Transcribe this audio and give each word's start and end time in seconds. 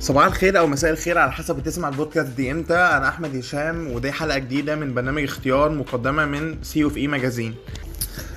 صباح 0.00 0.24
الخير 0.26 0.58
أو 0.58 0.66
مساء 0.66 0.90
الخير 0.90 1.18
على 1.18 1.32
حسب 1.32 1.56
بتسمع 1.56 1.88
البودكاست 1.88 2.28
دي 2.28 2.50
إمتى. 2.50 2.74
أنا 2.74 3.08
احمد 3.08 3.36
هشام 3.36 3.92
ودي 3.92 4.12
حلقة 4.12 4.38
جديدة 4.38 4.76
من 4.76 4.94
برنامج 4.94 5.22
اختيار 5.22 5.70
مقدمة 5.70 6.26
من 6.26 6.62
C 6.62 6.84
of 6.84 6.96
E 6.96 7.06
Magazine 7.06 7.54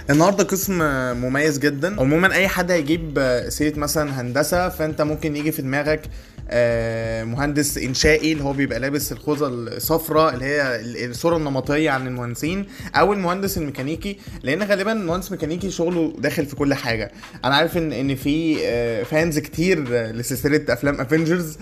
النهارده 0.10 0.44
قسم 0.44 0.80
مميز 1.22 1.60
جدا. 1.60 2.02
عموما 2.02 2.34
أي 2.34 2.48
حد 2.48 2.72
هيجيب 2.72 3.40
سيرة 3.50 3.80
مثلا 3.80 4.22
هندسة 4.22 4.70
فأنت 4.70 5.02
ممكن 5.02 5.36
يجي 5.36 5.52
في 5.52 5.62
دماغك 5.62 6.02
مهندس 7.26 7.78
إنشائي 7.78 8.32
اللي 8.32 8.44
هو 8.44 8.54
بيبقى 8.54 8.80
لابس 8.80 9.12
الخوذة 9.12 9.48
الصفراء 9.48 10.34
اللي 10.34 10.46
هي 10.46 10.80
الصورة 11.06 11.38
النمطية 11.38 11.90
عن 11.92 12.08
المهندسين 12.08 12.66
أو 12.96 13.14
المهندس 13.14 13.58
الميكانيكي 13.58 14.20
لأن 14.44 14.64
غالبا 14.64 14.92
المهندس 14.92 15.28
الميكانيكي 15.28 15.72
شغله 15.72 16.14
داخل 16.18 16.46
في 16.46 16.56
كل 16.56 16.74
حاجة. 16.74 17.12
أنا 17.46 17.56
عارف 17.56 17.78
ان 17.78 17.94
إن 17.94 18.16
في 18.16 18.56
fans 19.06 19.40
كتير 19.40 19.90
لسلسلة 20.12 20.62
أفلام 20.70 21.02
Avengers 21.02 21.58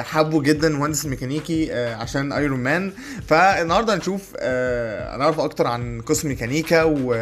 حبوا 0.00 0.42
جدا 0.42 0.68
المهندس 0.68 1.04
الميكانيكي 1.04 1.72
آه، 1.72 1.94
عشان 1.94 2.32
Iron 2.32 2.60
Man 2.60 2.92
فالنهاردة 3.28 3.94
هنشوف 3.94 4.22
آه، 4.38 5.16
هنعرف 5.16 5.40
أكتر 5.40 5.66
عن 5.66 6.00
قسم 6.00 6.28
ميكانيكا 6.28 6.82
و 6.82 7.14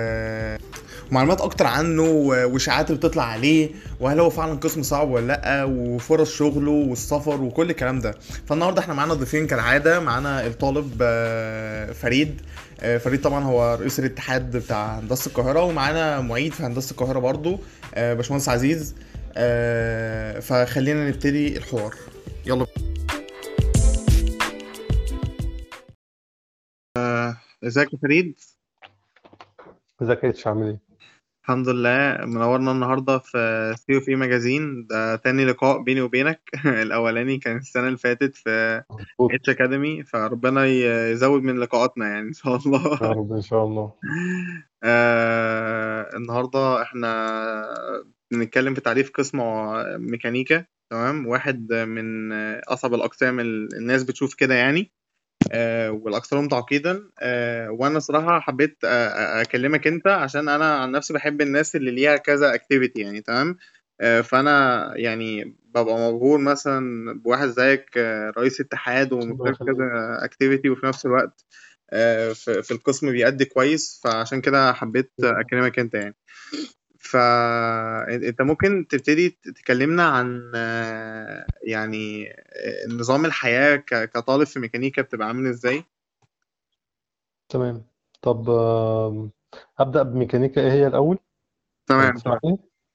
ومعلومات 1.11 1.41
أكتر 1.41 1.67
عنه 1.67 2.03
وإشاعات 2.03 2.93
بتطلع 2.93 3.23
عليه 3.23 3.71
وهل 4.01 4.21
هو 4.21 4.30
فعلا 4.30 4.55
قسم 4.55 4.83
صعب 4.83 5.11
ولا 5.11 5.27
لأ 5.27 5.65
وفرص 5.65 6.37
شغله 6.37 6.71
والسفر 6.71 7.43
وكل 7.43 7.71
الكلام 7.71 8.01
ده. 8.01 8.15
فالنهارده 8.47 8.80
إحنا 8.80 8.95
معانا 8.95 9.15
ضيفين 9.15 9.47
كالعادة 9.47 10.01
معانا 10.01 10.47
الطالب 10.47 10.99
آه، 11.02 11.93
فريد. 11.93 12.41
آه، 12.80 12.99
فريد 12.99 13.21
طبعا 13.21 13.45
هو 13.45 13.75
رئيس 13.80 13.99
الاتحاد 13.99 14.57
بتاع 14.57 14.99
هندسة 14.99 15.29
القاهرة 15.29 15.63
ومعانا 15.63 16.21
معيد 16.21 16.52
في 16.52 16.63
هندسة 16.63 16.91
القاهرة 16.93 17.19
برضو 17.19 17.59
آه، 17.95 18.15
باشمهندس 18.15 18.49
عزيز. 18.49 18.95
فخلينا 20.43 21.09
نبتدي 21.09 21.57
الحوار. 21.57 21.95
يلا. 22.47 22.66
ازيك 27.65 27.93
يا 27.93 27.99
فريد؟ 28.02 28.41
ازيك 30.02 30.25
يا 30.25 30.32
عامل 30.47 30.66
إيه؟ 30.66 30.88
الحمد 31.49 31.68
لله. 31.68 32.18
منورنا 32.27 32.73
النهارده 32.73 33.18
في 33.18 33.74
سي 33.79 33.95
أو 33.95 34.01
في 34.01 34.16
magazine 34.16 34.87
ده 34.87 35.16
تاني 35.16 35.45
لقاء 35.45 35.82
بيني 35.82 36.01
وبينك. 36.01 36.41
الأولاني 36.85 37.38
كان 37.38 37.57
السنة 37.57 37.87
اللي 37.87 37.99
فاتت 37.99 38.37
في 38.37 38.82
اتش 39.21 39.51
academy 39.51 40.04
فربنا 40.04 40.66
يزود 40.66 41.43
من 41.43 41.59
لقاءاتنا 41.59 42.09
يعني 42.09 42.29
إن 42.29 42.32
شاء 42.32 42.57
الله. 42.57 42.99
يا 43.02 43.09
رب 43.09 43.32
إن 43.32 43.41
شاء 43.41 43.65
الله. 43.65 43.93
آه 44.85 46.16
النهارده 46.16 46.82
إحنا 46.82 48.04
بنتكلم 48.30 48.74
في 48.74 48.80
تعريف 48.80 49.10
قسم 49.10 49.38
ميكانيكا. 49.99 50.65
تمام؟ 50.91 51.26
واحد 51.26 51.73
من 51.73 52.32
أصعب 52.69 52.95
الأقسام 52.95 53.41
الناس 53.41 54.04
بتشوف 54.04 54.35
كده 54.35 54.54
يعني. 54.54 54.93
والأكثرهم 55.91 56.49
تعقيدا. 56.49 57.10
آه، 57.21 57.71
وأنا 57.71 57.99
صراحة 57.99 58.41
حبيت 58.41 58.79
آه، 58.85 59.41
أكلمك 59.43 59.87
أنت 59.87 60.07
عشان 60.07 60.49
أنا 60.49 60.74
عن 60.74 60.91
نفسي 60.91 61.13
بحب 61.13 61.41
الناس 61.41 61.77
اللي 61.77 61.91
ليها 61.91 62.16
كذا 62.16 62.54
اكتيفيتي 62.54 63.01
يعني 63.01 63.21
تمام؟ 63.21 63.57
فأنا 64.22 64.93
يعني 64.97 65.56
ببقى 65.75 66.12
مبهور 66.12 66.38
مثلا 66.38 67.12
بواحد 67.19 67.49
زيك 67.49 67.97
رئيس 68.38 68.60
اتحاد 68.60 69.12
ومدير 69.12 69.54
كذا 69.54 70.19
activity 70.25 70.71
وفي 70.71 70.87
نفس 70.87 71.06
الوقت 71.06 71.44
في 72.34 72.71
القسم 72.71 73.12
بيأدي 73.12 73.44
كويس. 73.44 74.00
فعشان 74.04 74.41
كده 74.41 74.72
حبيت 74.72 75.12
أكلمك 75.21 75.78
أنت 75.78 75.94
يعني. 75.94 76.15
فأنت 77.10 78.42
ممكن 78.42 78.87
تبتدي 78.91 79.28
تكلمنا 79.31 80.03
عن 80.03 80.53
يعني 81.62 82.37
نظام 82.88 83.25
الحياة 83.25 83.76
كطالب 83.87 84.44
في 84.47 84.60
ميكانيكا 84.60 85.03
بتبقى 85.03 85.28
عامل 85.28 85.47
إزاي؟ 85.47 85.84
تمام. 87.48 87.84
طب 88.22 88.50
أبدأ 89.78 90.02
بميكانيكا. 90.02 90.60
إيه 90.60 90.72
هي 90.72 90.86
الأول؟ 90.86 91.18
تمام. 91.86 92.14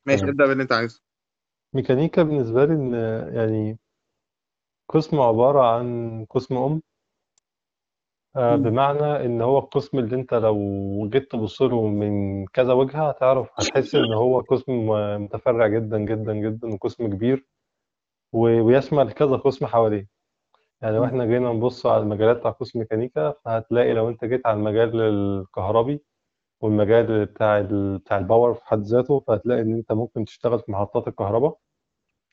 ماشي 0.06 0.23
ابدأ 0.23 0.47
باللي 0.47 0.63
انت 0.63 0.72
عايزه. 0.72 1.02
ميكانيكا 1.73 2.23
بالنسبة 2.23 2.66
لي 2.66 2.73
إن 2.73 2.94
يعني 3.35 3.78
قسم 4.90 5.19
عبارة 5.19 5.75
عن 5.75 6.25
قسم 6.29 6.57
أم 6.57 6.81
آه، 8.36 8.56
بمعنى 8.56 9.26
إن 9.26 9.42
هو 9.42 9.58
القسم 9.60 10.00
اللي 10.00 10.16
أنت 10.16 10.34
لو 10.34 10.58
جيت 11.10 11.32
تبص 11.32 11.62
له 11.62 11.88
من 11.88 12.46
كذا 12.46 12.74
وجهة 12.74 13.10
هتعرف 13.10 13.50
هتحس 13.56 13.96
إن 13.96 14.14
هو 14.14 14.40
قسم 14.40 14.88
متفرع 15.24 15.68
جدا 15.68 15.98
جدا 16.00 16.34
جدا 16.34 16.74
وقسم 16.74 17.08
كبير 17.08 17.48
ويشمل 18.34 19.12
كذا 19.12 19.36
قسم 19.36 19.66
حواليه. 19.66 20.08
يعني 20.82 20.96
لو 20.98 21.06
إحنا 21.06 21.26
جينا 21.26 21.54
نبص 21.54 21.86
على 21.86 22.04
المجالات 22.04 22.38
بتاع 22.38 22.52
قسم 22.52 22.80
ميكانيكا 22.80 23.34
فهتلاقي 23.46 23.94
لو 23.94 24.10
أنت 24.10 24.26
جيت 24.26 24.48
على 24.48 24.58
المجال 24.58 25.02
الكهربي 25.02 26.04
والمجال 26.62 27.26
بتاع 27.26 27.62
بتاع 27.72 28.18
ال 28.18 28.24
power 28.24 28.53
في 28.54 28.66
حد 28.68 28.82
ذاته 28.82 29.20
فهتلاقي 29.28 29.62
إن 29.62 29.74
أنت 29.76 29.92
ممكن 29.92 30.26
تشتغل 30.26 30.60
في 30.60 30.72
محطات 30.72 31.08
الكهرباء. 31.08 31.58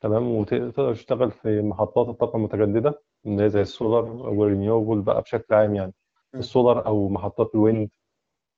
تمام؟ 0.00 0.28
وتقدر 0.28 0.94
تشتغل 0.94 1.31
في 1.31 1.62
محطات 1.62 2.09
الطاقة 2.09 2.37
المتجددة 2.37 3.03
اللي 3.27 3.43
هي 3.44 3.49
زي 3.50 3.61
ال 3.60 3.68
solar 3.68 4.04
وال 4.04 4.22
renewable 4.22 5.00
بقى 5.00 5.22
بشكل 5.22 5.55
عام 5.55 5.75
يعني. 5.75 5.93
السولار 6.34 6.87
أو 6.87 7.09
محطات 7.09 7.55
ال 7.54 7.62
wind 7.62 7.91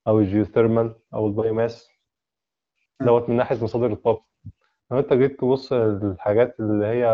أو 0.07 0.19
ال 0.19 0.26
geothermal 0.26 0.95
أو 1.15 1.27
ال 1.27 1.34
biomass 1.35 1.89
دوت 3.01 3.29
من 3.29 3.37
ناحية 3.37 3.65
مصادر 3.65 3.93
الطاقة. 3.93 4.25
لو 4.91 4.99
أنت 4.99 5.13
جيت 5.13 5.41
تبص 5.41 5.73
للحاجات 5.73 6.61
اللي 6.61 6.87
هي 6.87 7.07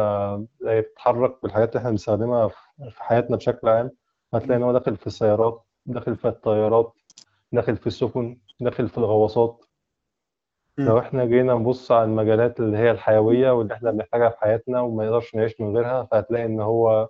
زي 0.60 0.80
بتتحرك 0.80 1.44
والحاجات 1.44 1.68
اللي 1.68 1.78
إحنا 1.78 1.90
بنستخدمها 1.90 2.48
في 2.90 3.02
حياتنا 3.02 3.36
بشكل 3.36 3.68
عام 3.68 3.90
هتلاقي 4.34 4.58
إن 4.58 4.62
هو 4.62 4.72
داخل 4.72 4.96
في 4.96 5.06
السيارات 5.06 5.64
داخل 5.86 6.16
في 6.16 6.28
الطيارات 6.28 6.92
داخل 7.52 7.76
في 7.76 7.86
السفن 7.86 8.38
داخل 8.60 8.88
في 8.88 8.98
الغواصات. 8.98 9.64
لو 10.78 10.98
إحنا 10.98 11.24
جينا 11.24 11.54
نبص 11.54 11.92
على 11.92 12.04
المجالات 12.04 12.60
اللي 12.60 12.76
هي 12.78 12.90
الحيوية 12.90 13.50
واللي 13.50 13.74
إحنا 13.74 13.90
بنحتاجها 13.90 14.28
في 14.30 14.38
حياتنا 14.40 14.80
وما 14.80 15.04
نقدرش 15.04 15.34
نعيش 15.34 15.60
من 15.60 15.76
غيرها 15.76 16.04
فهتلاقي 16.12 16.44
إن 16.44 16.60
هو 16.60 17.08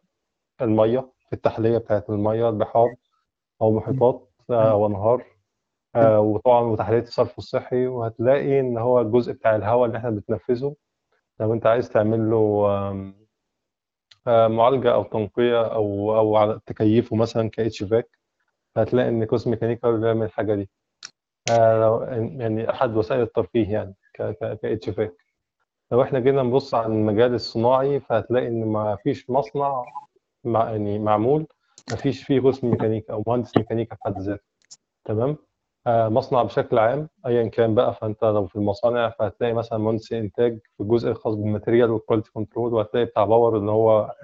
المية 0.63 1.01
في 1.27 1.33
التحلية 1.33 1.79
بتاعت 1.79 2.11
المية 2.11 2.49
البحار 2.49 2.95
أو 3.63 3.73
محيطات 3.73 4.29
أو 4.51 4.87
أنهار 4.87 5.25
آه، 5.97 6.21
وطبعا 6.21 6.61
وتحلية 6.61 7.03
الصرف 7.03 7.39
الصحي 7.39 7.87
وهتلاقي 7.87 8.61
إن 8.61 8.79
هو 8.79 9.01
الجزء 9.01 9.33
بتاع 9.33 9.57
الهواء 9.57 9.87
اللي 9.87 9.99
إحنا 9.99 10.11
بنتنفسه 10.11 10.77
لو 11.41 11.53
أنت 11.53 11.67
عايز 11.67 11.89
تعمل 11.91 12.31
له 12.31 12.67
آه، 14.27 14.49
معالجة 14.49 14.95
أو 14.95 15.03
تنقية 15.03 15.67
أو 15.75 16.17
أو 16.17 16.37
على 16.37 16.61
تكيفه 16.67 17.17
مثلا 17.17 17.51
فاك 17.85 18.09
هتلاقي 18.77 19.09
إن 19.09 19.25
قسم 19.25 19.51
ميكانيكا 19.51 19.91
بيعمل 19.91 20.27
الحاجة 20.27 20.55
دي. 20.55 20.63
آه، 20.63 20.78
يعني 21.49 22.71
أحد 22.71 22.97
وسائل 22.97 23.23
الترفيه 23.23 23.73
يعني 23.73 23.95
كاتش 24.63 24.91
فاك 24.91 25.15
لو 25.93 26.03
إحنا 26.03 26.19
جينا 26.21 26.43
نبص 26.43 26.75
على 26.75 26.87
المجال 26.87 27.35
الصناعي 27.35 28.01
فهتلاقي 28.01 28.49
إن 28.49 28.65
ما 28.65 28.97
فيش 28.97 29.31
مصنع 29.31 29.85
مع 30.45 30.71
يعني 30.71 30.99
معمول 30.99 31.47
ما 31.91 31.97
فيش 31.97 32.23
فيه 32.25 32.41
قسم 32.41 32.71
ميكانيكا 32.71 33.13
أو 33.13 33.23
مهندس 33.27 33.57
ميكانيكا 33.57 33.97
في 33.97 34.03
حد 34.05 34.19
ذاته. 34.19 34.43
تمام؟ 35.05 35.37
آه 35.87 36.09
مصنع 36.09 36.43
بشكل 36.43 36.79
عام 36.79 37.09
ايا 37.27 37.49
كان 37.49 37.75
بقى 37.75 37.95
فأنت 37.95 38.25
لو 38.25 38.47
في 38.47 38.57
المصانع 38.57 39.11
فهتلاقي 39.11 39.53
مثلا 39.53 39.79
مهندس 39.79 40.13
إنتاج 40.13 40.59
في 40.77 40.83
الجزء 40.83 41.09
الخاص 41.11 41.35
بال 41.35 41.46
material 41.46 41.91
وال 41.91 42.00
quality 42.00 42.31
control 42.33 42.75
وهتلاقي 42.75 43.07
بتاع 43.07 43.25
power 43.25 43.57
اللي 43.59 43.71
هو 43.71 44.15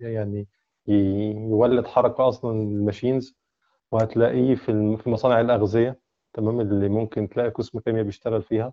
يعني 0.00 0.48
يولد 0.88 1.86
حركة 1.86 2.28
أصلا 2.28 2.52
ال 2.62 2.70
machines 2.70 3.36
وهتلاقيه 3.92 4.54
في 4.54 5.02
مصانع 5.06 5.40
الأغذية. 5.40 6.09
تمام 6.32 6.60
اللي 6.60 6.88
ممكن 6.88 7.28
تلاقي 7.28 7.48
قسم 7.50 7.78
كيمياء 7.80 8.04
بيشتغل 8.04 8.42
فيها. 8.42 8.72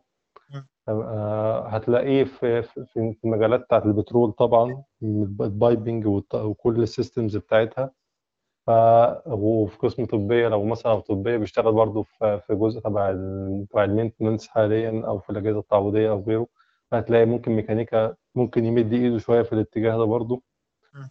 آه، 0.89 1.67
هتلاقيه 1.67 2.23
في 2.23 2.61
في 2.63 3.17
المجالات 3.25 3.59
بتاعت 3.59 3.85
البترول 3.85 4.31
طبعا 4.31 4.83
ال 5.03 5.18
piping 5.18 6.05
وكل 6.33 6.83
ال 6.83 6.90
systems 6.90 7.37
بتاعتها. 7.37 7.91
ف 8.67 8.69
وفي 9.27 9.77
قسم 9.77 10.05
طبية 10.05 10.47
لو 10.47 10.65
مثلا 10.65 10.99
طبية 10.99 11.37
بيشتغل 11.37 11.73
برضه 11.73 12.03
في 12.19 12.41
جزء 12.49 12.79
تبع 12.79 13.11
تبع 13.71 13.83
ال 13.83 13.89
maintenance 13.89 14.47
حاليا 14.47 15.03
أو 15.07 15.19
في 15.19 15.29
الأجهزة 15.29 15.59
التعويضية 15.59 16.09
أو 16.09 16.21
غيره 16.27 16.47
فهتلاقي 16.91 17.25
ممكن 17.25 17.51
ميكانيكا 17.51 18.15
ممكن 18.35 18.65
يمد 18.65 18.93
إيده 18.93 19.17
شوية 19.17 19.41
في 19.41 19.53
الاتجاه 19.53 19.97
ده 19.97 20.03
برضه. 20.03 20.41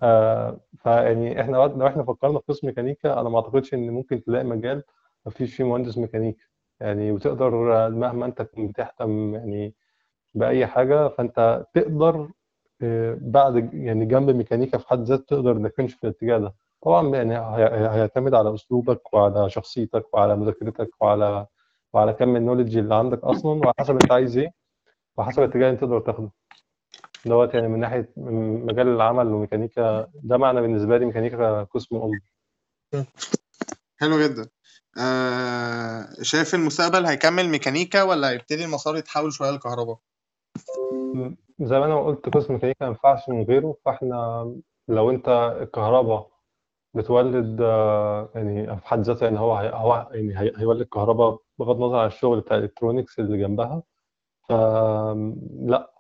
آه 0.03 0.61
فيعني 0.79 1.41
إحنا 1.41 1.57
لو 1.57 1.87
إحنا 1.87 2.03
فكرنا 2.05 2.39
في 2.39 2.45
قسم 2.49 2.67
ميكانيكا 2.67 3.21
أنا 3.21 3.29
ما 3.29 3.37
أعتقدش 3.37 3.75
إن 3.75 3.91
ممكن 3.91 4.23
تلاقي 4.25 4.45
مجال 4.45 4.83
ما 5.27 5.33
فيش 5.33 5.55
فيه 5.55 5.65
مهندس 5.65 5.99
ميكانيكا. 5.99 6.45
يعني 6.81 7.13
وتقدر 7.13 7.51
مهما 7.91 8.27
انت 8.27 8.43
تكون 8.43 8.69
بتهتم 8.69 9.35
يعني 9.35 9.75
بأي 10.35 10.67
حاجة 10.67 11.09
فانت 11.09 11.67
تقدر 11.75 12.29
آه، 12.83 13.19
بعد 13.21 13.75
يعني 13.75 14.05
جنب 14.07 14.31
ميكانيكا 14.31 14.79
في 14.79 14.89
حد 14.89 15.03
ذاته 15.03 15.25
تقدر 15.27 15.53
انك 15.53 15.73
تمشي 15.73 15.97
في 15.97 16.05
الاتجاه 16.05 16.39
ده. 16.39 16.55
طبعا 16.83 17.09
يعني 17.17 17.39
هيعتمد 17.95 18.35
على 18.35 18.55
أسلوبك 18.55 19.15
وعلى 19.15 19.51
شخصيتك 19.51 20.15
وعلى 20.15 20.37
مذاكرتك 20.37 20.91
وعلى 21.01 21.47
وعلى 21.93 22.13
كم 22.13 22.37
النولج 22.37 22.77
اللي 22.77 22.95
عندك 22.95 23.25
أصلا 23.25 23.53
وعلى 23.53 23.75
حسب 23.79 23.95
انت 24.03 24.13
عايز 24.13 24.39
إيه 24.39 24.51
وحسب 25.17 25.43
الاتجاه 25.43 25.69
اللي 25.69 25.81
تقدر 25.81 26.01
تاخده. 26.01 26.31
دوت 27.27 27.55
يعني 27.55 27.69
من 27.69 27.81
ناحية 27.81 28.13
من 28.17 28.67
مجال 28.67 28.89
العمل 28.89 29.27
وميكانيكا 29.27 30.07
ده 30.15 30.37
معنى 30.37 30.61
بالنسبة 30.61 30.99
لي 30.99 31.05
ميكانيكا 31.07 31.63
قسم 31.65 31.97
أم 31.97 32.11
حلو 34.01 34.21
جدا. 34.23 34.49
آه 34.99 36.09
شايف 36.23 36.55
المستقبل 36.55 37.07
هيكمل 37.07 37.49
ميكانيكا 37.49 38.03
ولا 38.03 38.31
هيبتدي 38.31 38.65
المسار 38.65 38.97
يتحول 38.97 39.33
شوية 39.33 39.51
لكهرباء؟ 39.51 39.99
زي 41.61 41.79
ما 41.79 41.85
أنا 41.85 42.01
قلت 42.07 42.29
قسم 42.29 42.55
ميكانيكا 42.55 42.85
ما 42.85 42.89
ينفعش 42.89 43.29
من 43.29 43.43
غيره 43.45 43.77
فإحنا 43.85 44.45
لو 44.89 45.11
أنت 45.11 45.29
الكهرباء 45.63 46.31
بتولد 46.95 47.61
آه، 47.61 48.31
يعني 48.35 48.77
في 48.81 48.87
حد 48.89 49.01
ذاتها 49.01 49.25
يعني 49.27 49.39
هو 49.41 49.55
هو 49.57 50.09
يعني 50.13 50.39
هي- 50.41 50.53
هيولد 50.57 50.87
كهرباء 50.87 51.39
بغض 51.59 51.77
النظر 51.77 51.99
عن 51.99 52.07
الشغل 52.07 52.41
بتاع 52.41 52.57
ال 52.57 52.62
electronics 52.62 53.19
اللي 53.19 53.39
جنبها 53.39 53.83
فلا 54.49 55.93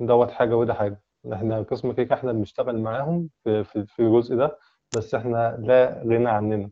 دوت 0.00 0.30
حاجة 0.30 0.56
وده 0.56 0.74
حاجة. 0.74 1.02
إحنا 1.32 1.62
قسم 1.62 1.88
ميكانيكا 1.88 2.14
إحنا 2.14 2.32
بنشتغل 2.32 2.80
معاهم 2.80 3.30
في 3.44 3.64
في 3.64 4.00
الجزء 4.02 4.36
ده 4.36 4.58
بس 4.96 5.14
إحنا 5.14 5.56
لا 5.60 6.02
غنى 6.06 6.28
عننا. 6.30 6.70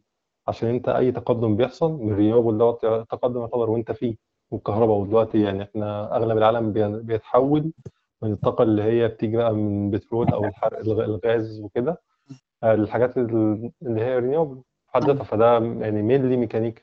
عشان 0.50 0.68
انت 0.68 0.88
اي 0.88 1.12
تقدم 1.12 1.56
بيحصل 1.56 1.92
من 1.92 2.12
ال 2.12 2.17
renewable 2.17 2.58
دوت 2.58 2.80
تقدم 3.10 3.40
يعتبر 3.40 3.70
وانت 3.70 3.92
فيه 3.92 4.16
والكهرباء. 4.50 5.04
دلوقتي 5.04 5.40
يعني 5.42 5.62
إحنا 5.62 6.16
أغلب 6.16 6.38
العالم 6.38 6.72
بي- 6.72 7.02
بيتحول 7.02 7.72
من 8.22 8.32
الطاقة 8.32 8.62
اللي 8.62 8.82
هي 8.82 9.08
بتيجي 9.08 9.36
بقى 9.36 9.54
من 9.54 9.90
بترول 9.90 10.28
أو 10.28 10.44
الحرق 10.44 10.78
الغ- 10.78 11.04
الغاز 11.04 11.60
وكده 11.60 12.02
آه، 12.62 12.74
الحاجات 12.74 13.18
ال- 13.18 13.70
اللي 13.82 14.00
هي 14.00 14.18
renewable 14.18 14.54
في 14.86 14.92
حد 14.94 15.04
ذاتها. 15.04 15.24
فده 15.24 15.52
يعني 15.58 16.02
mainly 16.02 16.36
ميكانيكا. 16.36 16.82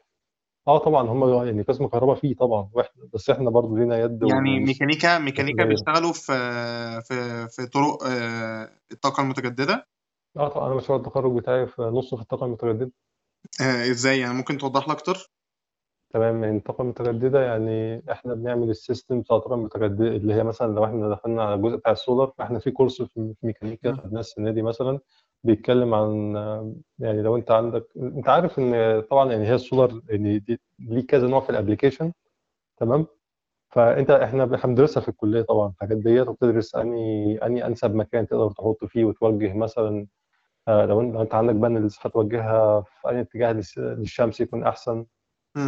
آه 0.67 0.77
طبعا 0.77 1.09
هم 1.09 1.45
يعني 1.47 1.61
قسم 1.61 1.87
كهرباء 1.87 2.15
فيه 2.15 2.35
طبعا 2.35 2.69
وإحنا 2.73 3.03
بس 3.13 3.29
إحنا 3.29 3.49
برضو 3.49 3.77
لينا 3.77 3.97
يد 3.99 4.23
يعني 4.23 4.59
ميكانيكا 4.59 5.19
ميكانيكا. 5.19 5.65
بيشتغلوا 5.65 6.13
في 6.13 6.33
في 7.01 7.47
في 7.49 7.65
طرق 7.67 8.03
آه 8.03 8.69
الطاقة 8.91 9.23
المتجددة؟ 9.23 9.87
آه 10.37 10.47
طبعا. 10.47 10.67
أنا 10.67 10.75
مشروع 10.75 10.97
التخرج 10.99 11.35
بتاعي 11.35 11.67
في 11.67 11.81
نصه 11.81 12.17
في 12.17 12.23
الطاقة 12.23 12.45
المتجددة. 12.45 12.91
آه 13.61 13.91
إزاي؟ 13.91 14.19
يعني 14.19 14.33
ممكن 14.33 14.57
توضح 14.57 14.87
لي 14.87 14.93
أكتر؟ 14.93 15.31
تمام 16.13 16.43
يعني 16.43 16.57
الطاقه 16.57 16.81
المتجدده 16.81 17.41
يعني 17.43 18.03
إحنا 18.11 18.33
بنعمل 18.33 18.69
ال 18.69 18.77
system 18.77 19.21
بتاع 19.21 19.37
الطاقه 19.37 19.55
المتجدده 19.55 20.07
اللي 20.07 20.33
هي 20.33 20.43
مثلا 20.43 20.75
لو 20.75 20.85
إحنا 20.85 21.09
دخلنا 21.09 21.43
على 21.43 21.53
الجزء 21.55 21.75
بتاع 21.75 21.91
السولار 21.91 22.33
فإحنا 22.37 22.59
في 22.59 22.71
course 22.71 23.01
في 23.01 23.33
في 23.41 23.47
ميكانيكا 23.47 23.91
مم. 23.91 23.97
خدناه 23.97 24.19
السنة 24.19 24.51
دي 24.51 24.61
مثلا 24.61 24.99
بيتكلم 25.43 25.93
عن 25.93 26.35
يعني 26.99 27.21
لو 27.21 27.35
أنت 27.35 27.51
عندك 27.51 27.87
أنت 27.97 28.29
عارف 28.29 28.59
إن 28.59 29.01
طبعا 29.01 29.31
يعني 29.31 29.47
هي 29.47 29.55
السولار 29.55 30.01
يعني 30.09 30.39
دي 30.39 30.59
ليه 30.79 31.07
كذا 31.07 31.27
نوع 31.27 31.39
في 31.39 31.49
ال 31.49 31.55
application 31.55 32.13
تمام؟ 32.77 33.07
فأنت 33.69 34.09
إحنا 34.11 34.45
بندرسها 34.45 35.01
في 35.01 35.09
الكلية 35.09 35.41
طبعا 35.41 35.69
الحاجات 35.69 35.97
ديت 35.97 36.27
وبتدرس 36.27 36.75
أني 36.75 37.37
أني 37.45 37.65
أنسب 37.67 37.95
مكان 37.95 38.27
تقدر 38.27 38.51
تحط 38.51 38.85
فيه 38.85 39.05
وتوجه 39.05 39.53
مثلا 39.53 40.07
آه، 40.67 40.85
لو 40.85 41.01
انت 41.01 41.13
لو 41.15 41.21
أنت 41.21 41.35
عندك 41.35 41.55
panels 41.55 41.97
هتوجهها 42.01 42.81
في 42.81 43.09
أي 43.09 43.21
اتجاه 43.21 43.63
للشمس 43.77 44.41
يكون 44.41 44.63
أحسن. 44.63 45.05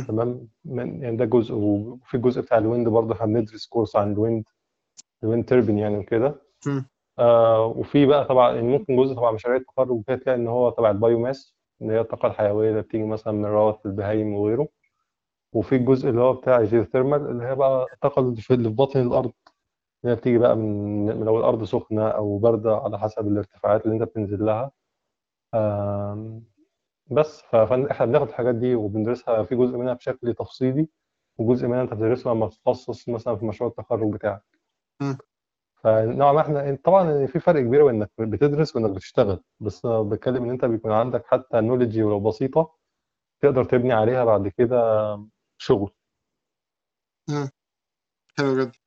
تمام 0.07 0.47
من 0.65 1.03
يعني 1.03 1.17
ده 1.17 1.25
جزء 1.25 1.53
وفي 1.55 2.17
الجزء 2.17 2.41
بتاع 2.41 2.57
ال 2.57 2.63
wind 2.63 2.87
برضه 2.89 3.13
إحنا 3.13 3.25
بندرس 3.25 3.67
course 3.67 3.95
عن 3.95 4.11
ال 4.13 4.19
wind 4.19 4.43
ال 5.23 5.28
wind 5.28 5.45
turbine 5.45 5.77
يعني 5.77 5.97
وكده. 5.97 6.35
آه 7.19 7.65
وفي 7.65 8.05
بقى 8.05 8.25
طبعا 8.25 8.55
يعني 8.55 8.67
ممكن 8.67 8.95
جزء 8.97 9.15
طبعا 9.15 9.31
مشاريع 9.31 9.57
التخرج 9.57 9.91
وكده 9.91 10.15
تلاقي 10.17 10.35
إن 10.39 10.47
هو 10.47 10.69
تبع 10.69 10.89
ال 10.91 10.99
biomass 10.99 11.55
اللي 11.81 11.93
هي 11.93 11.99
الطاقة 11.99 12.27
الحيوية 12.27 12.69
اللي 12.69 12.81
بتيجي 12.81 13.03
مثلا 13.03 13.33
من 13.33 13.45
روث 13.45 13.85
البهايم 13.85 14.33
وغيره 14.33 14.67
وفي 15.53 15.75
الجزء 15.75 16.09
اللي 16.09 16.21
هو 16.21 16.33
بتاع 16.33 16.57
ال 16.59 16.66
geothermal 16.66 17.29
اللي 17.29 17.43
هي 17.45 17.55
بقى 17.55 17.85
الطاقه 17.93 18.19
اللي 18.19 18.41
في 18.41 18.55
باطن 18.57 19.01
الأرض 19.01 19.31
اللي 20.03 20.13
هي 20.13 20.15
بتيجي 20.15 20.37
بقى 20.37 20.55
من 20.55 21.05
من 21.05 21.25
لو 21.25 21.39
الأرض 21.39 21.63
سخنة 21.63 22.07
أو 22.07 22.37
باردة 22.37 22.77
على 22.77 22.99
حسب 22.99 23.27
الارتفاعات 23.27 23.85
اللي 23.85 23.95
أنت 23.95 24.03
بتنزل 24.03 24.45
لها 24.45 24.71
آم، 25.55 26.43
بس 27.11 27.41
ف- 27.41 27.55
فاحنا 27.55 28.05
بناخد 28.05 28.27
الحاجات 28.29 28.55
دي 28.55 28.75
وبندرسها 28.75 29.43
في 29.43 29.55
جزء 29.55 29.77
منها 29.77 29.93
بشكل 29.93 30.33
تفصيلي 30.33 30.87
وجزء 31.37 31.67
منها 31.67 31.81
أنت 31.81 31.93
بتدرسه 31.93 32.31
لما 32.31 32.47
تتخصص 32.49 33.09
مثلا 33.09 33.35
في 33.35 33.45
مشروع 33.45 33.69
التخرج 33.69 34.13
بتاعك 34.13 34.43
مم. 35.01 35.17
فنوعا 35.83 36.33
ما 36.33 36.41
إحنا 36.41 36.77
طبعا 36.83 37.25
في 37.25 37.39
فرق 37.39 37.61
كبير 37.61 37.85
بين 37.87 37.95
إنك 37.95 38.11
بتدرس 38.19 38.75
وإنك 38.75 38.91
بتشتغل 38.91 39.43
بس 39.59 39.85
أنا 39.85 40.01
بتكلم 40.01 40.43
إن 40.43 40.49
أنت 40.49 40.65
بيكون 40.65 40.91
عندك 40.91 41.25
حتى 41.27 41.61
نوليدج 41.61 42.01
ولو 42.01 42.19
بسيطة 42.19 42.75
تقدر 43.41 43.63
تبني 43.63 43.93
عليها 43.93 44.25
بعد 44.25 44.47
كده 44.47 44.77
شغل 45.57 45.91
مم. 47.29 47.49
حلو 48.37 48.53
جدا 48.59 48.78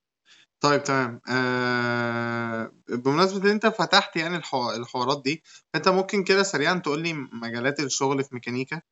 طيب 0.62 0.82
تمام. 0.82 1.20
آه 1.30 2.72
بمناسبة 2.88 3.44
إن 3.44 3.50
أنت 3.50 3.66
فتحت 3.66 4.16
يعني 4.16 4.36
الحو... 4.36 4.70
الحوارات 4.70 5.22
دي 5.24 5.42
فانت 5.72 5.88
ممكن 5.88 6.24
كده 6.24 6.42
سريعا 6.42 6.74
تقول 6.78 7.02
لي 7.02 7.12
مجالات 7.42 7.80
الشغل 7.80 8.24
في 8.24 8.34
ميكانيكا؟ 8.34 8.82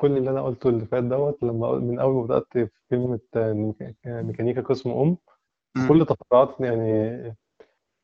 كل 0.00 0.16
اللي 0.16 0.30
أنا 0.30 0.42
قلته 0.42 0.68
اللي 0.68 0.86
فات 0.86 1.04
دوت 1.04 1.42
لما 1.42 1.66
أقول- 1.66 1.82
من 1.82 1.98
أول 2.00 2.14
ما 2.14 2.22
بدأت 2.22 2.46
في 2.52 2.68
كلمه 2.90 3.18
ميكا- 3.36 3.94
ميكانيكا 4.06 4.60
قسم 4.60 4.90
أم. 4.90 5.16
كل 5.88 6.06
تفرعات 6.06 6.56
يعني 6.60 7.18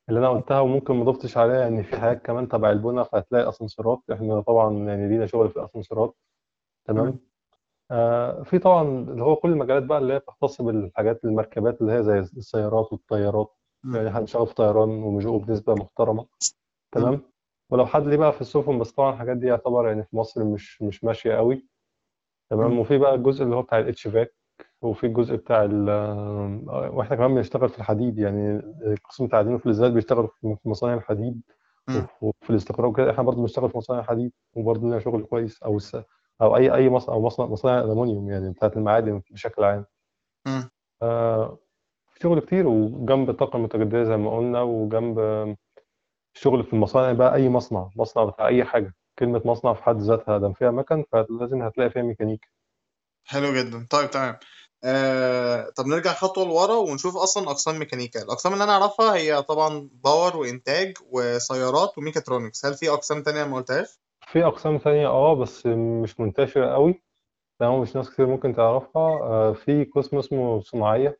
اللي 0.08 0.20
أنا 0.20 0.28
قلتها 0.28 0.60
وممكن 0.60 0.94
ما 0.94 1.04
ضفتش 1.04 1.36
عليها 1.36 1.60
يعني 1.60 1.84
في 1.84 1.96
حاجات 1.96 2.22
كمان 2.26 2.48
تبع 2.48 2.70
البنى 2.70 3.04
فهتلاقي 3.04 3.48
أسانسيرات. 3.48 4.00
إحنا 4.12 4.40
طبعا 4.40 4.74
يعني 4.88 5.08
لينا 5.08 5.26
شغل 5.26 5.50
في 5.50 5.56
الأسانسيرات. 5.56 6.14
تمام. 6.88 7.18
آه 7.90 8.42
في 8.42 8.58
طبعا 8.58 8.82
اللي 8.82 9.22
هو 9.22 9.36
كل 9.36 9.50
المجالات 9.52 9.82
بقى 9.82 9.98
اللي 9.98 10.14
هي 10.14 10.18
بتختص 10.18 10.62
بالحاجات 10.62 11.24
المركبات 11.24 11.80
اللي 11.80 11.92
هي 11.92 12.02
زي 12.02 12.18
السيارات 12.18 12.92
والطيارات. 12.92 13.52
يعني 13.94 14.10
بنشتغل 14.20 14.46
في 14.46 14.54
طيران 14.54 14.88
ومجوء 14.88 15.38
بنسبة 15.38 15.74
محترمة. 15.74 16.26
تمام 16.92 17.20
ولو 17.70 17.86
حد 17.86 18.06
ليه 18.06 18.16
بقى 18.16 18.32
في 18.32 18.40
السفن 18.40 18.78
بس 18.78 18.92
طبعا 18.92 19.12
الحاجات 19.12 19.36
دي 19.36 19.46
يعتبر 19.46 19.88
يعني 19.88 20.02
في 20.04 20.16
مصر 20.16 20.44
مش 20.44 20.82
مش 20.82 21.04
ماشية 21.04 21.34
قوي 21.34 21.66
تمام. 22.50 22.78
وفي 22.78 22.98
بقى 22.98 23.14
الجزء 23.14 23.44
اللي 23.44 23.56
هو 23.56 23.62
بتاع 23.62 23.78
الاتش 23.78 24.08
فاك 24.08 24.34
وفي 24.82 25.06
الجزء 25.06 25.36
بتاع 25.36 25.64
ال 25.64 25.88
آه، 25.88 26.90
وإحنا 26.94 27.16
كمان 27.16 27.34
بنشتغل 27.34 27.68
في 27.68 27.78
الحديد 27.78 28.18
يعني 28.18 28.58
قسم 29.10 29.24
التعدين 29.24 29.52
والفلزات 29.52 29.92
بيشتغل 29.92 30.28
في 30.28 30.56
في 30.62 30.68
مصانع 30.68 30.94
الحديد. 30.94 31.40
وفي 32.22 32.50
الاستقرار 32.50 32.86
وكده 32.88 33.10
إحنا 33.10 33.22
برضه 33.22 33.40
بنشتغل 33.40 33.70
في 33.70 33.78
مصانع 33.78 34.00
الحديد 34.00 34.32
وبرضه 34.54 34.86
لنا 34.86 34.98
شغل 34.98 35.22
كويس 35.22 35.62
أو. 35.62 35.78
أو 36.42 36.56
اي 36.56 36.74
أي 36.74 36.88
مصنع 36.88 37.14
أو 37.14 37.22
مصنع 37.22 37.46
مصانع 37.46 37.78
الالومنيوم 37.78 38.30
يعني 38.30 38.50
بتاعت 38.50 38.76
المعادن 38.76 39.22
بشكل 39.30 39.64
عام. 39.64 39.86
آه 41.02 41.58
شغل 42.22 42.40
كتير 42.40 42.66
وجنب 42.66 43.30
الطاقة 43.30 43.56
المتجددة 43.56 44.04
زي 44.04 44.16
ما 44.16 44.36
قلنا 44.36 44.62
وجنب 44.62 45.56
شغل 46.34 46.64
في 46.64 46.72
المصانع 46.72 47.12
بقى 47.12 47.34
أي 47.34 47.48
مصنع 47.48 47.90
مصنع 47.96 48.24
بتاع 48.24 48.46
أي 48.48 48.64
حاجة 48.64 48.94
كلمة 49.18 49.42
مصنع 49.44 49.74
في 49.74 49.82
حد 49.82 50.00
ذاتها 50.00 50.38
دام 50.38 50.52
فيها 50.52 50.70
مكن 50.70 51.04
فلازم 51.12 51.62
هتلاقي 51.62 51.90
فيها 51.90 52.02
ميكانيكا 52.02 52.48
حلو 53.24 53.54
جدا. 53.54 53.86
طيب 53.90 54.10
تمام. 54.10 54.38
آه 54.84 55.70
طب 55.76 55.86
نرجع 55.86 56.12
خطوة 56.12 56.44
لورا 56.44 56.74
ونشوف 56.74 57.16
أصلا 57.16 57.50
أقسام 57.50 57.78
ميكانيكا. 57.78 58.22
الأقسام 58.22 58.52
اللي 58.52 58.64
أنا 58.64 58.72
أعرفها 58.72 59.14
هي 59.14 59.42
طبعا 59.42 59.88
power 59.92 60.36
وإنتاج 60.36 60.94
وسيارات 61.10 61.98
وميكاترونكس. 61.98 62.66
هل 62.66 62.74
في 62.74 62.90
أقسام 62.90 63.22
تانية 63.22 63.44
ما 63.44 63.56
قلتهاش؟ 63.56 64.00
في 64.26 64.44
أقسام 64.46 64.78
تانية 64.78 65.06
آه 65.08 65.34
بس 65.34 65.66
مش 65.66 66.20
منتشرة 66.20 66.66
قوي. 66.74 67.02
تمام 67.60 67.80
مش 67.80 67.96
ناس 67.96 68.10
كتير 68.10 68.26
ممكن 68.26 68.54
تعرفها. 68.54 69.02
آه 69.22 69.52
في 69.52 69.84
قسم 69.84 70.18
اسمه 70.18 70.60
صناعية. 70.60 71.18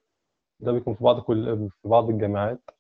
ده 0.61 0.73
بيكون 0.73 0.95
في 0.95 1.05
بعض 1.05 1.21
كل 1.21 1.69
في 1.71 1.89
بعض 1.89 2.11
الجامعات. 2.11 2.71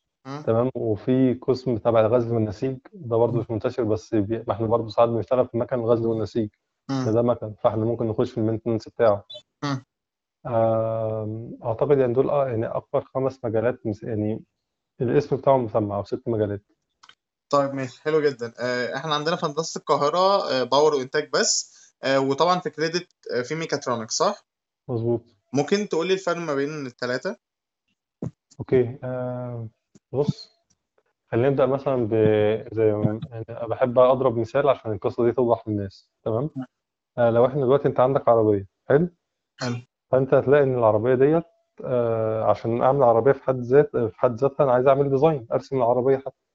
تمام 0.46 0.70
وفي 0.74 1.34
قسم 1.34 1.76
تبع 1.76 2.00
الغزل 2.00 2.34
والنسيج. 2.34 2.78
ده 2.92 3.16
برضه 3.16 3.38
مش 3.40 3.50
منتشر 3.50 3.84
بس 3.84 4.14
بي... 4.14 4.44
ما 4.48 4.52
إحنا 4.54 4.66
برضه 4.66 4.88
ساعات 4.88 5.08
بنشتغل 5.08 5.48
في 5.48 5.58
مكان 5.58 5.80
الغزل 5.80 6.06
والنسيج. 6.06 6.48
ده 6.88 6.94
مم. 7.06 7.12
ده 7.14 7.22
مكان 7.22 7.54
فاحنا 7.62 7.84
ممكن 7.84 8.06
نخش 8.06 8.30
في 8.30 8.38
ال 8.38 8.43
maintenance 8.43 8.88
بتاعه. 8.88 9.24
أعتقد 11.64 11.98
يعني 11.98 12.12
دول 12.12 12.30
آه 12.30 12.48
يعني 12.48 12.66
أكبر 12.66 13.00
خمس 13.00 13.44
مجالات 13.44 13.86
مس- 13.86 14.02
يعني 14.02 14.44
الاسم 15.00 15.36
بتاعهم 15.36 15.64
مسمى 15.64 15.94
أو 15.96 16.04
ست 16.04 16.28
مجالات. 16.28 16.62
طيب 17.50 17.74
ماشي. 17.74 18.02
حلو 18.02 18.20
جدا. 18.20 18.52
آه 18.60 18.96
إحنا 18.96 19.14
عندنا 19.14 19.36
في 19.36 19.46
هندسة 19.46 19.78
القاهرة 19.78 20.50
آه 20.50 20.62
power 20.64 20.94
وإنتاج 20.94 21.30
بس. 21.32 21.76
آه 22.02 22.20
وطبعا 22.20 22.60
في 22.60 22.70
credit 22.70 23.08
آه 23.36 23.42
في 23.42 23.54
ميكاترونكس 23.54 24.14
صح؟ 24.14 24.46
مظبوط. 24.88 25.22
ممكن 25.52 25.88
تقولي 25.88 26.14
الفرق 26.14 26.36
ما 26.36 26.54
بين 26.54 26.86
التلاتة؟ 26.86 27.36
okay. 28.60 28.98
آم، 29.04 29.70
بص 30.12 30.56
خلينا 31.32 31.48
نبدأ 31.48 31.66
مثلا 31.66 32.06
ب 32.06 32.10
زي 32.72 32.92
ما 32.92 33.20
يعني 33.30 33.44
أنا 33.48 33.66
بحب 33.66 33.98
أضرب 33.98 34.38
مثال 34.38 34.68
عشان 34.68 34.92
القصة 34.92 35.24
دي 35.24 35.32
توضح 35.32 35.68
للناس. 35.68 36.10
تمام؟ 36.24 36.50
آه 37.18 37.30
لو 37.30 37.46
إحنا 37.46 37.60
دلوقتي 37.64 37.88
أنت 37.88 38.00
عندك 38.00 38.28
عربية 38.28 38.66
حلو؟ 38.88 39.08
حلو. 39.60 39.76
فأنت 40.10 40.34
هتلاقي 40.34 40.62
إن 40.62 40.78
العربية 40.78 41.14
ديت 41.14 41.44
آه 41.84 42.44
عشان 42.44 42.82
أعمل 42.82 43.02
عربية 43.02 43.32
في 43.32 43.42
حد 43.42 43.60
ذات 43.60 43.90
في 43.96 44.12
حد 44.14 44.34
ذاتها 44.34 44.64
أنا 44.64 44.72
عايز 44.72 44.86
أعمل 44.86 45.10
design 45.10 45.46
أرسم 45.52 45.76
العربية 45.76 46.16
حتى. 46.16 46.45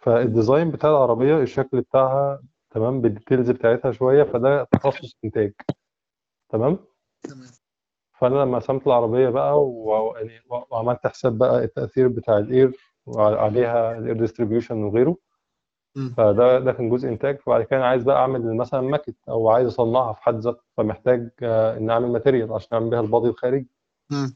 فال 0.00 0.17
design 0.17 0.70
بتاع 0.70 0.90
العربية 0.90 1.36
الشكل 1.42 1.80
بتاعها 1.80 2.42
تمام 2.70 3.00
بال 3.00 3.11
details 3.11 3.50
بتاعتها 3.50 3.92
شوية 3.92 4.22
فده 4.22 4.64
تخصص 4.64 5.16
إنتاج. 5.24 5.52
تمام؟ 6.48 6.78
تمام. 7.22 7.48
فأنا 8.18 8.34
لما 8.34 8.58
رسمت 8.58 8.86
العربية 8.86 9.28
بقى 9.28 9.72
يعني 10.16 10.40
وعملت 10.70 11.06
حساب 11.06 11.38
بقى 11.38 11.64
التأثير 11.64 12.08
بتاع 12.08 12.38
ال 12.38 12.47
air 12.47 12.72
وعليها 13.06 13.98
ال 13.98 14.03
air 14.03 14.18
distribution 14.18 14.82
وغيره. 14.82 15.16
فده 16.16 16.58
ده 16.58 16.72
كان 16.72 16.90
جزء 16.90 17.08
إنتاج. 17.08 17.38
فبعد 17.38 17.62
كده 17.62 17.76
أنا 17.78 17.86
عايز 17.86 18.02
بقى 18.04 18.16
أعمل 18.16 18.56
مثلا 18.56 18.80
ماكت 18.80 19.16
أو 19.28 19.48
عايز 19.50 19.66
أصنعها 19.68 20.12
في 20.12 20.22
حد 20.22 20.34
ذاتها 20.38 20.62
فمحتاج 20.76 21.30
آه، 21.42 21.76
ان 21.76 21.90
أعمل 21.90 22.12
material 22.12 22.52
عشان 22.52 22.68
أعمل 22.72 22.90
بيها 22.90 23.00
ال 23.00 23.06
body 23.06 23.28
الخارجي. 23.28 23.68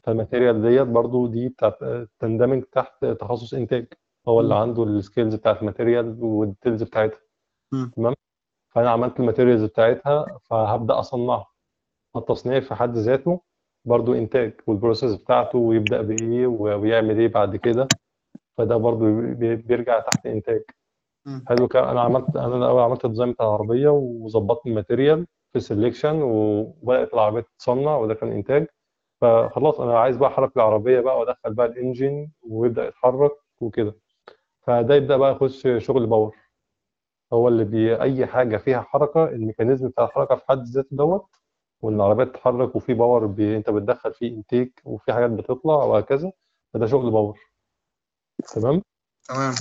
فال 0.03 0.15
material 0.15 0.61
ديت 0.61 0.87
برضو 0.87 1.27
دي 1.27 1.49
بتاعت 1.49 1.77
تندمج 2.19 2.63
تحت 2.63 3.05
تخصص 3.05 3.53
إنتاج. 3.53 3.87
هو 4.27 4.41
اللي. 4.41 4.55
عنده 4.61 4.83
ال 4.83 4.90
skills 4.90 5.35
بتاعت 5.35 5.59
ال 5.61 5.67
material 5.67 6.17
وال 6.23 6.36
details 6.36 6.83
بتاعتها. 6.83 7.19
تمام؟ 7.95 8.13
فأنا 8.69 8.89
عملت 8.89 9.19
ال 9.19 9.23
materials 9.23 9.63
بتاعتها 9.63 10.39
فهبدأ 10.43 10.99
اصنعها 10.99 11.47
التصنيع 12.15 12.59
في 12.59 12.75
حد 12.75 12.97
ذاته 12.97 13.41
برضو 13.85 14.13
إنتاج 14.13 14.53
وال 14.67 14.78
process 14.78 15.15
بتاعته 15.15 15.57
ويبدأ 15.59 16.01
بإيه 16.01 16.47
ويعمل 16.47 17.19
إيه 17.19 17.27
بعد 17.27 17.55
كده. 17.55 17.87
فده 18.57 18.77
برضو 18.77 19.05
بي- 19.33 19.55
بيرجع 19.55 19.99
تحت 19.99 20.25
إنتاج. 20.25 20.63
حلو 21.47 21.67
كده 21.67 21.91
أنا 21.91 22.01
عملت 22.01 22.35
أنا 22.35 22.55
الأول 22.57 22.81
عملت 22.81 23.05
ال 23.05 23.09
design 23.09 23.31
بتاع 23.31 23.45
العربية 23.45 23.89
وظبطت 23.89 24.65
ال 24.67 24.74
material 24.74 25.27
في 25.51 25.55
ال 25.57 25.63
selection 25.63 26.21
وبدأت 26.21 27.13
العربية 27.13 27.41
تتصنع 27.41 27.97
وده 27.97 28.13
كان 28.13 28.31
إنتاج. 28.31 28.67
فخلاص 29.21 29.79
أنا 29.79 29.99
عايز 29.99 30.17
بقى 30.17 30.29
أحرك 30.29 30.55
العربية 30.57 30.99
بقى 30.99 31.19
وأدخل 31.19 31.53
بقى 31.53 31.65
ال 31.65 31.74
engine 31.74 32.29
ويبدأ 32.49 32.87
يتحرك 32.87 33.31
وكده. 33.59 33.95
فده 34.67 34.95
يبدأ 34.95 35.17
بقى 35.17 35.31
يخش 35.31 35.67
شغل 35.77 36.05
power. 36.07 36.37
هو 37.33 37.47
اللي 37.47 37.63
بي 37.63 38.01
أي 38.01 38.25
حاجة 38.25 38.57
فيها 38.57 38.81
حركة 38.81 39.23
ال 39.25 39.31
mechanism 39.31 39.87
بتاع 39.89 40.05
الحركة 40.05 40.35
في 40.35 40.43
حد 40.49 40.63
ذاته 40.63 40.87
دوت 40.91 41.25
وإن 41.81 41.95
العربيه 41.95 42.23
تتحرك 42.23 42.75
وفي 42.75 42.93
power 42.93 43.25
بي... 43.25 43.57
أنت 43.57 43.69
بتدخل 43.69 44.13
فيه 44.13 44.35
intake 44.37 44.81
وفي 44.85 45.13
حاجات 45.13 45.29
بتطلع 45.31 45.73
وهكذا 45.75 46.31
فده 46.73 46.85
شغل 46.85 47.11
power. 47.11 47.39
تمام؟ 48.55 48.81
تمام. 49.29 49.53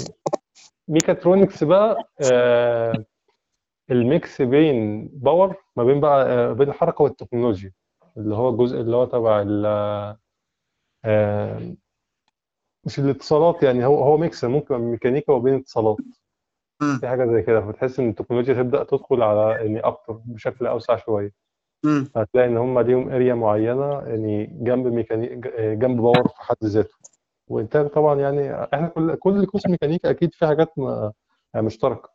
ميكاترونكس 0.88 1.64
بقى 1.64 2.08
آه 2.32 3.04
ال 3.90 4.03
mix 4.03 4.42
بين 4.42 5.08
power 5.12 5.56
ما 5.76 5.84
بين 5.84 6.00
بقى 6.00 6.26
آه 6.26 6.52
بين 6.52 6.68
الحركة 6.68 7.04
والتكنولوجيا 7.04 7.72
اللي 8.16 8.34
هو 8.34 8.48
الجزء 8.48 8.80
اللي 8.80 8.96
هو 8.96 9.04
تبع 9.04 9.42
ال 9.42 9.66
آه 11.04 11.60
مش 12.84 12.98
الاتصالات 12.98 13.62
يعني 13.62 13.86
هو 13.86 14.02
هو 14.02 14.16
mix 14.16 14.44
ممكن 14.44 14.74
من 14.74 14.90
ميكانيكا 14.90 15.32
وبين 15.32 15.54
اتصالات. 15.54 15.96
في 17.00 17.08
حاجة 17.08 17.26
زي 17.32 17.42
كده 17.42 17.60
فتحس 17.60 18.00
إن 18.00 18.08
التكنولوجيا 18.08 18.54
تبدأ 18.54 18.84
تدخل 18.84 19.22
على 19.22 19.50
يعني 19.50 19.80
أكتر 19.80 20.12
بشكل 20.24 20.66
أوسع 20.66 20.96
شوية. 20.96 21.32
هتلاقي 22.16 22.48
إن 22.48 22.56
هم 22.56 22.78
ليهم 22.80 23.08
area 23.08 23.34
معينة 23.34 24.02
يعني 24.06 24.46
جنب 24.46 24.86
ميكانيك 24.86 25.46
جنب 25.58 26.00
power 26.00 26.28
في 26.28 26.42
حد 26.42 26.56
ذاته 26.64 26.94
وانتاج 27.48 27.88
طبعا 27.88 28.20
يعني 28.20 28.64
إحنا 28.74 28.88
كل 28.88 29.14
كل 29.14 29.46
قسم 29.46 29.70
ميكانيكا 29.70 30.10
أكيد 30.10 30.34
في 30.34 30.46
حاجات 30.46 30.72
يعني 31.54 31.66
مشتركة. 31.66 32.10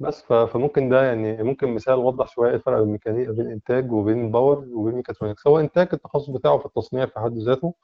بس 0.00 0.22
فممكن 0.22 0.88
ده 0.88 1.02
يعني 1.02 1.42
ممكن 1.42 1.68
مثال 1.74 1.94
وضح 1.94 2.28
شوية 2.28 2.54
الفرق 2.54 2.78
بين 2.80 2.88
ميكانيكا 2.92 3.32
بين 3.32 3.50
إنتاج 3.50 3.92
وبين 3.92 4.30
power 4.30 4.64
وبين 4.72 4.94
ميكاترونكس 4.94 5.46
هو 5.46 5.60
إنتاج 5.60 5.88
التخصص 5.92 6.30
بتاعه 6.30 6.58
في 6.58 6.66
التصنيع 6.66 7.06
في 7.06 7.20
حد 7.20 7.38
ذاته 7.38 7.74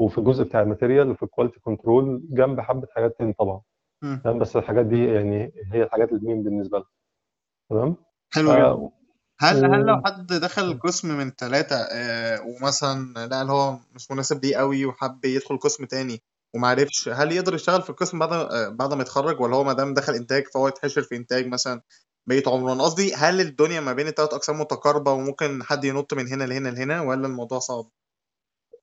وفي 0.00 0.18
الجزء 0.18 0.44
بتاع 0.44 0.62
ال 0.62 0.67
material 0.67 1.10
وفي 1.10 1.22
ال 1.22 1.27
quality 1.27 1.60
control 1.60 2.22
جنب 2.30 2.60
حبة 2.60 2.86
حاجات 2.96 3.18
تاني 3.18 3.32
طبعا. 3.32 3.60
تمام؟ 4.24 4.38
بس 4.38 4.56
الحاجات 4.56 4.86
دي 4.86 5.04
يعني 5.04 5.52
هي 5.72 5.82
الحاجات 5.82 6.12
ال 6.12 6.18
main 6.18 6.42
بالنسبة 6.42 6.78
لنا 6.78 6.86
تمام؟ 7.70 7.96
حلو 8.30 8.52
جدا. 8.52 8.74
ف- 8.74 8.90
هل 9.44 9.64
هل 9.64 9.80
لو 9.80 10.02
حد 10.04 10.26
دخل 10.26 10.78
قسم 10.78 11.18
من 11.18 11.30
ثلاثة 11.30 11.76
آه 11.76 12.40
ومثلا 12.42 13.26
لا 13.30 13.42
اللي 13.42 13.52
هو 13.52 13.76
مش 13.94 14.10
مناسب 14.10 14.44
ليه 14.44 14.56
قوي 14.56 14.86
وحب 14.86 15.24
يدخل 15.24 15.58
قسم 15.58 15.84
تاني 15.84 16.22
ومعرفش 16.54 17.08
هل 17.08 17.32
يقدر 17.32 17.54
يشتغل 17.54 17.82
في 17.82 17.90
القسم 17.90 18.18
بعد 18.18 18.32
آه 18.32 18.68
بعد 18.68 18.94
ما 18.94 19.02
يتخرج؟ 19.02 19.40
ولا 19.40 19.56
هو 19.56 19.64
ما 19.64 19.72
دام 19.72 19.94
دخل 19.94 20.12
إنتاج 20.14 20.44
فهو 20.54 20.68
يتحشر 20.68 21.02
في 21.02 21.16
إنتاج 21.16 21.46
مثلا 21.46 21.82
بقية 22.26 22.42
عمره 22.46 22.72
أنا 22.72 22.82
قصدي 22.82 23.14
هل 23.14 23.40
الدنيا 23.40 23.80
ما 23.80 23.92
بين 23.92 24.06
الثلاث 24.06 24.34
أقسام 24.34 24.60
متقاربة 24.60 25.12
وممكن 25.12 25.62
حد 25.62 25.84
ينط 25.84 26.14
من 26.14 26.28
هنا 26.28 26.44
لهنا 26.44 26.68
لهنا 26.68 27.00
ولا 27.00 27.26
الموضوع 27.26 27.58
صعب؟ 27.58 27.84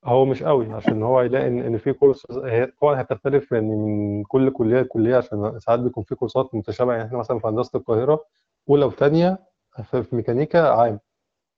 هو 0.08 0.26
مش 0.26 0.44
قوي 0.44 0.74
عشان 0.74 1.04
هو 1.04 1.22
يلاقي 1.22 1.48
إن 1.48 1.60
إن 1.60 1.78
في 1.78 1.94
كورس 1.94 2.32
هي 2.32 2.66
طبعا 2.82 3.02
هتختلف 3.02 3.52
يعني 3.52 3.76
من 3.76 4.24
كل 4.24 4.50
كلية 4.50 4.82
لكلية 4.82 5.18
عشان 5.18 5.60
ساعات 5.60 5.80
بيكون 5.80 6.04
في 6.04 6.16
كورسات 6.16 6.56
متشابهة. 6.56 6.94
يعني 6.94 7.08
إحنا 7.08 7.18
مثلا 7.18 7.40
في 7.40 7.48
هندسة 7.48 7.78
القاهرة 7.80 8.26
أولى 8.70 8.86
وثانيه 8.86 9.40
في 9.92 10.06
ميكانيكا 10.16 10.70
عام. 10.70 11.00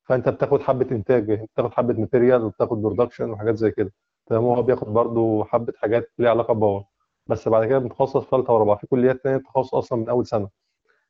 فأنت 0.03 0.29
بتاخد 0.29 0.61
حبة 0.61 0.87
إنتاج 0.91 1.31
بتاخد 1.43 1.73
حبة 1.73 1.93
material 1.93 2.43
وبتاخد 2.43 2.81
production 2.81 3.29
وحاجات 3.31 3.55
زي 3.55 3.71
كده. 3.71 3.93
تمام 4.25 4.43
هو 4.43 4.61
بياخد 4.63 4.87
برضو 4.93 5.43
حبة 5.43 5.73
حاجات 5.77 6.11
ليها 6.19 6.29
علاقة 6.29 6.53
ب 6.53 6.58
power. 6.58 6.83
بس 7.27 7.47
بعد 7.47 7.65
كده 7.65 7.79
بنتخصص 7.79 8.17
في 8.23 8.29
ثالثه 8.31 8.53
ورابعة. 8.53 8.77
في 8.77 8.87
كليات 8.87 9.23
تانية 9.23 9.37
تخصص 9.37 9.75
أصلا 9.75 9.99
من 9.99 10.09
أول 10.09 10.25
سنة. 10.27 10.49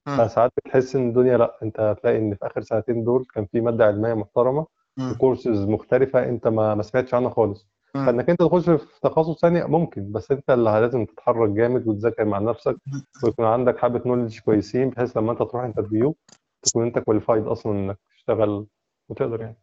فساعات 0.05 0.51
بتحس 0.57 0.95
إن 0.95 1.07
الدنيا 1.09 1.37
لأ 1.37 1.57
أنت 1.63 1.79
هتلاقي 1.79 2.17
إن 2.17 2.35
في 2.35 2.47
آخر 2.47 2.61
سنتين 2.61 3.03
دول 3.03 3.25
كان 3.33 3.45
في 3.45 3.61
مادة 3.61 3.85
علمية 3.85 4.13
محترمة 4.13 4.65
مم. 4.97 5.11
وكورسز 5.11 5.65
مختلفة 5.65 6.23
انت 6.29 6.47
ما 6.47 6.75
ما 6.75 6.83
سمعتش 6.83 7.13
عنها 7.13 7.29
خالص. 7.29 7.67
فانك 7.93 8.29
انت 8.29 8.39
تخش 8.39 8.69
في 8.69 8.99
تخصص 9.03 9.41
ثاني 9.41 9.63
ممكن 9.63 10.11
بس 10.11 10.31
انت 10.31 10.49
اللي 10.49 10.81
لازم 10.81 11.05
تتحرك 11.05 11.49
جامد 11.49 11.87
وتذاكر 11.87 12.25
مع 12.25 12.39
نفسك 12.39 12.75
ويكون 13.23 13.45
عندك 13.45 13.77
حبه 13.77 14.01
knowledge 14.05 14.39
كويسين 14.39 14.89
بحيث 14.89 15.17
لما 15.17 15.31
انت 15.31 15.39
تروح 15.39 15.63
interview 15.63 16.15
تكون 16.63 16.85
انت 16.85 16.99
qualified 16.99 17.43
أصلا 17.47 17.71
انك 17.71 17.97
تشتغل 18.17 18.67
وتقدر 19.09 19.41
يعني. 19.41 19.57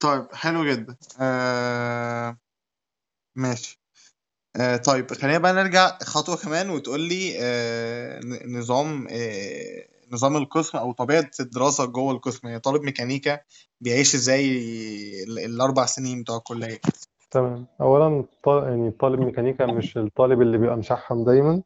طيب 0.00 0.26
حلو 0.32 0.64
جدا. 0.64 0.96
آه 1.20 2.36
ماشي. 3.36 3.80
آه 4.60 4.76
طيب 4.76 5.12
خلينا 5.12 5.38
بقى 5.38 5.52
نرجع 5.52 5.98
خطوة 6.02 6.36
كمان 6.36 6.70
وتقول 6.70 7.00
لي 7.00 7.36
آه 7.40 8.20
نظام 8.46 9.06
آه 9.10 9.86
نظام 10.12 10.36
القسم 10.36 10.78
أو 10.78 10.92
طبيعة 10.92 11.30
الدراسة 11.40 11.84
جوه 11.86 12.12
القسم؟ 12.12 12.48
يعني 12.48 12.60
طالب 12.60 12.82
ميكانيكا 12.82 13.40
بيعيش 13.80 14.14
إزاي 14.14 14.50
ال- 15.24 15.38
الأربع 15.38 15.86
سنين 15.86 16.22
بتوع 16.22 16.36
الكلية؟ 16.36 16.80
تمام. 17.30 17.66
اولا 17.80 18.24
ط- 18.44 18.48
يعني 18.48 18.90
طالب 18.90 19.20
ميكانيكا 19.20 19.66
مش 19.66 19.96
الطالب 19.98 20.42
اللي 20.42 20.58
بيبقى 20.58 20.76
مشحم 20.76 21.24
دايما 21.24 21.62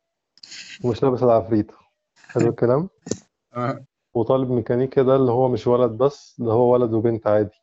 ومش 0.85 1.03
لابس 1.03 1.23
العفريت. 1.23 1.73
حلو 2.29 2.49
الكلام. 2.49 2.89
وطالب 4.15 4.51
ميكانيكا 4.51 5.03
ده 5.03 5.17
اللي 5.17 5.31
هو 5.33 5.49
مش 5.49 5.67
ولد 5.67 5.91
بس 5.91 6.37
ده 6.39 6.53
هو 6.53 6.73
ولد 6.73 6.93
وبنت 6.93 7.27
عادي. 7.27 7.63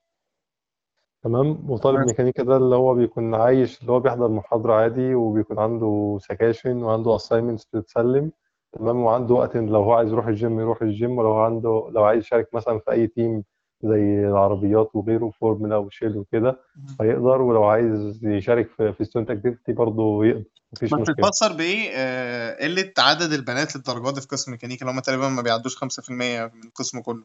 تمام؟ 1.23 1.69
وطالب. 1.71 2.07
ميكانيكا 2.07 2.43
ده 2.43 2.57
اللي 2.57 2.75
هو 2.75 2.93
بيكون 2.93 3.35
عايش 3.35 3.81
اللي 3.81 3.91
هو 3.91 3.99
بيحضر 3.99 4.27
محاضرة 4.27 4.73
عادي 4.73 5.15
وبيكون 5.15 5.59
عنده 5.59 6.17
sections 6.21 6.83
وعنده 6.83 7.17
assignments 7.17 7.65
بتتسلم. 7.73 8.31
تمام 8.73 8.97
وعنده 9.01 9.33
وقت 9.35 9.55
لو 9.57 9.83
هو 9.83 9.93
عايز 9.93 10.11
يروح 10.11 10.27
الجيم 10.27 10.59
يروح 10.59 10.81
الجيم 10.81 11.17
ولو 11.17 11.35
عنده 11.35 11.89
لو 11.91 12.03
عايز 12.03 12.23
يشارك 12.23 12.47
مثلا 12.53 12.79
في 12.79 12.91
أي 12.91 13.07
team 13.07 13.43
زي 13.83 14.27
العربيات 14.27 14.89
وغيره 14.93 15.29
formula 15.39 15.77
و 15.77 15.84
shell 15.84 16.17
وكده 16.17 16.59
فيقدر 16.97 17.41
ولو 17.41 17.63
عايز 17.63 18.19
يشارك 18.25 18.69
في 18.77 18.93
في 18.93 19.03
student 19.03 19.31
activity 19.31 19.73
برضه 19.73 20.25
يقدر 20.25 20.43
مفيش 20.73 20.93
بس 20.93 20.99
مشكلة. 20.99 21.15
تتفسر 21.15 21.53
بإيه؟ 21.57 21.89
آه 21.93 22.63
قلة 22.65 22.91
عدد 22.99 23.33
البنات 23.33 23.75
للدرجات 23.75 24.13
دي 24.13 24.21
في 24.21 24.27
قسم 24.27 24.51
ميكانيكا 24.51 24.81
اللي 24.85 24.95
هم 24.97 24.99
تقريبا 24.99 25.29
ما 25.29 25.41
بيعدوش 25.41 25.77
5% 25.77 26.09
من 26.09 26.63
القسم 26.65 27.01
كله. 27.01 27.23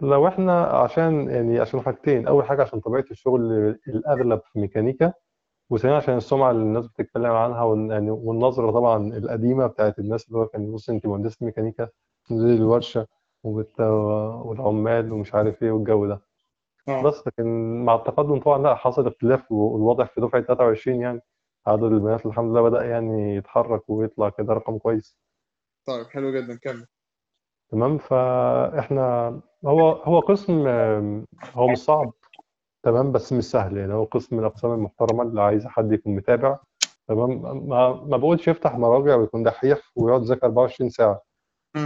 لو 0.00 0.28
إحنا 0.28 0.62
عشان 0.64 1.30
يعني 1.30 1.60
عشان 1.60 1.80
حاجتين 1.80 2.26
أول 2.26 2.44
حاجة 2.44 2.62
عشان 2.62 2.80
طبيعة 2.80 3.04
الشغل 3.10 3.40
الأغلب 3.88 4.40
في 4.52 4.58
ميكانيكا 4.60 5.12
وثانيا 5.70 5.96
عشان 5.96 6.16
السمعة 6.16 6.50
اللي 6.50 6.62
الناس 6.62 6.86
بتتكلم 6.86 7.32
عنها 7.32 7.62
وال- 7.62 7.90
يعني 7.90 8.10
والنظرة 8.10 8.70
طبعا 8.70 9.16
القديمة 9.16 9.66
بتاعت 9.66 9.98
الناس 9.98 10.26
اللي 10.28 10.38
هو 10.38 10.46
كان 10.46 10.72
بص 10.72 10.90
انت 10.90 11.06
مهندسة 11.06 11.46
ميكانيكا 11.46 11.88
تنزلي 12.28 12.54
الورشة 12.54 13.06
وبت... 13.44 13.80
والعمال 13.80 15.12
ومش 15.12 15.34
عارف 15.34 15.62
إيه 15.62 15.70
والجو 15.70 16.06
ده. 16.06 16.20
آه. 16.88 17.02
بس 17.02 17.26
لكن 17.26 17.44
مع 17.84 17.94
التقدم 17.94 18.40
طبعا 18.40 18.58
لا 18.62 18.74
حصل 18.74 19.06
اختلاف 19.06 19.52
والواضح 19.52 20.06
في 20.14 20.20
دفعة 20.20 20.42
23 20.42 21.00
يعني 21.00 21.20
عدد 21.66 21.82
البنات 21.84 22.26
الحمد 22.26 22.50
لله 22.50 22.62
بدأ 22.62 22.84
يعني 22.84 23.36
يتحرك 23.36 23.90
ويطلع 23.90 24.28
كده 24.28 24.52
رقم 24.54 24.78
كويس. 24.78 25.18
طيب 25.86 26.06
حلو 26.06 26.32
جدا 26.32 26.58
كمل. 26.62 26.86
تمام 27.70 27.98
فاحنا 27.98 29.28
هو 29.66 29.90
هو 29.90 30.20
قسم 30.20 30.66
آم، 30.66 31.26
هو 31.54 31.68
مش 31.68 31.78
صعب. 31.78 32.12
تمام 32.84 33.12
بس 33.12 33.32
مش 33.32 33.44
سهل. 33.44 33.76
يعني 33.76 33.94
هو 33.94 34.04
قسم 34.04 34.36
من 34.36 34.42
الاقسام 34.42 34.72
المحترمه 34.72 35.22
اللي 35.22 35.42
عايز 35.42 35.66
حد 35.66 35.92
يكون 35.92 36.16
متابع. 36.16 36.58
تمام؟ 37.08 37.42
ما 37.68 37.92
ما 38.06 38.16
بقولش 38.16 38.48
يفتح 38.48 38.78
مراجع 38.78 39.16
ويكون 39.16 39.42
دحيح 39.42 39.78
ويقعد 39.96 40.22
يذاكر 40.22 40.46
24 40.46 40.90
ساعة. 40.90 41.22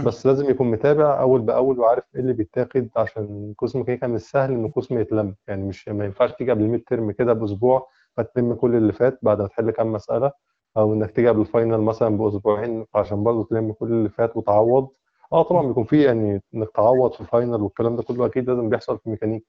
بس 0.05 0.25
لازم 0.27 0.49
يكون 0.49 0.71
متابع 0.71 1.21
أول 1.21 1.41
بأول 1.41 1.79
وعارف 1.79 2.03
إيه 2.15 2.21
اللي 2.21 2.33
بيتاخد 2.33 2.89
عشان 2.95 3.53
قسم 3.57 3.83
كده 3.83 4.07
مش 4.07 4.21
سهل 4.21 4.51
إن 4.51 4.67
قسم 4.71 4.99
يتلم. 4.99 5.35
يعني 5.47 5.63
مش 5.63 5.89
ما 5.89 6.05
ينفعش 6.05 6.31
تيجي 6.33 6.51
قبل 6.51 6.61
ال 6.63 6.83
midterm 6.87 7.11
كده 7.11 7.33
بأسبوع 7.33 7.87
فتلم 8.17 8.53
كل 8.53 8.75
اللي 8.75 8.93
فات 8.93 9.19
بعد 9.21 9.41
ما 9.41 9.47
تحل 9.47 9.71
كام 9.71 9.91
مسألة 9.93 10.31
أو 10.77 10.93
إنك 10.93 11.11
تيجي 11.11 11.29
قبل 11.29 11.41
ال 11.41 11.47
final 11.47 11.77
مثلا 11.81 12.17
بأسبوعين 12.17 12.85
عشان 12.95 13.23
برضه 13.23 13.43
تلم 13.43 13.71
كل 13.73 13.87
اللي 13.91 14.09
فات 14.09 14.37
وتعوض. 14.37 14.89
آه 15.33 15.43
طبعا 15.43 15.67
بيكون 15.67 15.83
في 15.83 16.03
يعني 16.03 16.41
إنك 16.55 16.69
تعوض 16.75 17.11
في 17.13 17.21
ال 17.21 17.28
final 17.28 17.61
والكلام 17.61 17.95
ده 17.95 18.03
كله 18.03 18.25
أكيد 18.25 18.49
لازم 18.49 18.69
بيحصل 18.69 18.97
في 18.99 19.09
ميكانيكا. 19.09 19.45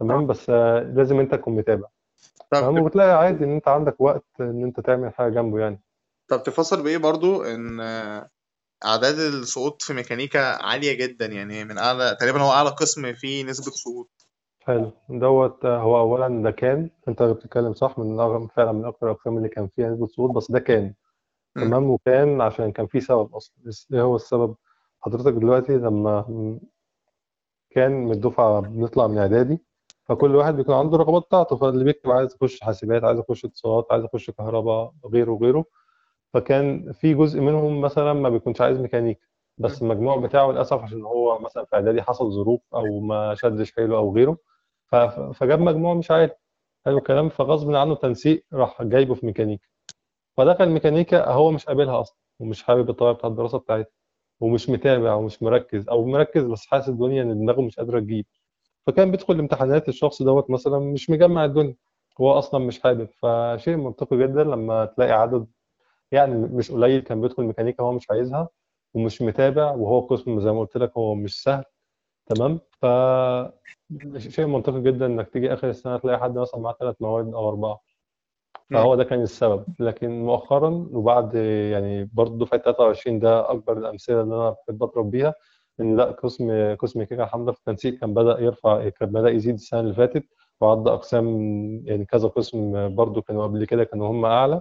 تمام؟ 0.00 0.26
بس 0.26 0.50
آه، 0.50 0.80
لازم 0.80 1.20
انت 1.20 1.34
تكون 1.34 1.56
متابع. 1.56 1.86
تمام؟ 2.50 2.78
وبتلاقي 2.78 3.18
عادي 3.18 3.44
ان 3.44 3.54
انت 3.54 3.68
عندك 3.68 4.00
وقت 4.00 4.24
ان 4.40 4.64
انت 4.64 4.80
تعمل 4.80 5.14
حاجة 5.14 5.32
جنبه 5.32 5.58
يعني. 5.60 5.82
طب 6.28 6.42
تفسر 6.42 6.82
بإيه 6.82 6.98
برضو 6.98 7.42
إن 7.42 7.80
أعداد 8.84 9.18
السقوط 9.18 9.82
في 9.82 9.94
ميكانيكا 9.94 10.62
عالية 10.62 11.06
جدا؟ 11.06 11.26
يعني 11.26 11.64
من 11.64 11.78
أعلى 11.78 12.16
تقريبا 12.20 12.40
هو 12.42 12.50
أعلى 12.50 12.68
قسم 12.70 13.14
فيه 13.14 13.44
نسبة 13.44 13.72
سقوط 13.72 14.10
حلو. 14.60 14.92
دوت 15.08 15.66
هو 15.66 15.98
اولا 15.98 16.42
ده 16.42 16.50
كان. 16.50 16.90
أنت 17.08 17.22
بتتكلم 17.22 17.74
صح؟ 17.74 17.98
من 17.98 18.16
أغ- 18.16 18.54
فعلا 18.56 18.72
من 18.72 18.84
أكتر 18.84 19.06
الأقسام 19.06 19.36
اللي 19.36 19.48
كان 19.48 19.68
فيها 19.76 19.90
نسبة 19.90 20.06
صعود 20.06 20.30
بس 20.34 20.50
ده 20.50 20.58
كان. 20.58 20.94
تمام؟ 21.54 21.90
وكان 21.90 22.40
عشان 22.40 22.72
كان 22.72 22.86
في 22.86 23.00
سبب 23.00 23.34
أصلا. 23.34 23.54
بس 23.64 23.88
إيه 23.92 24.02
هو 24.02 24.16
السبب؟ 24.16 24.54
حضرتك 25.00 25.32
دلوقتي 25.32 25.72
لما 25.72 26.24
كان 27.70 27.92
من 27.92 28.12
الدفعة 28.12 28.60
بنطلع 28.60 29.06
من 29.06 29.18
إعدادي 29.18 29.58
فكل 30.08 30.36
واحد 30.36 30.56
بيكون 30.56 30.74
عنده 30.74 30.96
الرغبات 30.96 31.22
بتاعته. 31.22 31.56
فاللي 31.56 31.84
بيكتب 31.84 32.10
عايز 32.10 32.34
يخش 32.34 32.60
حاسبات 32.60 33.04
عايز 33.04 33.18
يخش 33.18 33.44
اتصالات 33.44 33.86
عايز 33.90 34.04
يخش 34.04 34.30
كهرباء 34.30 34.92
غيره 35.12 35.30
وغيره. 35.32 35.64
فكان 36.34 36.92
في 36.92 37.14
جزء 37.14 37.40
منهم 37.40 37.80
مثلا 37.80 38.12
ما 38.12 38.28
بيكونش 38.28 38.60
عايز 38.60 38.78
ميكانيكا 38.80 39.20
بس 39.58 39.82
المجموع 39.82 40.16
بتاعه 40.16 40.50
للأسف 40.52 40.78
عشان 40.82 41.02
هو 41.04 41.38
مثلا 41.38 41.64
في 41.64 41.76
إعدادي 41.76 42.02
حصل 42.02 42.32
ظروف 42.32 42.60
أو 42.74 43.00
ما 43.00 43.34
شدش 43.34 43.72
حيله 43.76 43.96
أو 43.98 44.14
غيره. 44.14 44.38
فجاب 45.34 45.60
مجموع 45.60 45.94
مش 45.94 46.10
عالي. 46.10 46.30
حلو 46.86 46.98
الكلام. 46.98 47.28
فغصب 47.28 47.74
عنه 47.74 47.94
تنسيق 47.94 48.44
راح 48.52 48.82
جايبه 48.82 49.14
في 49.14 49.26
ميكانيكا 49.26 49.68
فدخل 50.36 50.68
ميكانيكا 50.70 51.30
هو 51.30 51.50
مش 51.50 51.66
قابلها 51.66 52.00
أصلا 52.00 52.16
ومش 52.40 52.62
حابب 52.62 52.90
الطريقة 52.90 53.12
بتاعت 53.14 53.30
الدراسة 53.32 53.58
بتاعتها 53.58 53.90
ومش 54.40 54.70
متابع 54.70 55.14
ومش 55.14 55.42
مركز 55.42 55.88
أو 55.88 56.06
مركز 56.06 56.44
بس 56.44 56.66
حاسس 56.66 56.88
الدنيا 56.88 57.22
إن 57.22 57.38
دماغه 57.40 57.60
مش 57.62 57.76
قادرة 57.76 58.00
تجيب. 58.00 58.26
فكان 58.88 59.10
بيدخل 59.10 59.34
الامتحانات 59.34 59.88
الشخص 59.88 60.22
دوت 60.22 60.50
مثلا 60.50 60.78
مش 60.78 61.10
مجمع 61.10 61.44
الدنيا. 61.44 61.74
هو 62.20 62.32
أصلا 62.38 62.60
مش 62.66 62.80
حابب 62.80 63.08
فشيء 63.22 63.76
منطقي 63.76 64.16
جدا 64.18 64.44
لما 64.44 64.84
تلاقي 64.84 65.12
عدد 65.12 65.46
يعني 66.12 66.34
مش 66.34 66.70
قليل 66.72 67.00
كان 67.00 67.20
بيدخل 67.20 67.42
ميكانيكا 67.42 67.82
هو 67.82 67.92
مش 67.92 68.10
عايزها 68.10 68.48
ومش 68.94 69.22
متابع 69.22 69.70
وهو 69.70 70.00
قسم 70.00 70.40
زي 70.40 70.52
ما 70.52 70.60
قلت 70.60 70.76
لك 70.76 70.92
هو 70.98 71.14
مش 71.14 71.42
سهل. 71.42 71.64
تمام؟ 72.26 72.60
ف 72.82 72.86
شيء 74.18 74.46
منطقي 74.46 74.82
جدا 74.82 75.06
إنك 75.06 75.28
تيجي 75.28 75.52
آخر 75.52 75.68
السنة 75.70 75.98
تلاقي 75.98 76.18
حد 76.20 76.38
مثلا 76.38 76.60
معاه 76.60 76.76
ثلاث 76.80 76.96
مواد 77.00 77.34
أو 77.34 77.48
أربعة. 77.48 77.80
فهو 78.70 78.94
ده 78.94 79.04
كان 79.04 79.22
السبب. 79.22 79.64
لكن 79.80 80.20
مؤخرا 80.22 80.88
وبعد 80.92 81.34
يعني 81.72 82.10
برضه 82.12 82.38
دفعة 82.46 82.60
23 82.60 83.18
ده 83.18 83.50
أكبر 83.50 83.78
الأمثلة 83.78 84.20
اللي 84.22 84.34
أنا 84.34 84.50
بحب 84.50 84.82
أضرب 84.82 85.10
بيها 85.10 85.34
إن 85.80 85.96
لأ 85.96 86.04
قسم 86.10 86.74
قسم 86.74 87.02
كيكة 87.02 87.22
الحمد 87.24 87.42
لله 87.42 87.52
في 87.52 87.58
التنسيق 87.58 87.94
كان 88.00 88.14
بدأ 88.14 88.40
يرفع 88.40 88.88
كان 88.88 89.08
بدأ 89.12 89.28
يزيد 89.30 89.54
السنة 89.54 89.80
اللي 89.80 89.94
فاتت 89.94 90.24
وعدى 90.60 90.90
أقسام 90.90 91.26
يعني 91.84 92.04
كذا 92.04 92.28
قسم 92.28 92.94
برضه 92.94 93.22
كانوا 93.22 93.42
قبل 93.46 93.64
كده 93.64 93.84
كانوا 93.84 94.08
هم 94.10 94.24
أعلى 94.24 94.60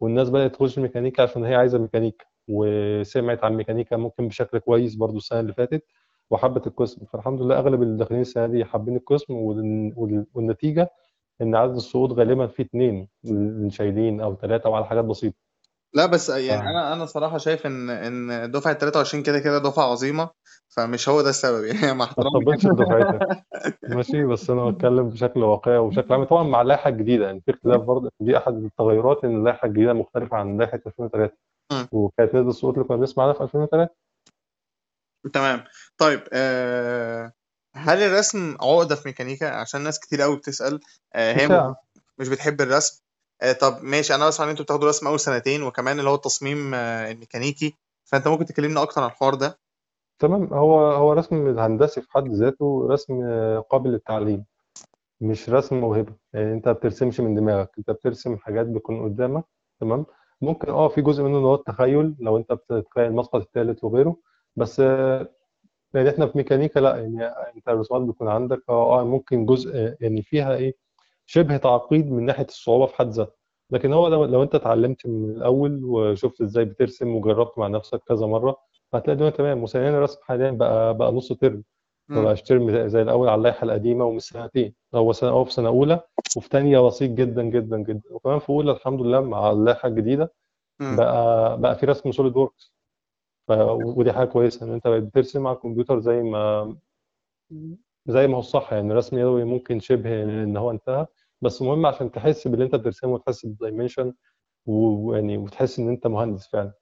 والناس 0.00 0.30
بدأت 0.30 0.54
تخش 0.54 0.78
ميكانيكا 0.78 1.22
عشان 1.22 1.44
هي 1.44 1.54
عايزة 1.54 1.78
ميكانيكا 1.78 2.24
وسمعت 2.48 3.44
عن 3.44 3.54
ميكانيكا 3.54 3.96
ممكن 3.96 4.28
بشكل 4.28 4.58
كويس 4.58 4.94
برضه 4.94 5.16
السنة 5.16 5.40
اللي 5.40 5.52
فاتت 5.52 5.84
وحبت 6.30 6.66
القسم. 6.66 7.06
فالحمد 7.06 7.42
لله 7.42 7.58
أغلب 7.58 7.82
اللي 7.82 7.96
داخلين 7.98 8.20
السنة 8.20 8.46
دي 8.46 8.64
حابين 8.64 8.96
القسم 8.96 9.34
وال- 9.34 9.92
وال- 9.96 10.26
والنتيجة 10.34 10.90
إن 11.42 11.54
عدد 11.54 11.74
الصعود 11.74 12.12
غالبا 12.12 12.46
في 12.46 12.68
اللي 13.24 13.70
شايلين 13.70 14.20
أو 14.20 14.34
ثلاثة 14.36 14.66
أو 14.66 14.74
على 14.74 14.86
حاجات 14.86 15.04
بسيطة. 15.04 15.45
لا 15.96 16.06
بس 16.06 16.28
يعني 16.28 16.68
آه. 16.68 16.70
أنا 16.70 16.92
أنا 16.92 17.06
صراحة 17.06 17.38
شايف 17.38 17.66
إن 17.66 17.90
إن 17.90 18.50
دفعة 18.50 18.72
23 18.74 19.22
كده 19.22 19.38
كده 19.38 19.58
دفعة 19.58 19.84
عظيمة 19.84 20.30
فمش 20.68 21.08
هو 21.08 21.22
ده 21.22 21.30
السبب 21.30 21.64
يعني. 21.64 21.80
مع 21.86 21.92
ما 21.94 22.04
احترامي. 22.04 22.44
تطبلش 22.44 22.66
لدفعتك 22.66 23.44
ماشي 23.82 24.24
بس 24.24 24.50
أنا 24.50 24.70
بتكلم 24.70 25.08
بشكل 25.08 25.40
واقعي 25.42 25.76
وبشكل 25.78 26.14
عام. 26.14 26.24
طبعا 26.24 26.42
مع 26.42 26.62
اللائحة 26.62 26.88
الجديدة 26.90 27.26
يعني 27.26 27.40
في 27.40 27.50
اختلاف 27.50 27.80
برضه. 27.80 28.10
دي 28.20 28.36
أحد 28.38 28.52
التغيرات 28.54 29.24
إن 29.24 29.36
اللائحة 29.36 29.66
الجديدة 29.68 29.92
مختلفة 29.92 30.36
عن 30.36 30.58
لائحة 30.58 30.80
2003 30.86 31.32
مم. 31.72 31.88
وكانت 31.92 32.34
نسبة 32.34 32.48
الصوت 32.48 32.74
اللي 32.74 32.84
كنا 32.88 32.96
بنسمع 32.96 33.24
عنها 33.24 33.34
في 33.34 33.42
2003 33.42 33.94
تمام. 35.32 35.64
طيب 35.98 36.20
آه 36.32 37.32
هل 37.76 37.98
الرسم 38.02 38.56
عقدة 38.60 38.94
في 38.94 39.02
ميكانيكا؟ 39.08 39.50
عشان 39.50 39.80
ناس 39.80 40.00
كتير 40.00 40.22
قوي 40.22 40.36
بتسأل. 40.36 40.80
آه 41.14 41.32
هي. 41.32 41.74
مش 42.18 42.28
بتحب 42.28 42.60
الرسم. 42.60 43.02
آه 43.42 43.52
طب 43.52 43.78
ماشي 43.82 44.14
أنا 44.14 44.26
بسمع 44.28 44.44
إن 44.44 44.50
أنتوا 44.50 44.64
بتاخدوا 44.64 44.88
رسم 44.88 45.06
أول 45.06 45.20
سنتين 45.20 45.62
وكمان 45.62 45.98
اللي 45.98 46.10
هو 46.10 46.14
التصميم 46.14 46.74
آه 46.74 47.10
الميكانيكي. 47.10 47.74
فأنت 48.04 48.28
ممكن 48.28 48.44
تكلمنا 48.44 48.82
أكتر 48.82 49.00
عن 49.02 49.06
الحوار 49.10 49.34
ده؟ 49.34 49.58
تمام. 50.18 50.54
هو 50.54 50.78
هو 50.92 51.12
رسم 51.12 51.46
الهندسي 51.46 52.00
في 52.02 52.10
حد 52.10 52.28
ذاته 52.28 52.86
رسم 52.90 53.20
آه، 53.24 53.58
قابل 53.58 53.90
للتعليم 53.90 54.44
مش 55.20 55.50
رسم 55.50 55.76
موهبة. 55.80 56.12
يعني 56.32 56.52
أنت 56.52 56.68
ما 56.68 56.72
بترسمش 56.74 57.20
من 57.20 57.34
دماغك 57.34 57.70
أنت 57.78 57.90
بترسم 57.90 58.36
حاجات 58.36 58.66
بتكون 58.66 59.02
قدامك 59.04 59.44
تمام؟ 59.80 60.06
ممكن 60.40 60.68
آه 60.70 60.88
في 60.88 61.02
جزء 61.02 61.22
منه 61.22 61.36
اللي 61.36 61.48
هو 61.48 61.54
التخيل 61.54 62.16
لو 62.20 62.36
أنت 62.36 62.52
بتتخيل 62.52 63.04
المسقط 63.06 63.34
الثالث 63.40 63.84
وغيره 63.84 64.16
بس 64.56 64.80
آه، 64.80 65.28
يعني 65.94 66.10
إحنا 66.10 66.26
في 66.26 66.38
ميكانيكا 66.38 66.80
لا 66.80 66.96
يعني 66.96 67.24
أنت 67.56 67.68
الرسومات 67.68 68.02
بيكون 68.02 68.28
عندك 68.28 68.62
آه 68.68 69.00
آه، 69.00 69.04
ممكن 69.04 69.46
جزء 69.46 69.96
يعني 70.00 70.22
فيها 70.22 70.54
إيه 70.56 70.74
شبه 71.26 71.56
تعقيد 71.56 72.10
من 72.10 72.24
ناحية 72.26 72.44
الصعوبة 72.44 72.86
في 72.86 72.96
حد 72.96 73.08
ذاتها 73.10 73.34
لكن 73.72 73.92
هو 73.92 74.08
لو, 74.08 74.24
لو 74.24 74.42
انت 74.42 74.54
اتعلمت 74.54 75.06
من 75.06 75.30
الأول 75.30 75.84
وشفت 75.84 76.40
إزاي 76.40 76.64
بترسم 76.64 77.16
وجربت 77.16 77.58
مع 77.58 77.66
نفسك 77.68 78.00
كذا 78.08 78.26
مرة 78.26 78.56
هتلاقي 78.94 79.12
الدنيا 79.12 79.30
تمام 79.30 79.62
وثانيا 79.62 79.90
الرسم 79.90 80.18
حاليا 80.22 80.50
بقى 80.50 80.96
بقى 80.96 81.12
نص 81.12 81.32
ترم 81.32 81.64
ما. 82.08 82.22
بقاش 82.24 82.42
ترم 82.42 82.88
زي 82.88 83.02
الأول 83.02 83.28
على 83.28 83.38
اللائحة 83.38 83.64
القديمة 83.64 84.04
ومش 84.04 84.22
سنتين 84.22 84.74
هو 84.94 85.12
سنه 85.12 85.30
هو 85.30 85.44
في 85.44 85.52
سنة 85.52 85.68
أولى 85.68 86.00
وفي 86.36 86.48
ثانية 86.48 86.80
بسيط 86.80 87.10
جدا 87.10 87.42
جدا 87.42 87.78
جدا 87.78 88.02
وكمان 88.10 88.38
في 88.38 88.50
أولى 88.50 88.72
الحمد 88.72 89.00
لله 89.00 89.20
مع 89.20 89.50
اللائحة 89.50 89.88
الجديدة. 89.88 90.32
بقى 90.96 91.60
بقى 91.60 91.74
في 91.78 91.86
رسم 91.86 92.12
SolidWorks. 92.12 92.72
ودي 93.98 94.12
حاجة 94.12 94.26
كويسة 94.28 94.66
إن 94.66 94.72
أنت 94.72 94.86
بقيت 94.88 95.02
بترسم 95.04 95.46
على 95.46 95.56
الكمبيوتر 95.56 96.00
زي 96.00 96.22
ما 96.22 96.76
زي 98.06 98.26
ما 98.26 98.34
هو 98.34 98.40
الصح 98.40 98.72
يعني 98.72 98.92
الرسم 98.92 99.16
اليدوي 99.16 99.44
ممكن 99.44 99.80
شبه 99.80 100.22
إن 100.22 100.56
هو 100.56 100.70
انتهى. 100.70 101.06
بس 101.40 101.62
مهم 101.62 101.86
عشان 101.86 102.10
تحس 102.10 102.48
باللي 102.48 102.64
أنت 102.64 102.74
بترسمه 102.74 103.10
وتحس 103.10 103.46
بال 103.46 103.58
dimension 103.58 104.14
ويعني 104.66 105.38
وتحس 105.38 105.78
إن 105.78 105.88
أنت 105.88 106.06
مهندس 106.06 106.48
فعلا. 106.48 106.72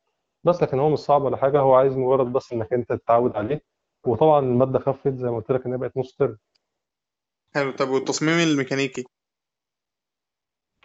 بس 0.44 0.62
لكن 0.62 0.78
هو 0.78 0.90
مش 0.90 0.98
صعب 0.98 1.22
ولا 1.22 1.37
حاجة 1.37 1.60
هو 1.60 1.74
عايز 1.74 1.96
مجرد 1.96 2.32
بس 2.32 2.52
إنك 2.52 2.72
أنت 2.72 2.92
تتعود 2.92 3.37
عليه. 3.37 3.62
وطبعا 4.06 4.40
المادة 4.40 4.78
خفت 4.78 5.14
زي 5.14 5.30
ما 5.30 5.37
قلت 5.37 5.52
لك 5.52 5.66
إن 5.66 5.72
هي 5.72 5.78
بقت 5.78 5.96
نص 5.96 6.16
ترم. 6.16 6.38
حلو. 7.54 7.72
طب 7.72 7.88
والتصميم 7.88 8.38
الميكانيكي؟ 8.38 9.04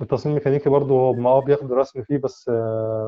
التصميم 0.02 0.36
الميكانيكي 0.36 0.70
برضو 0.70 1.00
هو 1.00 1.14
ما 1.14 1.40
بياخد 1.40 1.72
رسم 1.74 2.04
فيه 2.04 2.18
بس 2.18 2.50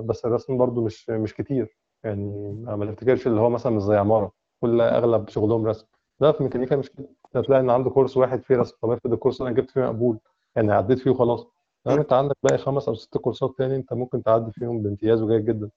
بس 0.05 0.25
الرسم 0.25 0.57
برضو 0.57 0.85
مش 0.85 1.09
مش 1.09 1.33
كتير. 1.33 1.77
يعني 2.03 2.53
ما 2.67 2.91
تفتكرش 2.91 3.27
اللي 3.27 3.41
هو 3.41 3.49
مثلا 3.49 3.71
مش 3.71 3.81
زي 3.81 3.95
عمارة. 3.95 4.31
كل 4.61 4.81
أغلب 4.81 5.29
شغلهم 5.29 5.65
رسم. 5.67 5.87
لا 6.19 6.31
في 6.31 6.43
ميكانيكا 6.43 6.75
مش 6.75 6.89
كده 6.89 7.09
هتلاقي 7.37 7.59
إن 7.59 7.69
عنده 7.69 7.89
كورس 7.89 8.17
واحد 8.17 8.43
فيه 8.43 8.55
رسم. 8.55 8.75
طب 8.81 8.91
افرض 8.91 9.13
الكورس 9.13 9.41
أنا 9.41 9.51
جبت 9.51 9.71
فيه 9.71 9.81
مقبول 9.81 10.19
يعني 10.55 10.73
عديت 10.73 10.99
فيه 10.99 11.11
وخلاص. 11.11 11.45
لو 11.85 11.95
أنت 11.95 12.13
عندك 12.13 12.35
باقي 12.43 12.57
خمس 12.57 12.87
أو 12.87 12.95
ست 12.95 13.17
كورسات 13.17 13.55
تاني 13.57 13.75
أنت 13.75 13.93
ممكن 13.93 14.23
تعدي 14.23 14.51
فيهم 14.51 14.83
بامتياز 14.83 15.21
وجيد 15.21 15.45
جدا. 15.45 15.69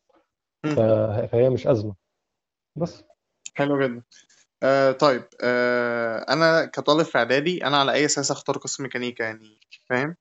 فهي 1.26 1.50
مش 1.50 1.66
أزمة. 1.66 1.94
بس. 2.76 3.04
حلو 3.54 3.82
جدا. 3.82 4.02
آه 4.62 4.92
طيب 4.92 5.24
آه 5.42 6.18
أنا 6.18 6.64
كطالب 6.64 7.02
في 7.02 7.18
إعدادي 7.18 7.66
أنا 7.66 7.76
على 7.76 7.92
أي 7.92 8.04
أساس 8.04 8.30
أختار 8.30 8.58
قسم 8.58 8.82
ميكانيكا 8.82 9.22
يعني؟ 9.22 9.60
فاهم؟ 9.86 10.16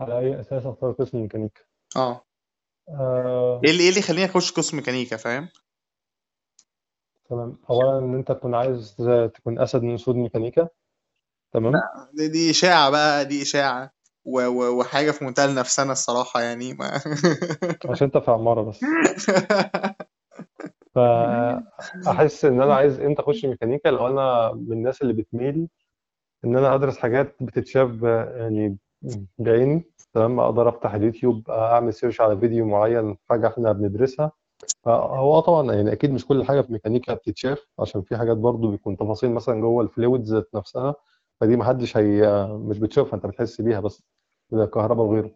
على 0.00 0.18
أي 0.18 0.40
أساس 0.40 0.66
أختار 0.66 0.92
قسم 0.92 1.22
ميكانيكا؟ 1.22 1.60
آه. 1.96 2.24
آه. 2.88 3.60
إيه 3.64 3.70
اللي 3.70 3.82
إيه 3.82 3.88
اللي 3.88 4.00
يخليني 4.00 4.24
أخش 4.24 4.52
قسم 4.52 4.76
ميكانيكا؟ 4.76 5.16
فاهم؟ 5.16 5.48
تمام. 7.28 7.56
اولا 7.70 7.98
إن 7.98 8.14
أنت 8.14 8.32
تكون 8.32 8.54
عايز 8.54 8.96
تكون 9.34 9.58
أسد 9.58 9.82
من 9.82 9.94
اسود 9.94 10.16
ميكانيكا. 10.16 10.68
تمام؟ 11.52 11.72
دي, 12.14 12.28
دي 12.28 12.50
إشاعة 12.50 12.90
بقى 12.90 13.24
دي 13.24 13.42
إشاعة. 13.42 13.90
و 14.24 14.40
و 14.40 14.78
وحاجة 14.80 15.10
في 15.10 15.24
منتهى 15.24 15.44
النفسنه 15.44 15.92
الصراحة 15.92 16.40
يعني 16.40 16.74
ما 16.74 17.00
عشان 17.90 18.04
أنت 18.06 18.18
في 18.18 18.30
عمارة 18.30 18.62
بس. 18.62 18.80
فاحس 20.94 22.44
إن 22.44 22.62
أنا 22.62 22.74
عايز 22.74 23.00
إمتى 23.00 23.22
أخش 23.22 23.44
ميكانيكا؟ 23.44 23.88
لو 23.88 24.06
أنا 24.06 24.52
من 24.52 24.72
الناس 24.72 25.02
اللي 25.02 25.12
بتميل 25.12 25.68
إن 26.44 26.56
أنا 26.56 26.74
أدرس 26.74 26.98
حاجات 26.98 27.36
بتتشاف 27.40 28.02
يعني 28.36 28.76
بعيني 29.38 29.84
تمام؟ 30.14 30.40
أقدر 30.40 30.68
أفتح 30.68 30.94
اليوتيوب 30.94 31.50
أعمل 31.50 31.94
search 31.94 32.20
على 32.20 32.38
فيديو 32.38 32.66
معين 32.66 33.16
حاجة 33.30 33.46
إحنا 33.48 33.72
بندرسها. 33.72 34.32
آه 34.86 35.40
طبعا 35.40 35.72
يعني 35.72 35.92
أكيد 35.92 36.12
مش 36.12 36.26
كل 36.26 36.44
حاجة 36.44 36.60
في 36.60 36.72
ميكانيكا 36.72 37.14
بتتشاف 37.14 37.66
عشان 37.78 38.02
في 38.02 38.16
حاجات 38.16 38.36
برضو 38.36 38.70
بيكون 38.70 38.96
تفاصيل 38.96 39.30
مثلا 39.30 39.60
جوه 39.60 39.82
ال 39.84 39.91
fluids 39.91 40.34
ذات 40.34 40.48
نفسها 40.54 40.94
فدي 41.40 41.56
محدش 41.56 41.96
هي 41.96 42.46
مش 42.52 42.78
بتشوفها 42.78 43.14
أنت 43.14 43.26
بتحس 43.26 43.60
بيها 43.60 43.80
بس 43.80 44.02
زي 44.52 44.64
الكهرباء 44.64 45.06
وغيره. 45.06 45.30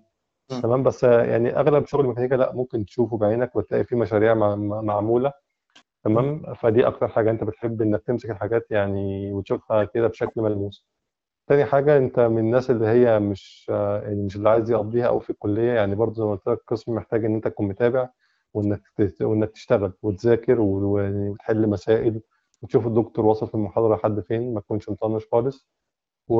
تمام؟ 0.62 0.82
بس 0.82 1.04
يعني 1.04 1.56
أغلب 1.60 1.86
شغل 1.86 2.00
الميكانيكا 2.00 2.34
لأ 2.34 2.52
ممكن 2.54 2.84
تشوفه 2.86 3.16
بعينك 3.16 3.56
وتلاقي 3.56 3.84
فيه 3.84 3.96
مشاريع 3.96 4.34
مع- 4.34 4.54
مع- 4.56 4.80
معمولة. 4.80 5.32
تمام؟ 6.04 6.54
فدي 6.54 6.86
أكتر 6.86 7.08
حاجة 7.08 7.30
أنت 7.30 7.44
بتحب 7.44 7.82
إنك 7.82 8.02
تمسك 8.02 8.30
الحاجات 8.30 8.66
يعني 8.70 9.32
وتشوفها 9.32 9.84
كده 9.84 10.06
بشكل 10.08 10.40
ملموس. 10.40 10.86
تاني 11.46 11.64
حاجة 11.64 11.96
أنت 11.96 12.20
من 12.20 12.38
الناس 12.38 12.70
اللي 12.70 12.86
هي 12.86 13.18
مش 13.18 13.66
يعني 13.68 14.22
مش 14.24 14.36
اللي 14.36 14.48
عايز 14.48 14.70
يقضيها 14.70 15.06
أوي 15.06 15.20
في 15.20 15.30
الكلية 15.30 15.72
يعني 15.72 15.94
برضه 15.94 16.14
زي 16.14 16.24
ما 16.24 16.30
قلت 16.30 16.46
لك 16.48 16.58
القسم 16.58 16.94
محتاج 16.94 17.24
إن 17.24 17.34
أنت 17.34 17.48
تكون 17.48 17.68
متابع. 17.68 18.08
وإنك 18.54 18.82
تت- 18.96 19.22
وإنك 19.22 19.50
تشتغل 19.50 19.92
وتذاكر 20.02 20.56
وتحل 20.60 21.68
مسائل 21.68 22.20
وتشوف 22.62 22.86
الدكتور 22.86 23.26
واصل 23.26 23.46
في 23.48 23.54
المحاضرة 23.54 23.96
لحد 23.96 24.20
فين 24.20 24.54
ما 24.54 24.60
تكونش 24.60 24.88
مطنش 24.88 25.26
خالص. 25.32 25.68
و... 26.28 26.34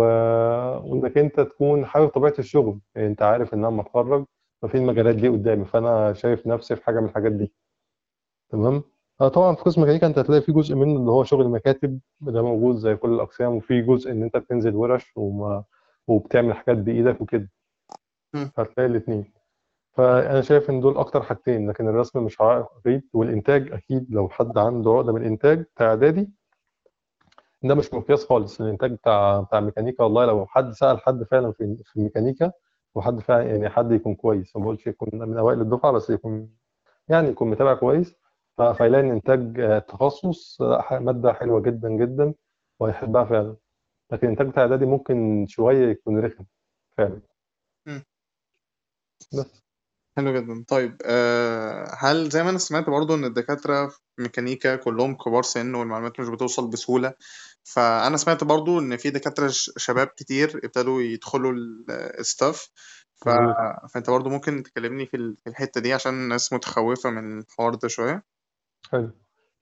وإنك 0.85 1.19
أنت 1.19 1.41
تكون 1.41 1.87
حابب 1.87 2.09
طبيعة 2.09 2.35
الشغل. 2.39 2.81
يعني 2.95 3.07
أنت 3.09 3.23
عارف 3.23 3.55
إن 3.55 3.59
أنا 3.65 3.69
لما 3.75 3.83
أتخرج 3.83 4.25
ففي 4.63 4.75
المجالات 4.79 5.15
دي 5.15 5.29
قدامي 5.29 5.65
فأنا 5.65 6.13
شايف 6.13 6.47
نفسي 6.47 6.77
في 6.77 6.85
حاجة 6.85 7.01
من 7.01 7.07
الحاجات 7.09 7.33
دي. 7.33 7.53
تمام؟ 8.49 8.83
آه، 9.21 9.29
طبعا 9.29 9.55
في 9.55 9.63
قسم 9.63 9.81
ميكانيكا 9.81 10.07
أنت 10.07 10.19
هتلاقي 10.19 10.43
في 10.43 10.53
جزء 10.53 10.75
منه 10.75 10.97
اللي 11.01 11.11
هو 11.11 11.25
شغل 11.25 11.49
مكاتب 11.49 12.01
ده 12.21 12.43
موجود 12.43 12.77
زي 12.77 12.97
كل 12.97 13.15
الأقسام 13.15 13.55
وفي 13.57 13.83
جزء 13.83 14.11
إن 14.11 14.23
أنت 14.23 14.37
بتنزل 14.37 14.75
ورش 14.77 15.13
وما 15.17 15.65
وبتعمل 16.07 16.55
حاجات 16.55 16.77
بإيدك 16.79 17.21
وكده. 17.21 17.51
هتلاقي 18.35 18.87
الاثنين 18.87 19.33
فأنا 19.93 20.41
شايف 20.41 20.71
إن 20.71 20.81
دول 20.81 20.97
أكتر 20.99 21.23
حاجتين 21.23 21.71
لكن 21.71 21.89
الرسم 21.89 22.25
مش 22.25 22.41
عقيد 22.41 23.03
والإنتاج 23.13 23.73
أكيد 23.73 24.07
لو 24.15 24.29
حد 24.29 24.59
عنده 24.59 24.91
عقدة 24.91 25.13
من 25.13 25.21
الانتاج 25.21 25.61
بتاع 25.63 25.87
إعدادي 25.89 26.31
ده 27.63 27.75
مش 27.75 27.95
مقياس 27.95 28.25
خالص. 28.27 28.61
الإنتاج 28.61 28.93
بتاع 28.93 29.41
بتاع 29.41 29.61
ميكانيكا 29.61 30.05
والله 30.05 30.25
لو 30.27 30.47
حد 30.47 30.71
سأل 30.73 31.01
حد 31.01 31.23
فعلا 31.25 31.53
في 31.53 31.77
في 31.85 31.97
الميكانيكا 31.97 32.53
وحد 32.95 33.21
فعلا 33.21 33.43
يعني 33.43 33.69
حد 33.69 33.93
يكون 33.93 34.15
كويس. 34.15 34.57
ما 34.57 34.63
بقولش 34.63 34.87
يكون 34.87 35.09
من 35.15 35.39
أوائل 35.39 35.61
الدفعة 35.61 35.93
بس 35.93 36.11
يكون 36.11 36.51
يعني 37.09 37.29
يكون 37.29 37.51
متابع 37.51 37.75
كويس. 37.75 38.15
ف- 38.59 38.63
فيلاقي 38.63 39.05
إن 39.05 39.11
إنتاج 39.11 39.83
تخصص 39.89 40.61
مادة 40.93 41.33
حلوة 41.33 41.61
جدا 41.61 41.89
جدا 41.91 42.35
وهيحبها 42.81 43.25
فعلا. 43.25 43.57
لكن 44.13 44.27
الانتاج 44.27 44.47
بتاع 44.49 44.63
إعدادي 44.63 44.87
ممكن 44.87 45.47
شوية 45.49 45.89
يكون 45.91 46.21
رخم 46.25 46.45
فعلا. 46.97 47.21
بس. 49.33 49.62
حلو 50.17 50.33
جدا. 50.41 50.65
طيب 50.69 50.97
أه 51.05 51.87
هل 51.99 52.29
زي 52.29 52.43
ما 52.43 52.51
أنا 52.51 52.59
سمعت 52.59 52.91
برضو 52.91 53.15
إن 53.15 53.25
الدكاترة 53.25 53.89
في 53.89 53.99
ميكانيكا 54.19 54.77
كلهم 54.77 55.15
كبار 55.17 55.43
سن 55.43 55.75
والمعلومات 55.75 56.21
مش 56.21 56.29
بتوصل 56.29 56.71
بسهولة 56.71 57.15
فأنا 57.65 58.17
سمعت 58.17 58.45
برضو 58.45 58.79
إن 58.79 58.97
في 58.97 59.11
دكاترة 59.11 59.49
ش- 59.49 59.71
شباب 59.77 60.07
كتير 60.07 60.61
ابتدوا 60.65 61.03
يدخلوا 61.03 61.53
الستاف 62.21 62.69
ف... 63.15 63.29
فأنت 63.95 64.11
برضو 64.11 64.31
ممكن 64.31 64.63
تكلمني 64.63 65.07
في 65.07 65.17
ال- 65.17 65.37
في 65.37 65.51
الحتة 65.51 65.81
دي 65.81 65.93
عشان 65.93 66.13
الناس 66.15 66.53
متخوفة 66.53 67.11
من 67.11 67.39
الحوار 67.39 67.75
ده 67.75 67.89
شوية. 67.89 68.23
حلو. 68.93 69.11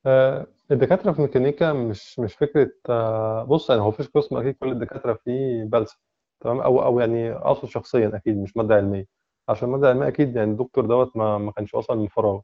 آه، 0.06 0.46
الدكاترة 0.70 1.12
في 1.12 1.22
ميكانيكا 1.22 1.72
مش 1.72 2.18
مش 2.18 2.34
فكرة 2.34 2.70
آه، 2.88 3.44
بص 3.44 3.70
يعني 3.70 3.82
هو 3.82 3.88
مفيش 3.88 4.08
قسم 4.08 4.36
أكيد 4.36 4.54
كل 4.54 4.72
الدكاترة 4.72 5.18
فيه 5.24 5.64
بلسم 5.64 5.96
تمام؟ 6.40 6.60
أو 6.60 6.82
أو 6.84 7.00
يعني 7.00 7.32
أقصد 7.32 7.68
شخصيا 7.68 8.10
أكيد 8.16 8.36
مش 8.38 8.56
مادة 8.56 8.74
علمية. 8.74 9.19
عشان 9.50 9.68
الماده 9.68 9.86
العلميه 9.90 10.08
أكيد 10.08 10.36
يعني 10.36 10.50
الدكتور 10.50 10.86
دوت 10.86 11.16
ما 11.16 11.38
ما 11.38 11.52
كانش 11.52 11.74
وصل 11.74 11.98
من 11.98 12.06
فراغ. 12.08 12.40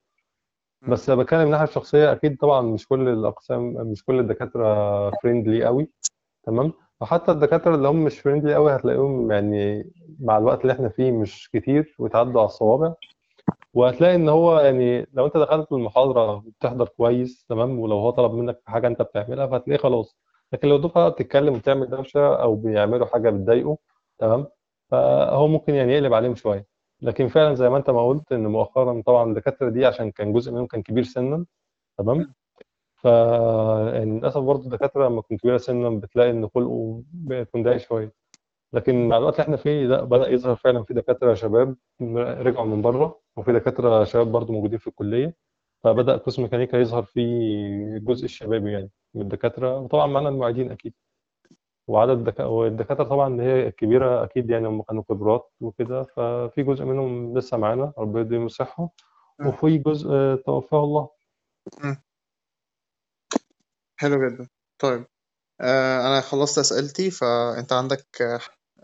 بس 0.89 1.11
بتكلم 1.11 1.41
من 1.41 1.47
الناحيه 1.47 1.65
الشخصية 1.65 2.13
أكيد 2.13 2.37
طبعا 2.39 2.61
مش 2.63 2.89
كل 2.89 3.09
الأقسام 3.09 3.63
مش 3.73 4.05
كل 4.05 4.19
الدكاترة 4.21 5.11
friendly 5.23 5.65
قوي 5.65 5.89
تمام؟ 6.47 6.73
وحتى 7.01 7.33
الدكاترة 7.33 7.75
اللي 7.75 7.89
هم 7.89 8.05
مش 8.05 8.21
friendly 8.21 8.55
قوي 8.55 8.77
هتلاقيهم 8.77 9.33
يعني 9.33 9.91
مع 10.21 10.39
الوقت 10.39 10.63
اللي 10.63 10.73
إحنا 10.73 10.89
فيه 10.89 11.11
مش 11.13 11.51
كتير 11.53 11.97
ويتعدوا 11.99 12.41
على 12.41 12.47
الصوابع. 12.47 12.95
وهتلاقي 13.75 14.15
إن 14.15 14.29
هو 14.29 14.61
يعني 14.61 15.07
لو 15.13 15.27
أنت 15.27 15.37
دخلت 15.37 15.73
المحاضرة 15.73 16.33
وبتحضر 16.35 16.89
كويس 16.89 17.45
تمام؟ 17.49 17.79
ولو 17.81 17.97
هو 17.99 18.11
طلب 18.11 18.33
منك 18.35 18.61
حاجة 18.67 18.87
أنت 18.87 19.03
بتعملها 19.03 19.47
فهتلاقيه 19.47 19.83
خلاص. 19.83 20.17
لكن 20.53 20.69
لو 20.69 20.77
الدفعه 20.77 21.09
بتتكلم 21.09 21.55
وبتعمل 21.55 21.91
دوشة 21.91 22.37
أو 22.43 22.55
بيعملوا 22.57 23.07
حاجة 23.07 23.31
بتضايقه 23.31 23.79
تمام؟ 24.19 24.47
فهو 24.91 25.49
ممكن 25.49 25.75
يعني 25.75 25.93
يقلب 25.93 26.15
عليهم 26.15 26.35
شوية. 26.35 26.76
لكن 27.03 27.29
فعلا 27.29 27.55
زي 27.55 27.69
ما 27.69 27.77
أنت 27.77 27.91
ما 27.91 28.07
قلت 28.09 28.33
إن 28.33 28.47
مؤخرا 28.47 29.03
طبعا 29.07 29.31
الدكاترة 29.31 29.69
دي 29.71 29.87
عشان 29.87 30.11
كان 30.11 30.33
جزء 30.33 30.53
منهم 30.53 30.67
كان 30.67 30.83
كبير 30.83 31.03
سنا 31.05 31.47
تمام؟ 31.99 32.35
ف 32.97 33.05
يعني 33.95 34.19
للأسف 34.21 34.41
برضه 34.41 34.65
الدكاترة 34.65 35.09
لما 35.09 35.23
تكون 35.23 35.37
كبيرة 35.37 35.57
سنا 35.57 35.91
بتلاقي 35.91 36.31
إن 36.31 36.49
خلقه 36.49 37.03
بيكون 37.13 37.63
ضايق 37.63 37.77
شوية. 37.77 38.13
لكن 38.73 39.09
مع 39.09 39.17
الوقت 39.19 39.35
اللي 39.35 39.45
إحنا 39.45 39.57
فيه 39.57 39.87
لا 39.87 40.05
بدأ 40.05 40.29
يظهر 40.29 40.57
فعلا 40.57 40.83
في 40.85 40.95
دكاترة 40.95 41.35
شباب 41.35 41.77
رجعوا 42.17 42.67
من 42.67 42.83
بره 42.83 43.21
وفي 43.37 43.53
دكاترة 43.53 44.05
شباب 44.05 44.33
برضو 44.33 44.53
موجودين 44.53 44.79
في 44.79 44.87
الكلية 44.87 45.37
فبدأ 45.85 46.17
قسم 46.17 46.43
ميكانيكا 46.43 46.77
يظهر 46.77 47.03
فيه 47.03 47.27
الجزء 47.97 48.25
الشبابي 48.25 48.73
يعني 48.73 48.91
من 49.15 49.23
الدكاترة 49.23 49.79
وطبعا 49.79 50.07
معانا 50.07 50.29
المعيدين 50.29 50.71
أكيد. 50.71 50.95
وعدد 51.89 52.11
الدكا... 52.11 52.45
والدكاترة 52.45 53.05
طبعا 53.05 53.29
اللي 53.29 53.43
هي 53.43 53.67
الكبيرة 53.69 54.25
أكيد 54.25 54.51
يعني 54.51 54.69
هم 54.69 54.83
كانوا 54.83 55.03
خبرات 55.09 55.51
وكده 55.61 56.03
ففي 56.03 56.63
جزء 56.63 56.85
منهم 56.85 57.39
لسه 57.39 57.57
معانا 57.57 57.93
ربنا 57.99 58.21
يديهم 58.21 58.47
الصحة 58.47 58.89
مم. 59.39 59.47
وفي 59.49 59.79
جزء 59.79 60.11
آه، 60.11 60.35
توفاه 60.47 60.85
الله. 60.85 61.09
حلو 63.97 64.29
جدا 64.29 64.49
طيب 64.79 65.07
آه 65.61 66.01
أنا 66.07 66.21
خلصت 66.21 66.59
أسئلتي 66.59 67.11
فأنت 67.11 67.73
عندك 67.73 68.07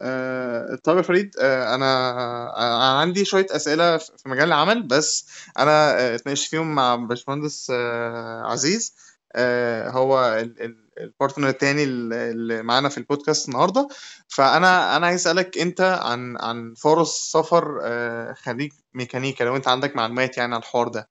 آه 0.00 0.76
طيب 0.84 0.96
يا 0.96 1.02
فريد 1.02 1.30
آه 1.42 1.74
أنا 1.74 2.10
أنا 2.56 2.98
عندي 3.00 3.24
شوية 3.24 3.46
أسئلة 3.50 3.96
في 3.98 4.28
مجال 4.28 4.48
العمل 4.48 4.82
بس 4.82 5.28
أنا 5.58 6.00
آه، 6.00 6.14
اتناقشت 6.14 6.50
فيهم 6.50 6.74
مع 6.74 6.96
باشمهندس 6.96 7.70
آه 7.70 8.42
عزيز 8.42 8.96
آه 9.34 9.90
هو 9.90 10.24
ال- 10.40 10.62
ال- 10.62 10.81
ال 11.00 11.06
partner 11.06 11.48
التاني 11.48 11.84
اللي 11.84 12.62
معانا 12.62 12.88
في 12.88 12.98
البودكاست 12.98 13.48
النهارده. 13.48 13.88
فأنا 14.28 14.96
أنا 14.96 15.06
عايز 15.06 15.20
أسألك 15.20 15.58
أنت 15.58 15.80
عن 15.80 16.36
عن 16.40 16.74
فرص 16.74 17.32
سفر 17.32 17.80
آه 17.82 18.32
خريج 18.32 18.72
ميكانيكا 18.94 19.44
لو 19.44 19.56
أنت 19.56 19.68
عندك 19.68 19.96
معلومات 19.96 20.38
يعني 20.38 20.54
عن 20.54 20.60
الحوار 20.60 20.88
ده. 20.88 21.08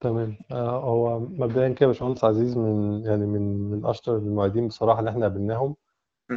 تمام. 0.00 0.38
آه، 0.50 0.80
هو 0.80 1.20
مبدئيا 1.20 1.68
كده 1.68 1.86
باشمهندس 1.86 2.24
عزيز 2.24 2.56
من 2.56 3.02
يعني 3.04 3.26
من 3.26 3.70
من 3.70 3.86
أشطر 3.86 4.16
المعيدين 4.16 4.68
بصراحة 4.68 4.98
اللي 5.00 5.10
إحنا 5.10 5.22
قابلناهم. 5.22 5.76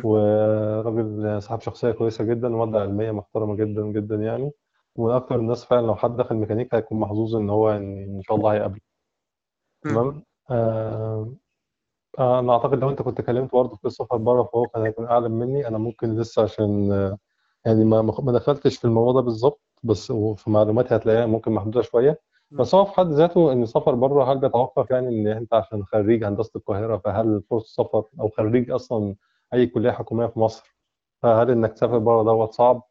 وراجل 0.03 1.41
صاحب 1.41 1.61
شخصية 1.61 1.91
كويسة 1.91 2.23
جدا 2.23 2.55
ومادة 2.55 2.79
علمية 2.79 3.11
محترمة 3.11 3.55
جدا 3.55 3.81
جدا 3.81 4.15
يعني. 4.15 4.51
ومن 4.95 5.13
أكتر 5.13 5.35
الناس 5.35 5.65
فعلا 5.65 5.85
لو 5.85 5.95
حد 5.95 6.17
دخل 6.17 6.35
ميكانيكا 6.35 6.77
هيكون 6.77 6.99
محظوظ 6.99 7.35
إن 7.35 7.49
هو 7.49 7.71
يعني 7.71 8.03
إن 8.05 8.21
شاء 8.23 8.37
الله 8.37 8.53
هيقابله. 8.53 8.81
تمام؟ 9.83 10.23
آه 10.51 11.33
آه 12.19 12.39
أنا 12.39 12.53
أعتقد 12.53 12.79
لو 12.79 12.89
أنت 12.89 13.01
كنت 13.01 13.21
كلمت 13.21 13.51
برضه 13.51 13.75
في 13.75 13.85
السفر 13.85 14.17
بره 14.17 14.43
فهو 14.43 14.67
كان 14.67 14.83
هيكون 14.83 15.05
أعلم 15.05 15.31
مني. 15.31 15.67
أنا 15.67 15.77
ممكن 15.77 16.15
لسه 16.19 16.43
عشان 16.43 16.91
آه، 16.91 17.17
يعني 17.65 17.85
ما 17.85 18.01
ما 18.01 18.31
دخلتش 18.31 18.77
في 18.77 18.85
الموضوع 18.85 19.13
ده 19.13 19.21
بالظبط 19.21 19.61
بس 19.83 20.11
في 20.11 20.49
معلوماتي 20.49 20.95
هتلاقيها 20.95 21.25
ممكن 21.25 21.51
محدودة 21.51 21.81
شوية. 21.81 22.21
م. 22.51 22.57
بس 22.57 22.75
هو 22.75 22.85
في 22.85 22.93
حد 22.93 23.07
ذاته 23.07 23.51
إن 23.51 23.63
السفر 23.63 23.95
بره 23.95 24.31
هل 24.33 24.37
بيتوقف 24.39 24.91
يعني 24.91 25.07
إن 25.09 25.27
أنت 25.27 25.53
عشان 25.53 25.83
خريج 25.85 26.23
هندسة 26.23 26.51
القاهرة 26.55 26.97
فهل 26.97 27.43
فرصة 27.49 27.83
سفر 27.83 28.03
أو 28.19 28.29
خريج 28.29 28.71
أصلا 28.71 29.15
أي 29.53 29.67
كلية 29.67 29.91
حكومية 29.91 30.25
في 30.27 30.39
مصر؟ 30.39 30.75
فهل 31.21 31.51
إنك 31.51 31.73
تسافر 31.73 31.97
بره 31.97 32.23
دوت 32.23 32.53
صعب؟ 32.53 32.83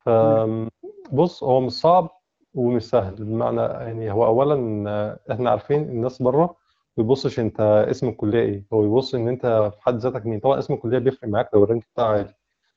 فبص 0.00 1.42
هو 1.44 1.60
مش 1.60 1.72
صعب 1.72 2.10
ومش 2.54 2.82
سهل. 2.90 3.14
بمعنى 3.14 3.60
يعني 3.60 4.12
هو 4.12 4.26
اولا 4.26 5.18
إحنا 5.32 5.50
عارفين 5.50 5.82
الناس 5.82 6.22
بره 6.22 6.56
بيبصش 6.98 7.40
انت 7.40 7.60
اسم 7.90 8.08
الكلية 8.08 8.40
إيه. 8.40 8.66
هو 8.72 8.82
بيبص 8.82 9.14
ان 9.14 9.28
انت 9.28 9.46
في 9.76 9.82
حد 9.82 9.96
ذاتك 9.98 10.26
مين. 10.26 10.40
طبعا 10.40 10.58
اسم 10.58 10.74
الكلية 10.74 10.98
بيفرق 10.98 11.28
معاك 11.28 11.50
لو 11.54 11.64
ال 11.64 11.68
rank 11.68 11.86
بتاعه 11.94 12.06
عالي. 12.12 12.34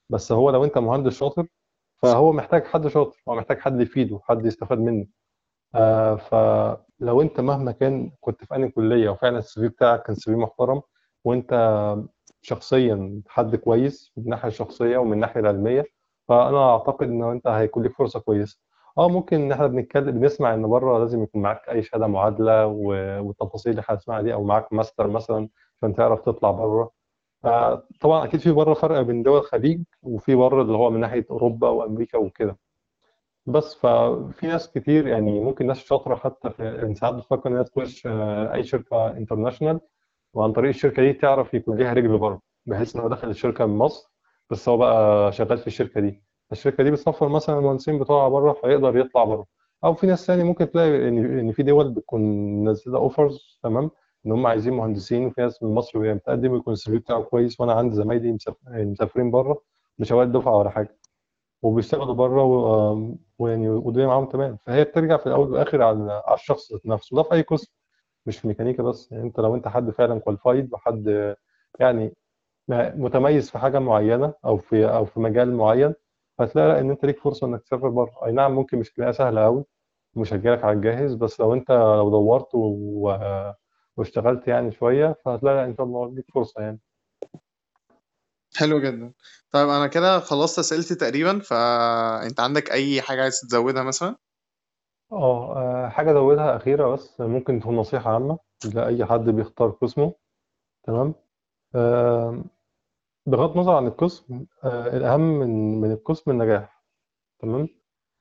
بس 0.09 0.31
هو 0.31 0.49
لو 0.49 0.63
انت 0.65 0.77
مهندس 0.77 1.13
شاطر 1.13 1.47
فهو 1.97 2.33
محتاج 2.33 2.65
حد 2.65 2.87
شاطر 2.87 3.23
هو 3.29 3.35
محتاج 3.35 3.59
حد 3.59 3.81
يفيده 3.81 4.19
حد 4.23 4.45
يستفاد 4.45 4.79
منه. 4.79 5.07
آه 5.75 6.15
فلو 6.15 7.21
انت 7.21 7.39
مهما 7.41 7.71
كان 7.71 8.11
كنت 8.21 8.45
في 8.45 8.55
انهي 8.55 8.69
كلية 8.71 9.09
وفعلا 9.09 9.37
ال 9.39 9.61
CV 9.61 9.67
بتاعك 9.69 10.03
كان 10.03 10.15
CV 10.15 10.37
محترم 10.37 10.81
وانت 11.25 11.53
شخصيا 12.41 13.21
حد 13.27 13.55
كويس 13.55 14.11
من 14.17 14.23
الناحية 14.23 14.47
الشخصية 14.47 14.97
ومن 14.97 15.13
الناحية 15.13 15.39
العلمية 15.41 15.85
فأنا 16.27 16.71
أعتقد 16.73 17.07
ان 17.07 17.23
أنت 17.23 17.47
هيكون 17.47 17.83
لك 17.83 17.93
فرصة 17.97 18.19
كويسة. 18.19 18.59
آه 18.97 19.09
ممكن 19.09 19.41
إن 19.41 19.51
إحنا 19.51 19.67
بنتكلم 19.67 20.11
بنسمع 20.19 20.53
إن 20.53 20.67
بره 20.67 20.99
لازم 20.99 21.23
يكون 21.23 21.41
معاك 21.41 21.69
أي 21.69 21.83
شهادة 21.83 22.07
معادلة 22.07 22.67
و- 22.67 23.21
والتفاصيل 23.27 23.71
اللي 23.71 23.81
إحنا 23.81 23.95
هنسمعها 23.95 24.21
دي 24.21 24.33
أو 24.33 24.43
معاك 24.43 24.73
ماستر 24.73 25.07
مثلا 25.07 25.49
عشان 25.83 25.95
تعرف 25.95 26.21
تطلع 26.21 26.51
بره. 26.51 26.91
آه 27.45 27.87
طبعا 28.01 28.25
أكيد 28.25 28.39
في 28.39 28.51
بره 28.51 28.73
فرق 28.73 29.01
بين 29.01 29.23
دول 29.23 29.37
الخليج 29.39 29.83
وفي 30.03 30.35
بره 30.35 30.61
اللي 30.61 30.77
هو 30.77 30.89
من 30.89 30.99
ناحية 30.99 31.25
أوروبا 31.31 31.69
وأمريكا 31.69 32.17
وكده. 32.17 32.57
بس 33.45 33.75
ففي 33.75 34.47
ناس 34.47 34.71
كتير 34.71 35.07
يعني 35.07 35.39
ممكن 35.39 35.67
ناس 35.67 35.77
شاطرة 35.77 36.15
حتى 36.15 36.49
في 36.49 36.63
يعني 36.65 36.95
ساعات 36.95 37.13
بتفكر 37.15 37.49
إنها 37.49 37.63
تخش 37.63 38.07
آه، 38.07 38.53
أي 38.53 38.63
شركة 38.63 39.07
international 39.17 39.79
وعن 40.33 40.53
طريق 40.53 40.69
الشركة 40.69 41.01
دي 41.03 41.13
تعرف 41.13 41.53
يكون 41.53 41.77
ليها 41.77 41.93
رجل 41.93 42.17
بره 42.17 42.41
بحيث 42.65 42.95
إن 42.95 43.01
هو 43.01 43.07
دخل 43.09 43.29
الشركة 43.29 43.65
من 43.65 43.77
مصر 43.77 44.11
بس 44.49 44.69
هو 44.69 44.77
بقى 44.77 45.31
شغال 45.33 45.57
في 45.57 45.67
الشركة 45.67 46.01
دي. 46.01 46.23
الشركة 46.51 46.83
دي 46.83 46.91
بتسفر 46.91 47.27
مثلا 47.29 47.59
المهندسين 47.59 47.99
بتوعها 47.99 48.29
بره 48.29 48.53
فيقدر 48.53 48.97
يطلع 48.97 49.23
بره. 49.23 49.45
أو 49.83 49.93
في 49.93 50.07
ناس 50.07 50.25
تاني 50.25 50.43
ممكن 50.43 50.71
تلاقي 50.71 51.07
إن 51.09 51.51
في 51.51 51.63
دول 51.63 51.89
بتكون 51.93 52.21
منزلة 52.65 52.97
offers 52.97 53.59
تمام؟ 53.63 53.91
إن 54.25 54.31
هم 54.31 54.47
عايزين 54.47 54.73
مهندسين 54.73 55.25
وفي 55.25 55.41
ناس 55.41 55.63
من 55.63 55.69
مصر 55.75 55.99
وهي 55.99 56.13
بتقدم 56.13 56.55
يكون 56.55 56.73
ال 56.73 56.91
CV 56.91 56.97
بتاعه 56.97 57.21
كويس 57.23 57.59
وأنا 57.61 57.73
عندي 57.73 57.95
زمايلي 57.95 58.31
مساف- 58.31 58.55
مسافرين 58.67 59.31
بره 59.31 59.61
مش 59.99 60.11
اوائل 60.11 60.31
دفعة 60.31 60.57
ولا 60.57 60.69
حاجة. 60.69 60.97
وبيشتغلوا 61.61 62.13
بره 62.13 62.43
و- 62.43 63.15
ويعني 63.39 63.69
والدنيا 63.69 64.07
معاهم 64.07 64.25
تمام. 64.25 64.57
فهي 64.65 64.83
بترجع 64.83 65.17
في 65.17 65.27
الأول 65.27 65.51
والآخر 65.51 65.81
على 65.81 66.21
على 66.25 66.35
الشخص 66.35 66.71
نفسه. 66.85 67.15
ده 67.17 67.23
في 67.23 67.33
أي 67.33 67.41
قسم 67.41 67.73
مش 68.25 68.37
في 68.39 68.47
ميكانيكا 68.47 68.83
بس. 68.83 69.11
يعني 69.11 69.23
أنت 69.23 69.39
لو 69.39 69.55
أنت 69.55 69.67
حد 69.67 69.89
فعلا 69.91 70.19
qualified 70.19 70.73
وحد 70.73 71.35
يعني 71.79 72.13
متميز 72.69 73.49
في 73.51 73.57
حاجة 73.57 73.79
معينة 73.79 74.33
أو 74.45 74.57
في 74.57 74.85
أو 74.85 75.05
في 75.05 75.19
مجال 75.19 75.55
معين 75.55 75.93
هتلاقي 76.39 76.67
لا 76.67 76.79
إن 76.79 76.89
أنت 76.89 77.05
ليك 77.05 77.19
فرصة 77.19 77.47
إنك 77.47 77.61
تسافر 77.63 77.89
بره. 77.89 78.25
أي 78.25 78.31
نعم 78.31 78.51
ممكن 78.55 78.77
مش 78.79 78.91
تلاقيها 78.93 79.11
سهلة 79.11 79.43
قوي 79.43 79.65
مش 80.15 80.33
هتجيلك 80.33 80.63
على 80.63 80.75
الجاهز 80.77 81.13
بس 81.15 81.39
لو 81.39 81.53
أنت 81.53 81.71
لو 81.71 82.09
دورت 82.09 82.55
و... 82.55 83.11
واشتغلت 83.97 84.47
يعني 84.47 84.71
شوية 84.71 85.15
فهتلاقي 85.25 85.55
لا 85.55 85.65
إن 85.65 85.75
شاء 85.77 85.85
الله 85.85 86.15
ليك 86.15 86.25
فرصة 86.33 86.61
يعني. 86.61 86.79
حلو 88.55 88.79
جدا. 88.79 89.13
طيب 89.51 89.69
أنا 89.69 89.87
كده 89.87 90.19
خلصت 90.19 90.59
أسئلتي 90.59 90.95
تقريبا 90.95 91.39
فأنت 91.39 92.39
عندك 92.39 92.71
أي 92.71 93.01
حاجة 93.01 93.21
عايز 93.21 93.39
تزودها 93.41 93.83
مثلا؟ 93.83 94.15
آه 95.11 95.57
آه، 95.57 95.89
حاجة 95.89 96.11
أزودها 96.11 96.55
أخيرة 96.55 96.87
بس 96.93 97.21
ممكن 97.21 97.59
تكون 97.59 97.75
نصيحة 97.75 98.13
عامة 98.13 98.39
لأي 98.75 99.05
حد 99.05 99.19
بيختار 99.29 99.69
قسمه. 99.69 100.13
تمام؟ 100.83 101.15
آه، 101.75 102.43
بغض 103.25 103.51
النظر 103.51 103.73
عن 103.75 103.87
القسم 103.87 104.45
آه، 104.63 104.97
الأهم 104.97 105.21
من 105.39 105.81
من 105.81 105.91
القسم 105.91 106.31
النجاح 106.31 106.83
تمام؟ 107.39 107.67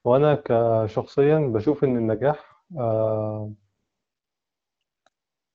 وأنا 0.04 0.42
كشخصيا 0.44 1.38
بشوف 1.38 1.84
إن 1.84 1.96
النجاح 1.96 2.64
آه، 2.78 3.52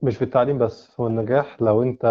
مش 0.01 0.17
في 0.17 0.21
التعليم 0.23 0.57
بس 0.57 0.99
هو 0.99 1.07
النجاح 1.07 1.61
لو 1.61 1.83
أنت 1.83 2.05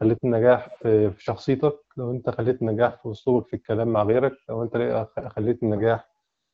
خليت 0.00 0.18
النجاح 0.24 0.68
في 0.82 1.12
شخصيتك 1.18 1.78
لو 1.96 2.10
أنت 2.10 2.30
خليت 2.30 2.62
النجاح 2.62 3.02
في 3.02 3.10
أسلوبك 3.10 3.46
في 3.48 3.56
الكلام 3.56 3.88
مع 3.88 4.02
غيرك 4.02 4.32
لو 4.48 4.62
أنت 4.62 5.06
خليت 5.28 5.62
النجاح 5.62 6.08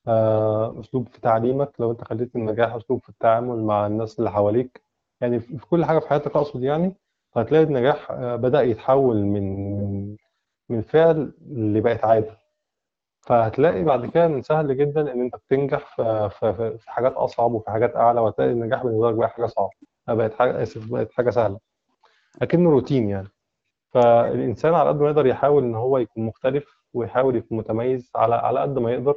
آه، 0.08 0.80
أسلوب 0.80 1.08
في 1.08 1.20
تعليمك 1.20 1.72
لو 1.80 1.90
أنت 1.92 2.04
خليت 2.04 2.36
النجاح 2.36 2.74
أسلوب 2.74 3.02
في 3.02 3.08
التعامل 3.08 3.64
مع 3.64 3.86
الناس 3.86 4.18
اللي 4.18 4.30
حواليك 4.30 4.82
يعني 5.20 5.40
في 5.40 5.66
كل 5.70 5.84
حاجة 5.84 5.98
في 5.98 6.08
حياتك 6.08 6.36
أقصد 6.36 6.62
يعني 6.62 6.94
هتلاقي 7.36 7.64
النجاح 7.64 8.10
آه، 8.10 8.36
بدأ 8.36 8.62
يتحول 8.62 9.16
من 9.16 9.70
من 9.80 10.16
من 10.68 10.82
فعل 10.82 11.32
لبقت 11.50 12.04
عادة. 12.04 12.38
فهتلاقي 13.20 13.82
بعد 13.84 14.06
كده 14.10 14.28
من 14.28 14.42
سهل 14.42 14.76
جدا 14.76 15.12
إن 15.12 15.20
أنت 15.20 15.36
بتنجح 15.36 15.96
في 15.96 16.30
في 16.40 16.54
في- 16.78 16.90
حاجات 16.90 17.12
أصعب 17.12 17.52
وفي 17.52 17.70
حاجات 17.70 17.96
أعلى 17.96 18.20
وهتلاقي 18.20 18.50
النجاح 18.52 18.82
بالنسبة 18.84 19.10
لك 19.10 19.14
بقى 19.16 19.28
حاجة 19.30 19.46
صعبة 19.46 19.70
بقت 20.08 20.34
حاجة 20.34 20.62
اسف 20.62 20.92
بقت 20.92 21.12
حاجة 21.12 21.30
سهلة. 21.30 21.58
اكنه 22.42 22.70
روتين 22.70 23.08
يعني. 23.08 23.28
فالإنسان 23.92 24.74
على 24.74 24.88
قد 24.88 25.00
ما 25.00 25.06
يقدر 25.06 25.26
يحاول 25.26 25.62
إن 25.64 25.74
هو 25.74 25.98
يكون 25.98 26.26
مختلف 26.26 26.78
ويحاول 26.94 27.36
يكون 27.36 27.58
متميز 27.58 28.10
على 28.16 28.34
على 28.34 28.60
قد 28.60 28.78
ما 28.78 28.92
يقدر. 28.92 29.14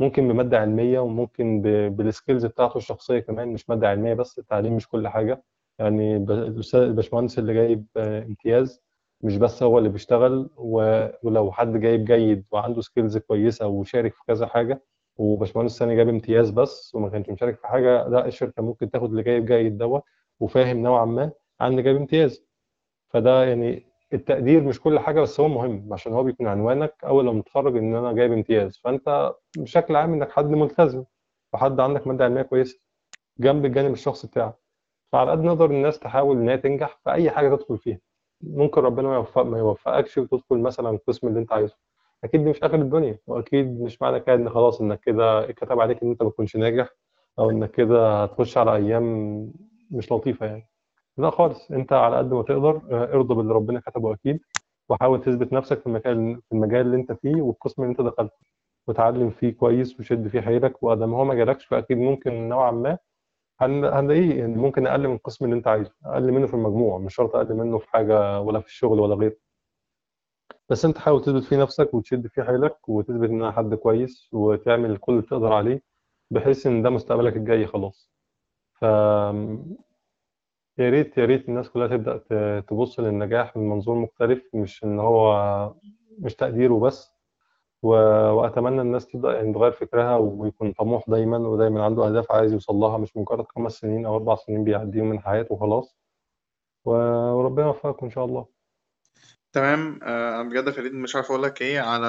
ممكن 0.00 0.28
بمادة 0.28 0.58
علمية 0.60 1.00
وممكن 1.00 1.62
بال 1.90 2.04
skills 2.04 2.46
بتاعته 2.46 2.76
الشخصية 2.78 3.18
كمان 3.20 3.48
مش 3.48 3.70
مادة 3.70 3.88
علمية 3.88 4.14
بس 4.14 4.38
التعليم 4.38 4.76
مش 4.76 4.88
كل 4.88 5.08
حاجة. 5.08 5.42
يعني 5.78 6.16
الأستاذ 6.16 6.80
الباشمهندس 6.80 7.38
اللي 7.38 7.54
جايب 7.54 7.86
آه، 7.96 8.22
امتياز 8.24 8.82
مش 9.22 9.36
بس 9.36 9.62
هو 9.62 9.78
اللي 9.78 9.88
بيشتغل 9.88 10.50
ولو 10.56 11.52
حد 11.52 11.76
جايب 11.80 12.04
جيد 12.04 12.44
وعنده 12.50 12.80
skills 12.80 13.18
كويسة 13.18 13.66
وشارك 13.66 14.14
في 14.14 14.20
كذا 14.28 14.46
حاجة 14.46 14.82
وباشمهندس 15.16 15.78
ثاني 15.78 15.96
جايب 15.96 16.08
امتياز 16.08 16.50
بس 16.50 16.94
وما 16.94 17.08
كانش 17.08 17.30
مشارك 17.30 17.58
في 17.60 17.66
حاجة 17.66 18.08
لا 18.08 18.26
الشركة 18.26 18.62
ممكن 18.62 18.90
تاخد 18.90 19.10
اللي 19.10 19.22
جايب 19.22 19.46
جيد 19.46 19.78
دوت 19.78 20.02
وفاهم 20.40 20.76
نوعا 20.82 21.04
ما 21.04 21.32
عن 21.60 21.70
اللي 21.70 21.82
جايب 21.82 21.96
امتياز. 21.96 22.44
فده 23.10 23.44
يعني 23.44 23.86
التقدير 24.12 24.64
مش 24.64 24.80
كل 24.80 24.98
حاجة 24.98 25.20
بس 25.20 25.40
هو 25.40 25.48
مهم 25.48 25.92
عشان 25.92 26.12
هو 26.12 26.22
بيكون 26.24 26.46
عنوانك 26.46 26.94
أول 27.04 27.26
لما 27.26 27.42
تتخرج 27.42 27.76
إن 27.76 27.94
أنا 27.96 28.12
جايب 28.12 28.32
امتياز. 28.32 28.78
فأنت 28.84 29.32
بشكل 29.56 29.96
عام 29.96 30.12
إنك 30.14 30.30
حد 30.32 30.46
ملتزم 30.46 31.04
وحد 31.52 31.80
عندك 31.80 32.06
مادة 32.06 32.24
علمية 32.24 32.42
كويسة 32.42 32.80
جنب 33.40 33.64
الجانب 33.64 33.92
الشخصي 33.92 34.26
بتاعك. 34.26 34.54
فعلى 35.12 35.30
قد 35.30 35.38
ما 35.38 35.46
نقدر 35.52 35.64
الناس 35.70 35.98
تحاول 35.98 36.36
إن 36.36 36.48
هي 36.48 36.58
تنجح 36.58 37.00
في 37.04 37.12
أي 37.12 37.30
حاجة 37.30 37.56
تدخل 37.56 37.78
فيها. 37.78 37.98
ممكن 38.40 38.80
ربنا 38.80 39.08
ما 39.08 39.14
يوفق 39.14 39.42
ما 39.42 39.58
يوفقكش 39.58 40.18
وتدخل 40.18 40.58
مثلا 40.58 40.90
القسم 40.90 41.28
اللي 41.28 41.40
أنت 41.40 41.52
عايزه. 41.52 41.76
أكيد 42.24 42.44
دي 42.44 42.50
مش 42.50 42.62
آخر 42.62 42.74
الدنيا 42.74 43.18
وأكيد 43.26 43.80
مش 43.80 44.02
معنى 44.02 44.20
كده 44.20 44.34
إن 44.34 44.50
خلاص 44.50 44.80
إنك 44.80 45.00
كده 45.00 45.44
اتكتب 45.50 45.80
عليك 45.80 46.02
إن 46.02 46.10
أنت 46.10 46.22
ما 46.22 46.30
تكونش 46.30 46.56
ناجح 46.56 46.88
أو 47.38 47.50
إنك 47.50 47.70
كده 47.70 48.22
هتخش 48.22 48.58
على 48.58 48.76
أيام 48.76 49.04
مش 49.90 50.12
لطيفة 50.12 50.46
يعني. 50.46 50.68
لا 51.18 51.30
خالص 51.30 51.70
أنت 51.70 51.92
على 51.92 52.16
قد 52.18 52.32
ما 52.32 52.42
تقدر 52.42 52.80
آه، 52.90 53.12
ارضى 53.14 53.34
باللي 53.34 53.54
ربنا 53.54 53.80
كتبه 53.80 54.12
أكيد 54.14 54.40
وحاول 54.88 55.20
تثبت 55.22 55.52
نفسك 55.52 55.80
في 55.80 55.86
المكان 55.86 56.34
في 56.36 56.52
المجال 56.52 56.80
اللي 56.86 56.96
أنت 56.96 57.12
فيه 57.12 57.42
والقسم 57.42 57.82
اللي 57.82 57.90
أنت 57.92 58.00
دخلته 58.00 58.36
وتعلم 58.86 59.30
فيه 59.30 59.50
كويس 59.50 60.00
وشد 60.00 60.28
فيه 60.28 60.40
حيلك 60.40 60.82
وادام 60.82 61.14
هو 61.14 61.24
ما 61.24 61.34
جالكش 61.34 61.64
فأكيد 61.66 61.98
ممكن 61.98 62.48
نوعا 62.48 62.70
ما 62.70 62.98
هن- 63.60 63.84
هنلاقيه 63.84 64.34
يعني 64.38 64.56
ممكن 64.56 64.86
أقل 64.86 65.08
من 65.08 65.14
القسم 65.14 65.44
اللي 65.44 65.56
أنت 65.56 65.66
عايزه 65.68 65.90
أقل 66.04 66.32
منه 66.32 66.46
في 66.46 66.54
المجموع 66.54 66.98
مش 66.98 67.14
شرط 67.14 67.36
أقل 67.36 67.54
منه 67.54 67.78
في 67.78 67.88
حاجة 67.90 68.40
ولا 68.40 68.60
في 68.60 68.66
الشغل 68.66 69.00
ولا 69.00 69.14
غيره. 69.14 69.36
بس 70.68 70.84
أنت 70.84 70.98
حاول 70.98 71.22
تثبت 71.24 71.42
فيه 71.44 71.56
نفسك 71.62 71.94
وتشد 71.94 72.26
فيه 72.26 72.42
حيلك 72.42 72.88
وتثبت 72.88 73.28
ان 73.30 73.42
أنا 73.42 73.52
حد 73.52 73.74
كويس 73.74 74.28
وتعمل 74.32 74.96
كل 74.96 75.12
اللي 75.12 75.22
تقدر 75.26 75.52
عليه 75.52 75.82
بحيث 76.30 76.66
إن 76.66 76.82
ده 76.82 76.90
مستقبلك 76.90 77.36
الجاي 77.36 77.66
خلاص. 77.66 78.12
ف 78.80 78.84
يا 80.78 80.90
ريت 80.90 81.18
يا 81.18 81.24
ريت 81.24 81.48
الناس 81.48 81.70
كلها 81.70 81.86
تبدأ 81.86 82.16
ت- 82.16 82.64
تبص 82.68 83.00
للنجاح 83.00 83.56
من 83.56 83.68
منظور 83.68 83.94
مختلف 83.96 84.42
مش 84.54 84.84
إن 84.84 84.98
هو 85.00 85.74
مش 86.18 86.34
تقديره 86.34 86.78
بس 86.80 87.12
و... 87.82 87.88
وأتمنى 88.32 88.80
الناس 88.80 89.06
تبدأ 89.06 89.32
يعني 89.32 89.54
تغير 89.54 89.72
فكرها 89.72 90.16
ويكون 90.16 90.72
طموح 90.72 91.04
دايما 91.08 91.38
ودايما 91.38 91.84
عنده 91.84 92.06
أهداف 92.06 92.32
عايز 92.32 92.52
يوصل 92.52 92.74
لها 92.74 92.98
مش 92.98 93.16
مجرد 93.16 93.46
خمس 93.48 93.72
سنين 93.72 94.06
أو 94.06 94.16
أربع 94.16 94.34
سنين 94.34 94.64
بيعديهم 94.64 95.10
من 95.10 95.20
حياته 95.20 95.54
وخلاص. 95.54 95.96
و... 96.84 96.90
وربنا 97.32 97.66
يوفقكم 97.66 98.06
إن 98.06 98.12
شاء 98.12 98.24
الله. 98.24 98.46
تمام. 99.52 100.00
آه، 100.02 100.40
أنا 100.40 100.48
بجد 100.48 100.66
يا 100.66 100.72
فريد 100.72 100.92
مش 100.92 101.16
عارف 101.16 101.30
أقول 101.30 101.42
لك 101.42 101.62
إيه 101.62 101.80
على 101.80 102.06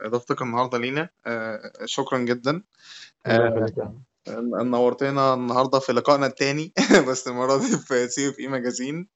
إضافتك 0.00 0.42
النهارده 0.42 0.78
لينا. 0.78 1.08
آه، 1.26 1.72
شكرا 1.84 2.18
جدا. 2.18 2.62
ربنا 3.26 3.44
آه، 3.44 3.48
يخليك 3.48 3.78
يا 3.78 3.82
أحمد. 3.82 4.02
نورتنا 4.66 5.34
النهارده 5.34 5.78
في 5.78 5.92
لقائنا 5.92 6.26
التاني. 6.26 6.72
بس 7.08 7.28
المرة 7.28 7.56
دي 7.56 7.76
في 7.78 8.08
CFE 8.08 8.38
Magazine. 8.38 9.08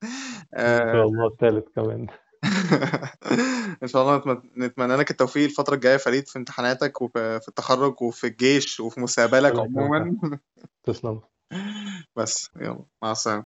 إن 0.55 0.93
شاء 0.93 1.07
الله 1.07 1.27
التالت 1.27 1.69
كمان. 1.77 2.07
إن 3.83 3.89
شاء 3.89 4.03
الله 4.03 4.17
نتم- 4.17 4.43
نتمنى 4.57 4.97
لك 4.97 5.11
التوفيق 5.11 5.45
الفترة 5.45 5.75
الجاية 5.75 5.93
يا 5.93 5.99
فريد 5.99 6.29
في 6.29 6.39
امتحاناتك 6.39 7.03
وفي 7.03 7.41
في 7.41 7.49
التخرج 7.49 8.03
وفي 8.03 8.27
الجيش 8.27 8.81
وفي 8.81 9.01
مستقبلك 9.01 9.59
عموما. 9.59 10.17
تسلم. 10.85 11.21
بس 12.17 12.49
يلا 12.61 12.85
مع 13.03 13.13
السلامة. 13.13 13.45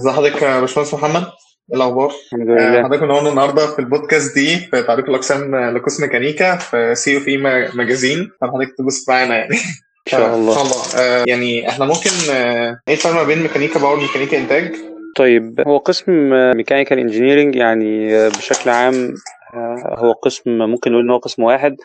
ازي 0.00 0.10
حضرتك 0.12 0.42
يا 0.42 0.60
باشمهندس 0.60 0.94
محمد؟ 0.94 1.32
إيه 1.70 1.76
الأخبار؟ 1.76 2.12
الحمد 2.26 2.50
آه، 2.50 2.52
لله 2.70 2.82
حضرتك 2.84 3.02
منورنا 3.02 3.30
النهارده 3.30 3.66
في 3.66 3.78
البودكاست 3.78 4.34
دي 4.34 4.56
في 4.56 4.82
تعريف 4.82 5.08
الأقسام 5.08 5.56
لقسم 5.56 6.02
ميكانيكا 6.02 6.56
في 6.56 6.94
CUFE 6.94 7.36
Magazine. 7.74 8.30
فحضرتك 8.40 8.74
تبص 8.78 9.08
معانا 9.08 9.36
يعني. 9.36 9.54
إن 9.54 10.10
شاء 10.10 10.28
ان 10.28 10.34
الله. 10.34 10.54
شاء 10.54 10.62
الله. 10.62 10.76
آه، 10.98 11.24
يعني 11.28 11.68
إحنا 11.68 11.84
ممكن 11.84 12.10
آه، 12.32 12.80
إيه 12.88 12.94
الفرق 12.94 13.12
ما 13.14 13.22
بين 13.22 13.42
ميكانيكا 13.42 13.80
power 13.80 13.96
وميكانيكا 13.98 14.38
إنتاج؟ 14.38 14.74
طيب 15.16 15.60
هو 15.66 15.78
قسم 15.78 16.12
mechanical 16.56 16.98
engineering 16.98 17.56
يعني 17.56 18.16
آه، 18.16 18.28
بشكل 18.28 18.70
عام 18.70 19.14
آه، 19.54 19.94
هو 19.98 20.12
قسم 20.12 20.58
ممكن 20.58 20.92
نقول 20.92 21.04
إن 21.04 21.10
هو 21.10 21.18
قسم 21.18 21.42
واحد 21.42 21.76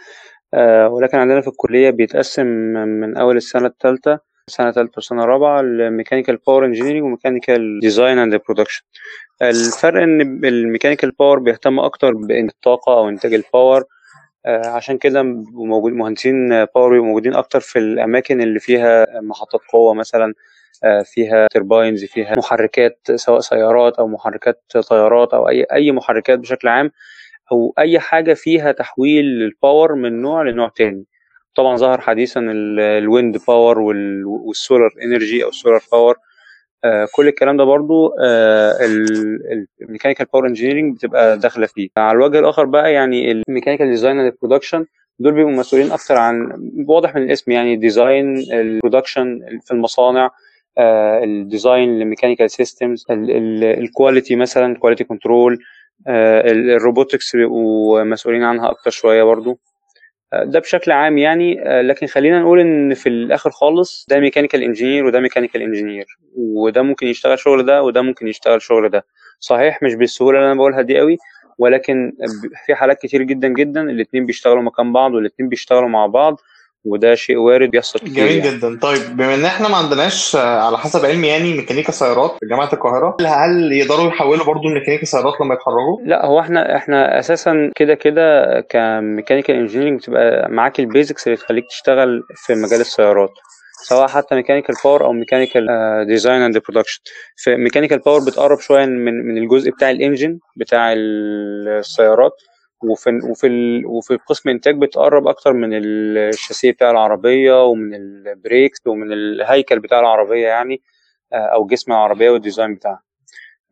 آه، 0.54 0.90
ولكن 0.90 1.18
عندنا 1.18 1.42
في 1.42 1.48
الكلية 1.48 1.90
بيتقسم 1.90 2.46
من 3.02 3.18
أول 3.18 3.38
السنة 3.38 3.68
الثالثة 3.68 4.20
سنة 4.50 4.72
ثالثة 4.72 4.94
وسنة 4.98 5.26
رابعة 5.26 5.62
ل 5.62 5.69
mechanical 5.69 6.38
power 6.38 6.66
engineering 6.66 7.04
و 7.04 7.11
mechanical 7.11 7.80
design 7.82 8.18
and 8.18 8.36
production 8.36 8.84
الفرق 9.42 10.02
إن 10.02 10.22
ال 10.46 10.52
mechanical 10.52 11.12
power 11.12 11.40
بيهتم 11.40 11.80
أكتر 11.80 12.14
بالطاقة 12.14 12.94
أو 12.94 13.10
إنتاج 13.10 13.34
ال 13.34 13.42
power 13.42 13.84
آه، 14.46 14.68
عشان 14.68 14.98
كده 14.98 15.24
موجود 15.54 15.94
مهندسين 15.94 16.66
power 16.66 17.02
موجودين 17.02 17.36
أكتر 17.36 17.60
في 17.60 17.80
الأماكن 17.80 18.42
اللي 18.42 18.60
فيها 18.60 19.06
محطات 19.22 19.62
قوة 19.74 19.94
مثلا 19.94 20.34
آه، 20.84 21.02
فيها 21.06 21.48
turbines 21.52 22.06
فيها 22.06 22.34
محركات 22.38 23.00
سواء 23.16 23.40
سيارات 23.40 23.94
أو 24.00 24.08
محركات 24.08 24.64
طيارات 24.90 25.34
أو 25.34 25.50
اي 25.50 25.66
أي 25.74 25.92
محركات 25.92 26.40
بشكل 26.40 26.68
عام 26.68 26.92
أو 27.52 27.74
أي 27.80 28.00
حاجة 28.00 28.34
فيها 28.34 28.72
تحويل 28.72 29.26
ال 29.26 29.37
power 29.37 29.96
من 29.96 30.22
نوع 30.22 30.44
لنوع 30.44 30.70
تاني. 30.76 31.06
طبعا 31.56 31.76
ظهر 31.78 32.02
حديثا 32.02 32.40
ال- 32.40 32.80
ال 32.80 32.91
wind 32.91 33.38
power 33.48 33.80
وال- 33.80 34.26
وال 34.26 34.44
solar 34.44 34.90
energy 35.04 35.44
أو 35.44 35.50
ال 35.50 35.55
solar 35.55 35.82
power 35.92 36.16
آه، 36.86 37.08
كل 37.16 37.28
الكلام 37.28 37.58
ده 37.58 37.64
برضو 37.64 38.14
ال 39.82 39.86
mechanical 39.86 40.26
power 40.34 40.48
engineering 40.48 40.96
بتبقى 40.96 41.38
داخلة 41.38 41.66
فيه. 41.66 41.90
على 41.98 42.16
الوجه 42.16 42.40
الآخر 42.40 42.66
بقى 42.66 42.94
يعني 42.94 43.32
ال 43.32 43.37
mechanical 43.37 43.90
design 43.90 44.20
and 44.20 44.34
production 44.42 44.86
دول 45.20 45.32
بيبقوا 45.34 45.52
مسؤولين 45.54 45.92
أكتر 45.92 46.18
عن 46.18 46.52
واضح 46.88 47.16
من 47.16 47.24
الاسم 47.24 47.52
يعني 47.52 47.76
design 47.76 48.38
ال 48.52 48.60
production 48.60 49.40
في 49.66 49.72
المصانع 49.72 50.30
ال 51.24 51.35
design 51.35 52.02
ال 52.02 52.06
mechanical 52.06 52.52
systems 52.52 53.06
ال 53.10 53.25
quality 53.25 54.36
مثلا 54.36 54.76
quality 54.78 55.04
control 55.04 55.60
ال 56.08 56.22
robotics 56.22 57.36
بيبقوا 57.36 58.04
مسؤولين 58.04 58.44
عنها 58.44 58.70
أكتر 58.72 58.92
شوية 58.92 59.24
برضو. 59.24 59.60
ده 60.44 60.60
بشكل 60.60 60.92
عام 60.92 61.18
يعني 61.18 61.56
لكن 61.82 62.08
خلينا 62.08 62.40
نقول 62.40 62.60
إن 62.60 62.94
في 62.94 63.10
الآخر 63.10 63.50
خالص 63.52 64.06
ده 64.10 64.20
mechanical 64.20 64.64
engineer 64.64 65.06
وده 65.06 65.20
mechanical 65.20 65.62
engineer 65.62 66.06
وده 66.38 66.82
ممكن 66.82 67.08
يشتغل 67.08 67.40
شغل 67.40 67.66
ده 67.66 67.84
وده 67.84 68.02
ممكن 68.02 68.28
يشتغل 68.28 68.62
شغل 68.62 68.90
ده. 68.90 69.06
صحيح 69.40 69.84
مش 69.84 69.96
بالسهولة 69.96 70.38
اللي 70.40 70.48
أنا 70.52 70.56
بقولها 70.58 70.82
دي 70.82 70.98
قوي 71.00 71.18
ولكن 71.58 72.14
في 72.66 72.76
حالات 72.76 73.02
كتير 73.02 73.24
جدا 73.24 73.48
جدا 73.48 73.82
الاثنين 73.82 74.26
بيشتغلوا 74.26 74.62
مكان 74.62 74.94
بعض 74.94 75.14
والاثنين 75.14 75.50
بيشتغلوا 75.50 75.90
مع 75.90 76.06
بعض 76.08 76.40
وده 76.86 77.16
شيء 77.16 77.38
وارد 77.38 77.70
بيحصل 77.70 78.00
كتير 78.00 78.14
جميل 78.14 78.46
يعني. 78.46 78.58
جدا 78.58 78.80
طيب 78.82 79.18
بما 79.18 79.36
إن 79.36 79.46
إحنا 79.46 79.70
ما 79.70 79.78
عندناش 79.78 80.36
آه، 80.36 80.60
على 80.60 80.78
حسب 80.78 81.06
علمي 81.06 81.28
يعني 81.28 81.54
ميكانيكا 81.54 81.92
سيارات 81.92 82.32
في 82.40 82.46
جامعة 82.46 82.70
القاهرة 82.74 83.18
هل 83.26 83.74
يقدروا 83.74 84.08
يحولوا 84.08 84.46
برضو 84.46 84.70
ميكانيكا 84.70 85.06
سيارات 85.06 85.34
لما 85.42 85.54
يتخرجوا؟ 85.54 85.98
لا 86.06 86.26
هو 86.26 86.40
إحنا 86.40 86.76
إحنا 86.76 87.20
أساسا 87.20 87.72
كده 87.76 87.94
كده 87.94 88.60
ك 88.70 88.77
mechanical 88.77 89.56
engineering 89.56 90.00
بتبقى 90.00 90.50
معاك 90.52 90.80
ال 90.80 90.87
basics 90.87 91.28
اللي 91.28 91.38
تخليك 91.38 91.66
تشتغل 91.70 92.24
في 92.36 92.56
مجال 92.56 92.82
السيارات 92.82 93.32
سواء 93.84 94.08
حتى 94.08 94.36
mechanical 94.36 94.76
power 94.84 95.06
أو 95.06 95.12
mechanical 95.14 95.68
design 96.08 96.42
and 96.42 96.58
production 96.58 97.02
في 97.36 97.56
mechanical 97.56 98.00
power 98.00 98.20
بتقرب 98.20 98.60
شوية 98.60 98.86
من 98.86 99.28
من 99.28 99.38
الجزء 99.38 99.72
بتاع 99.72 99.90
ال 99.90 99.97
engine 99.97 100.40
بتاع 100.56 100.94
السيارات 100.94 102.32
وفي 102.84 103.20
وفي 103.32 103.48
ال- 103.48 103.86
وفي 103.86 104.16
قسم 104.16 104.50
إنتاج 104.50 104.78
بتقرب 104.82 105.28
أكتر 105.28 105.54
من 105.54 105.70
الشاسيه 105.74 106.72
بتاع 106.72 106.92
العربية 106.92 107.64
ومن 107.66 107.96
ال 107.96 108.09
brakes 108.09 108.88
ومن 108.88 109.14
الهيكل 109.14 109.80
بتاع 109.80 110.00
العربية 110.00 110.48
يعني 110.48 110.82
آه، 111.34 111.36
أو 111.36 111.66
جسم 111.68 111.92
العربية 111.92 112.30
وال 112.30 112.41
design 112.41 112.76
بتاعها. 112.76 113.02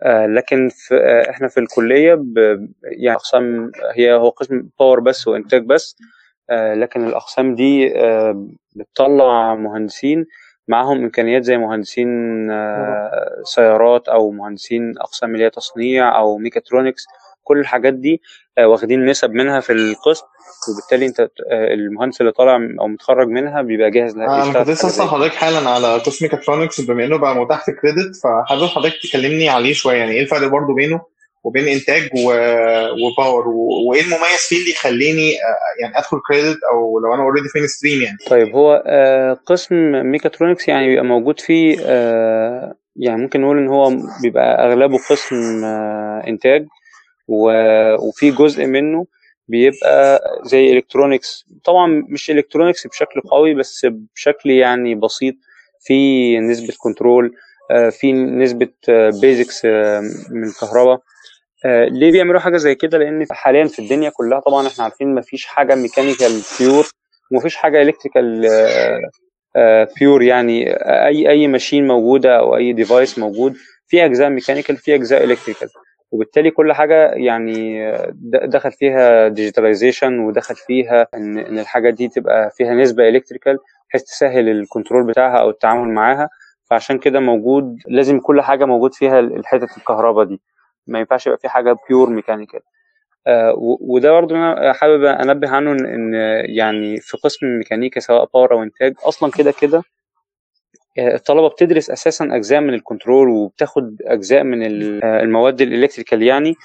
آه، 0.03 0.25
لكن 0.25 0.69
في 0.71 0.95
آه، 0.95 1.29
إحنا 1.29 1.47
في 1.47 1.59
الكلية 1.59 2.13
ب 2.13 2.37
يعني 2.83 3.15
اقسام 3.17 3.71
هي 3.95 4.13
هو 4.13 4.29
قسم 4.29 4.69
power 4.79 4.99
بس 4.99 5.27
وإنتاج 5.27 5.65
بس 5.65 5.95
لكن 6.51 7.07
الأقسام 7.07 7.55
دي 7.55 7.93
بتطلع 8.75 9.55
مهندسين 9.55 10.25
معاهم 10.67 11.03
إمكانيات 11.03 11.43
زي 11.43 11.57
مهندسين 11.57 12.07
سيارات 13.43 14.07
أو 14.09 14.31
مهندسين 14.31 14.97
أقسام 14.97 15.33
اللي 15.35 15.45
هي 15.45 15.49
تصنيع 15.49 16.17
أو 16.17 16.37
ميكاترونكس 16.37 17.05
كل 17.43 17.59
الحاجات 17.59 17.93
دي 17.93 18.21
آه، 18.57 18.67
واخدين 18.67 19.05
نسب 19.05 19.31
منها 19.31 19.59
في 19.59 19.73
القسم 19.73 20.25
وبالتالي 20.71 21.05
انت 21.05 21.19
آه، 21.19 21.27
المهندس 21.73 22.21
اللي 22.21 22.31
طالع 22.31 22.55
أو 22.79 22.87
متخرج 22.87 23.27
منها 23.27 23.61
بيبقى 23.61 23.91
جاهز 23.91 24.15
إن 24.15 24.26
هو 24.26 24.47
يشتغل 24.47 24.63
كنت 24.63 24.69
لسه 24.69 24.87
اسأل 24.87 25.09
حضرتك 25.09 25.33
حالا 25.33 25.69
على 25.69 25.97
قسم 25.97 26.25
ميكاترونكس 26.25 26.81
بما 26.81 27.05
إنه 27.05 27.17
بقى 27.17 27.35
متاح 27.35 27.65
في 27.65 27.71
credit 27.71 28.15
فحابب 28.23 28.65
حضرتك 28.65 28.95
تكلمني 29.03 29.49
عليه 29.49 29.73
شوية. 29.73 29.97
يعني 29.97 30.11
إيه 30.11 30.21
الفرق 30.21 30.47
برضو 30.47 30.73
بينه 30.73 31.01
وبين 31.43 31.67
إنتاج 31.67 32.09
و... 32.25 32.31
و 33.05 33.12
power 33.12 33.47
و... 33.47 33.89
وإيه 33.89 34.01
المميز 34.01 34.39
فيه 34.49 34.59
اللي 34.59 34.71
يخليني 34.71 35.31
آه، 35.31 35.81
يعني 35.81 35.97
أدخل 35.97 36.17
credit 36.27 36.57
أو 36.73 36.99
لو 36.99 37.13
أنا 37.13 37.23
already 37.23 37.47
في 37.47 37.67
stream 37.67 38.01
يعني؟ 38.01 38.17
طيب 38.29 38.55
هو 38.55 38.83
قسم 39.45 39.75
ميكاترونكس 40.05 40.67
يعني 40.67 40.87
بيبقى 40.87 41.05
موجود 41.05 41.39
فيه 41.39 41.77
يعني 42.95 43.21
ممكن 43.21 43.41
نقول 43.41 43.57
إن 43.57 43.67
هو 43.67 43.91
بيبقى 44.21 44.67
أغلبه 44.67 44.97
قسم 45.09 45.65
إنتاج. 46.27 46.67
وفي 47.31 48.31
جزء 48.31 48.65
منه 48.65 49.05
بيبقى 49.47 50.21
زي 50.45 50.73
electronics 50.73 51.45
طبعا 51.63 52.05
مش 52.09 52.31
electronics 52.31 52.87
بشكل 52.87 53.21
قوي 53.21 53.53
بس 53.53 53.85
بشكل 54.15 54.49
يعني 54.51 54.95
بسيط. 54.95 55.35
في 55.83 56.39
نسبة 56.39 56.73
control 56.77 57.35
آه، 57.71 57.89
في 57.89 58.13
نسبة 58.13 58.67
basics 59.21 59.65
من 60.29 60.43
الكهرباء. 60.43 61.01
آه، 61.65 61.85
ليه 61.85 62.11
بيعملوا 62.11 62.39
حاجة 62.39 62.57
زي 62.57 62.75
كده؟ 62.75 62.97
لأن 62.97 63.25
حاليا 63.31 63.65
في 63.65 63.79
الدنيا 63.79 64.09
كلها 64.09 64.39
طبعا 64.39 64.67
إحنا 64.67 64.83
عارفين 64.83 65.15
مفيش 65.15 65.45
حاجة 65.45 65.75
mechanical 65.75 66.41
pure 66.59 66.87
ومفيش 67.31 67.55
حاجة 67.55 67.81
electrical 67.81 68.47
pure 69.99 70.21
يعني 70.23 70.73
أي 71.07 71.29
أي 71.29 71.47
machine 71.47 71.87
موجودة 71.87 72.39
أو 72.39 72.55
أي 72.55 72.73
device 72.73 73.19
موجود 73.19 73.55
في 73.87 74.05
أجزاء 74.05 74.29
mechanical 74.29 74.77
في 74.77 74.95
أجزاء 74.95 75.23
electrical 75.23 75.69
وبالتالي 76.11 76.51
كل 76.51 76.73
حاجة 76.73 77.11
يعني 77.11 77.91
دخل 78.45 78.71
فيها 78.71 79.27
digitalization 79.27 80.19
ودخل 80.19 80.55
فيها 80.55 81.07
إن 81.13 81.37
إن 81.37 81.59
الحاجة 81.59 81.89
دي 81.89 82.07
تبقى 82.07 82.51
فيها 82.51 82.73
نسبة 82.73 83.09
electrical 83.09 83.57
بحيث 83.89 84.03
تسهل 84.03 84.49
ال 84.49 84.57
control 84.57 85.07
بتاعها 85.07 85.37
أو 85.41 85.49
التعامل 85.49 85.93
معاها. 85.93 86.29
فعشان 86.69 86.97
كده 86.99 87.19
موجود 87.19 87.77
لازم 87.87 88.19
كل 88.19 88.41
حاجة 88.41 88.65
موجود 88.65 88.93
فيها 88.93 89.19
الحته 89.19 89.67
الكهرباء 89.77 90.25
دي. 90.25 90.41
ما 90.87 90.99
ينفعش 90.99 91.27
يبقى 91.27 91.39
في 91.39 91.49
حاجة 91.49 91.75
pure 91.89 92.09
mechanical 92.09 92.59
آه، 93.27 93.53
وده 93.81 94.11
برضه 94.11 94.35
أنا 94.35 94.73
حابب 94.73 95.03
أنبه 95.03 95.49
عنه 95.49 95.71
إن 95.71 96.13
يعني 96.45 96.97
في 96.97 97.17
قسم 97.17 97.47
ميكانيكا 97.57 97.99
سواء 97.99 98.29
power 98.33 98.53
أو 98.53 98.63
إنتاج 98.63 98.93
أصلا 99.07 99.31
كده 99.31 99.53
كده 99.61 99.83
الطلبة 100.99 101.47
بتدرس 101.49 101.89
أساسا 101.89 102.25
أجزاء 102.31 102.61
من 102.61 102.73
ال 102.73 102.80
control 102.80 103.29
وبتاخد 103.29 103.97
أجزاء 104.05 104.43
من 104.43 104.63
آه، 105.03 105.21
المواد 105.21 105.61
ال 105.61 105.67
electrical 105.67 106.23
يعني 106.23 106.55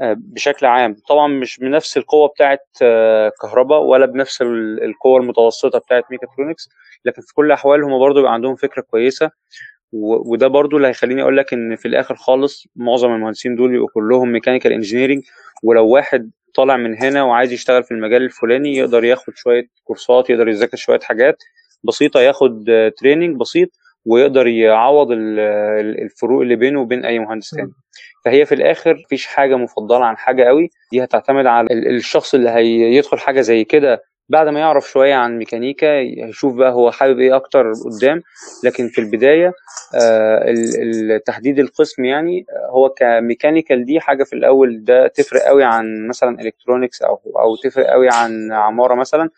آه، 0.00 0.16
بشكل 0.18 0.66
عام. 0.66 0.96
طبعا 1.08 1.28
مش 1.28 1.58
بنفس 1.58 1.96
القوة 1.96 2.28
بتاعه 2.28 2.58
آه، 2.82 3.32
كهرباء 3.42 3.80
ولا 3.82 4.06
بنفس 4.06 4.42
ال- 4.42 4.84
القوة 4.84 5.20
المتوسطة 5.20 5.78
بتاعه 5.78 6.04
ميكاترونكس 6.10 6.68
لكن 7.04 7.22
في 7.22 7.34
كل 7.34 7.46
الأحوال 7.46 7.82
هم 7.84 7.98
برضه 7.98 8.14
بيبقى 8.20 8.32
عندهم 8.32 8.56
فكرة 8.56 8.82
كويسة. 8.82 9.30
وده 9.92 10.46
برضو 10.48 10.76
اللي 10.76 10.88
هيخليني 10.88 11.22
أقول 11.22 11.36
لك 11.36 11.52
إن 11.52 11.76
في 11.76 11.88
الآخر 11.88 12.14
خالص 12.16 12.66
معظم 12.76 13.14
المهندسين 13.14 13.54
دول 13.56 13.70
بيبقوا 13.70 13.88
كلهم 13.94 14.32
mechanical 14.32 14.72
engineering 14.72 15.22
ولو 15.62 15.86
واحد 15.88 16.30
طالع 16.54 16.76
من 16.76 17.02
هنا 17.02 17.22
وعايز 17.22 17.52
يشتغل 17.52 17.82
في 17.84 17.90
المجال 17.90 18.22
الفلاني 18.22 18.76
يقدر 18.76 19.04
ياخد 19.04 19.32
شوية 19.36 19.68
كورسات 19.84 20.30
يقدر 20.30 20.48
يذاكر 20.48 20.76
شوية 20.76 21.00
حاجات. 21.00 21.36
بسيطة 21.84 22.20
ياخد 22.20 22.64
training 22.98 23.36
بسيط 23.36 23.68
ويقدر 24.06 24.46
يعوض 24.46 25.10
ال- 25.10 25.38
ال- 25.80 26.02
الفروق 26.02 26.42
اللي 26.42 26.56
بينه 26.56 26.80
وبين 26.80 27.04
أي 27.04 27.18
مهندس 27.18 27.50
تاني. 27.50 27.70
فهي 28.24 28.46
في 28.46 28.54
الآخر 28.54 28.94
مفيش 29.04 29.26
حاجة 29.26 29.56
مفضلة 29.56 30.04
عن 30.04 30.16
حاجة 30.16 30.44
قوي 30.44 30.70
دي 30.92 31.04
هتعتمد 31.04 31.46
على 31.46 31.66
ال- 31.70 31.96
الشخص 31.96 32.34
اللي 32.34 32.50
هيدخل 32.50 33.18
حاجة 33.18 33.40
زي 33.40 33.64
كده 33.64 34.02
بعد 34.28 34.48
ما 34.48 34.60
يعرف 34.60 34.90
شوية 34.90 35.14
عن 35.14 35.38
ميكانيكا 35.38 35.92
هيشوف 36.26 36.54
بقى 36.54 36.72
هو 36.72 36.90
حابب 36.90 37.18
إيه 37.20 37.36
أكتر 37.36 37.72
قدام. 37.72 38.22
لكن 38.64 38.88
في 38.88 39.00
البداية 39.00 39.52
آه، 39.94 41.18
تحديد 41.26 41.58
القسم 41.58 42.04
يعني 42.04 42.46
آه، 42.50 42.70
هو 42.70 42.88
ك 42.88 42.97
mechanical 42.97 43.84
دي 43.84 44.00
حاجة 44.00 44.24
في 44.24 44.32
الأول 44.32 44.84
ده 44.84 45.06
تفرق 45.06 45.42
قوي 45.42 45.64
عن 45.64 46.08
مثلا 46.08 46.40
electronics 46.40 47.02
أو 47.02 47.20
أو 47.38 47.56
تفرق 47.56 47.86
قوي 47.86 48.08
عن 48.08 48.52
عمارة 48.52 48.94
مثلا. 48.94 49.30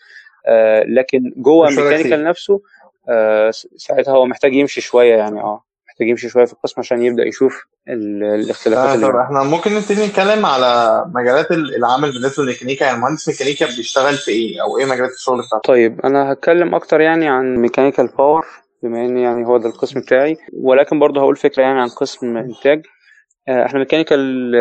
لكن 0.88 1.33
جوه 1.37 1.66
مش 1.66 1.74
فارق 1.74 1.87
mechanical 1.87 2.12
كتير. 2.12 2.29
نفسه 2.29 2.61
آه، 3.09 3.50
ساعتها 3.76 4.12
هو 4.14 4.26
محتاج 4.26 4.55
يمشي 4.55 4.81
شوية 4.81 5.14
يعني 5.14 5.40
آه 5.40 5.64
محتاج 5.88 6.09
يمشي 6.09 6.29
شوية 6.29 6.44
في 6.44 6.53
القسم 6.53 6.74
عشان 6.81 7.03
يبدأ 7.03 7.24
يشوف 7.26 7.64
ال- 7.88 8.22
الاختلافات 8.24 8.88
آه 8.88 8.94
اللي. 8.94 9.22
إحنا 9.22 9.42
ممكن 9.42 9.74
نبتدي 9.74 10.07
نتكلم 10.07 10.46
على 10.46 11.05
مجالات 11.14 11.50
ال- 11.50 11.76
العمل 11.76 12.12
بالنسبة 12.12 12.42
للميكانيكا 12.42 12.85
يعني 12.85 12.98
مهندس 12.98 13.29
ميكانيكا 13.29 13.66
بيشتغل 13.66 14.14
في 14.14 14.31
إيه 14.31 14.62
أو 14.62 14.79
إيه 14.79 14.85
مجالات 14.85 15.11
الشغل 15.11 15.38
بتاعته 15.46 15.62
طيب 15.64 16.00
أنا 16.00 16.33
هتكلم 16.33 16.74
أكتر 16.74 17.00
يعني 17.00 17.29
عن 17.29 17.57
mechanical 17.57 18.07
power 18.07 18.46
بما 18.83 19.05
إن 19.05 19.18
يعني 19.18 19.46
هو 19.46 19.59
ده 19.59 19.68
القسم 19.68 20.00
بتاعي 20.00 20.37
ولكن 20.53 20.98
برضه 20.98 21.20
هقول 21.20 21.37
فكرة 21.37 21.62
يعني 21.62 21.81
عن 21.81 21.88
قسم 21.88 22.37
إنتاج 22.37 22.79
آه، 22.79 22.99
إحنا 23.49 23.78
mechanical 23.78 24.53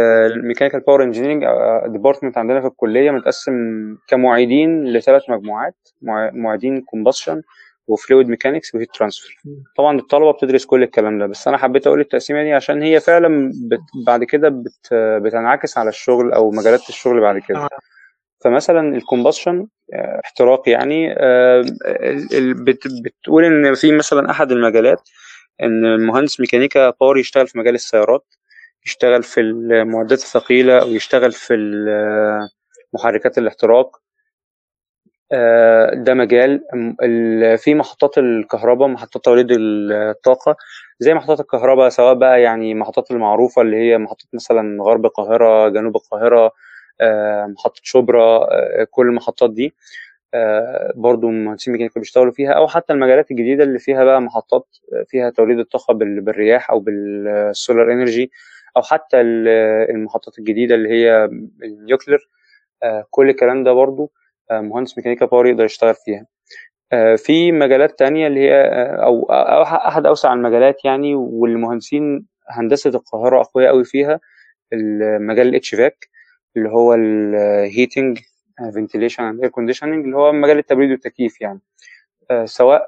mechanical 0.48 0.80
power 0.80 1.04
engineering 1.04 1.46
department 1.92 2.38
عندنا 2.38 2.62
في 2.62 2.68
الكلية 2.68 3.12
متقسم 3.12 3.54
كمعيدين 4.08 4.86
لثلاث 4.94 5.30
مجموعات 5.30 5.76
مع- 6.02 6.32
معيدين 6.34 6.82
combustion 6.82 7.42
و 7.88 7.95
fluid 7.95 8.28
mechanics 8.30 8.76
و 8.76 8.79
heat 8.79 8.90
transfer 8.94 9.38
طبعا 9.78 9.98
الطلبة 10.00 10.32
بتدرس 10.32 10.66
كل 10.66 10.84
الكلام 10.84 11.20
ده 11.20 11.26
بس 11.26 11.48
أنا 11.48 11.58
حبيت 11.58 11.88
أقول 11.88 12.00
التقسيمة 12.00 12.44
دي 12.44 12.54
عشان 12.54 12.82
هي 12.82 13.00
فعلا 13.00 13.52
بت 13.68 13.80
بعد 14.06 14.24
كده 14.24 14.50
بت 14.50 14.94
بتنعكس 14.94 15.78
على 15.78 15.90
الشغل 15.90 16.32
أو 16.34 16.52
مجالات 16.52 16.90
الشغل 16.90 17.22
بعد 17.22 17.38
كده. 17.38 17.60
فمثلا 18.44 18.96
ال 18.96 19.02
combustion 19.02 19.68
احتراق 20.26 20.70
يعني 20.70 21.14
آه، 21.18 21.62
بت- 22.40 22.88
بتقول 23.04 23.46
إن 23.46 23.74
في 23.76 23.92
مثلا 23.92 24.32
أحد 24.32 24.52
المجالات 24.52 25.10
إن 25.64 26.06
مهندس 26.06 26.40
ميكانيكا 26.40 26.90
power 26.90 27.18
يشتغل 27.18 27.48
في 27.48 27.58
مجال 27.60 27.76
السيارات. 27.76 28.26
يشتغل 28.90 29.24
في 29.24 29.40
المعدات 29.42 30.20
الثقيلة 30.20 30.82
أو 30.82 30.88
يشتغل 30.88 31.32
في 31.32 31.54
محركات 32.94 33.38
الاحتراق. 33.38 33.98
آه، 35.32 35.94
ده 35.94 36.14
مجال. 36.14 36.64
في 37.58 37.76
محطات 37.76 38.18
الكهرباء 38.18 38.88
محطات 38.88 39.26
توليد 39.26 39.48
الطاقة. 39.52 40.56
زي 41.00 41.14
محطات 41.14 41.40
الكهرباء 41.40 41.90
سواء 41.90 42.14
بقى 42.14 42.42
يعني 42.42 42.74
محطات 42.76 43.12
المعروفة 43.12 43.62
اللي 43.62 43.78
هي 43.78 43.98
محطة 43.98 44.26
مثلا 44.34 44.84
غرب 44.84 45.06
القاهرة 45.06 45.70
جنوب 45.70 45.96
القاهرة 45.96 46.52
آه، 47.02 47.46
محطة 47.46 47.82
شبرا 47.84 48.38
آه، 48.52 48.88
كل 48.92 49.08
المحطات 49.08 49.54
دي. 49.54 49.74
برضو 50.96 51.30
مهندسين 51.30 51.74
ميكانيكا 51.74 52.00
بيشتغلوا 52.00 52.32
فيها. 52.32 52.52
أو 52.52 52.68
حتى 52.68 52.94
المجالات 52.94 53.32
الجديدة 53.32 53.64
اللي 53.64 53.80
فيها 53.80 54.04
بقى 54.04 54.22
محطات 54.22 54.68
فيها 55.08 55.30
توليد 55.30 55.60
الطاقة 55.60 55.94
بال- 55.94 56.22
بالرياح 56.22 56.72
أو 56.72 56.80
بال 56.80 57.12
solar 57.12 57.92
energy. 57.92 58.32
أو 58.78 58.82
حتى 58.82 59.22
ال- 59.22 59.48
المحطات 59.96 60.40
الجديدة 60.40 60.76
اللي 60.76 60.90
هي 60.90 61.26
ال 61.64 61.72
nuclear 61.72 62.30
آه، 62.84 63.06
كل 63.10 63.30
الكلام 63.30 63.64
ده 63.64 63.74
برضو 63.74 64.12
آه، 64.52 64.60
مهندس 64.62 64.98
ميكانيكا 64.98 65.26
power 65.26 65.48
يقدر 65.48 65.66
يشتغل 65.66 65.96
فيها. 66.06 66.26
آه، 66.94 67.16
في 67.16 67.52
مجالات 67.52 68.00
تانية 68.00 68.28
اللي 68.28 68.40
هي 68.40 68.64
أو 69.04 69.24
أحد 69.72 70.06
أوسع 70.06 70.34
المجالات 70.34 70.86
يعني 70.86 71.16
والمهندسين 71.16 72.26
هندسة 72.50 72.90
القاهرة 72.90 73.42
أقوياء 73.42 73.72
قوي 73.72 73.84
فيها 73.84 74.20
المجال 74.74 75.48
ال 75.48 75.76
HVAC 75.76 76.10
اللي 76.58 76.70
هو 76.70 76.94
ال 76.94 77.10
heating 77.10 78.20
ventilation 78.76 79.40
air 79.40 79.48
conditioning 79.50 80.06
اللي 80.06 80.18
هو 80.18 80.32
مجال 80.32 80.58
التبريد 80.58 80.92
والتكييف 80.92 81.42
يعني. 81.42 81.60
سواء 82.46 82.88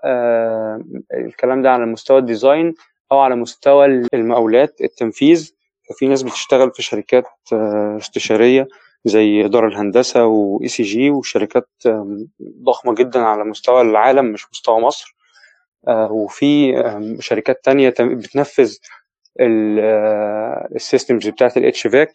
الكلام 1.14 1.62
ده 1.62 1.72
على 1.72 1.86
مستوى 1.86 2.18
ال 2.20 2.27
design 2.27 2.74
أو 3.12 3.20
على 3.20 3.36
مستوى 3.36 3.86
المقاولات 4.14 4.82
التنفيذ 4.82 5.56
ففي 5.92 6.08
ناس 6.08 6.24
بتشتغل 6.24 6.72
في 6.72 6.82
شركات 6.84 7.26
آه، 7.54 7.98
استشارية 7.98 8.68
زي 9.06 9.48
دار 9.48 9.68
الهندسة 9.68 10.26
و 10.26 10.68
ECG 10.68 11.10
وشركات 11.12 11.70
ضخمة 12.64 12.96
جدا 12.96 13.20
على 13.20 13.44
مستوى 13.44 13.82
العالم 13.82 14.26
مش 14.26 14.46
مستوى 14.52 14.80
مصر. 14.82 15.16
آه، 15.88 16.12
وفي 16.12 16.74
شركات 17.20 17.64
تانية 17.64 17.94
بتنفذ 18.00 18.76
ال 20.76 20.82
systems 20.82 21.28
بتاعت 21.28 21.58
ال 21.58 21.88
HVAC 21.88 22.14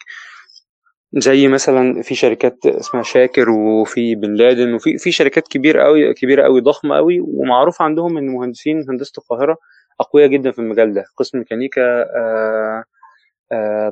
زي 1.12 1.48
مثلا 1.48 2.02
في 2.02 2.14
شركات 2.14 2.66
اسمها 2.66 3.02
شاكر 3.02 3.50
وفي 3.50 4.14
بن 4.14 4.34
لادن 4.34 4.74
وفي 4.74 4.98
في 4.98 5.12
شركات 5.12 5.48
كبيرة 5.48 5.82
قوي 5.84 6.14
كبيرة 6.14 6.42
قوي 6.42 6.60
ضخمة 6.60 6.96
قوي 6.96 7.20
ومعروف 7.20 7.82
عندهم 7.82 8.18
إن 8.18 8.26
مهندسين 8.28 8.84
هندسة 8.90 9.12
القاهرة 9.18 9.56
أقوياء 10.00 10.28
جدا 10.28 10.50
في 10.50 10.58
المجال 10.58 10.94
ده. 10.94 11.04
قسم 11.16 11.38
ميكانيكا 11.38 11.82
آه، 11.82 12.04
آه، 12.16 12.84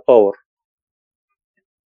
power 0.09 0.45